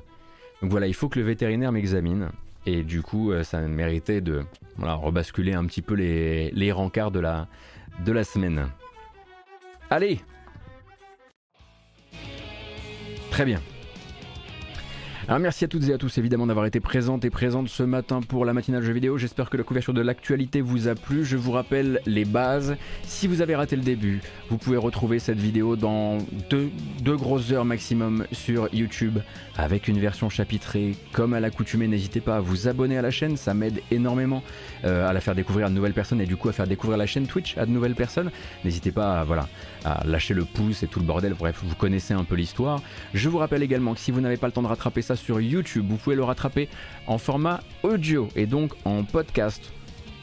[0.62, 2.30] Donc voilà, il faut que le vétérinaire m'examine.
[2.66, 4.44] Et du coup, euh, ça méritait de
[4.78, 7.46] rebasculer un petit peu les, les rencarts de la,
[8.04, 8.68] de la semaine.
[9.88, 10.20] Allez
[13.30, 13.60] Très bien.
[15.28, 18.20] Alors merci à toutes et à tous évidemment d'avoir été présentes et présentes ce matin
[18.20, 19.18] pour la matinale jeux vidéo.
[19.18, 21.24] J'espère que la couverture de l'actualité vous a plu.
[21.24, 22.76] Je vous rappelle les bases.
[23.02, 24.20] Si vous avez raté le début,
[24.50, 26.70] vous pouvez retrouver cette vidéo dans deux,
[27.16, 29.18] grosses heures maximum sur YouTube
[29.56, 31.88] avec une version chapitrée comme à l'accoutumée.
[31.88, 34.44] N'hésitez pas à vous abonner à la chaîne, ça m'aide énormément
[34.84, 36.98] euh, à la faire découvrir à de nouvelles personnes et du coup à faire découvrir
[36.98, 38.30] la chaîne Twitch à de nouvelles personnes.
[38.64, 39.48] N'hésitez pas voilà,
[39.84, 41.34] à lâcher le pouce et tout le bordel.
[41.34, 42.80] Bref, vous connaissez un peu l'histoire.
[43.12, 45.40] Je vous rappelle également que si vous n'avez pas le temps de rattraper ça sur
[45.40, 46.68] YouTube, vous pouvez le rattraper
[47.06, 49.72] en format audio et donc en podcast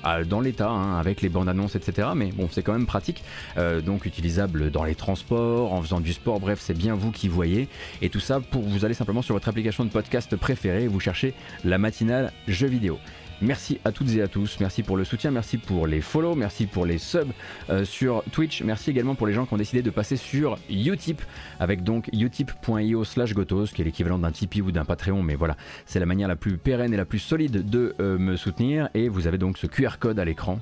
[0.06, 2.10] ah, dans l'état, hein, avec les bandes annonces, etc.
[2.14, 3.24] Mais bon, c'est quand même pratique,
[3.58, 7.30] euh, donc utilisable dans les transports, en faisant du sport, bref, c'est bien vous qui
[7.30, 7.70] voyez.
[8.02, 11.34] Et tout ça pour vous allez simplement sur votre application de podcast préférée vous cherchez
[11.64, 13.00] la matinale jeux vidéo.
[13.42, 16.66] Merci à toutes et à tous, merci pour le soutien, merci pour les follow, merci
[16.66, 17.32] pour les subs
[17.70, 21.22] euh, sur Twitch, merci également pour les gens qui ont décidé de passer sur Utip
[21.60, 25.58] avec donc utip.io slash gotos qui est l'équivalent d'un Tipeee ou d'un Patreon mais voilà.
[25.86, 28.90] C'est la manière la plus pérenne et la plus solide de euh, me soutenir.
[28.94, 30.60] Et vous avez donc ce QR code à l'écran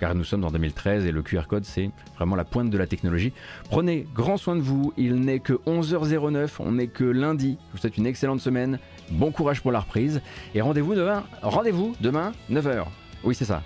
[0.00, 2.86] car nous sommes en 2013 et le QR code c'est vraiment la pointe de la
[2.86, 3.32] technologie.
[3.70, 7.78] Prenez grand soin de vous, il n'est que 11h09, on n'est que lundi, je vous
[7.78, 8.78] souhaite une excellente semaine,
[9.10, 10.22] bon courage pour la reprise
[10.54, 12.86] et rendez-vous demain, rendez-vous demain 9h.
[13.22, 13.62] Oui c'est ça.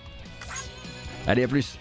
[1.27, 1.79] Allez à plus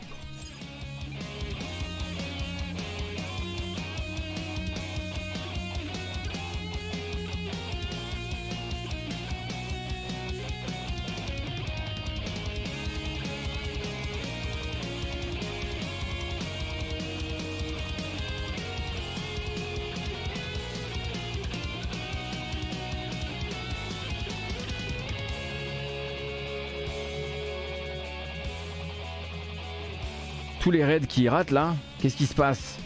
[30.73, 32.77] les raids qui ratent là, qu'est-ce qui se passe?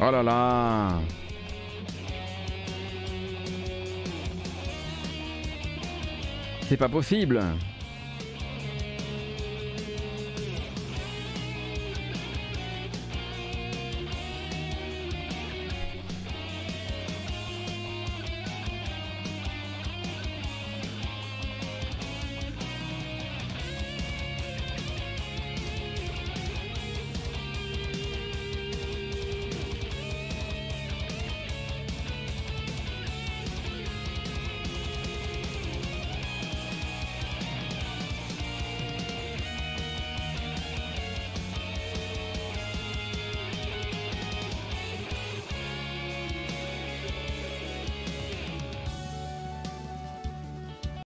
[0.00, 1.00] Oh là là.
[6.68, 7.40] C'est pas possible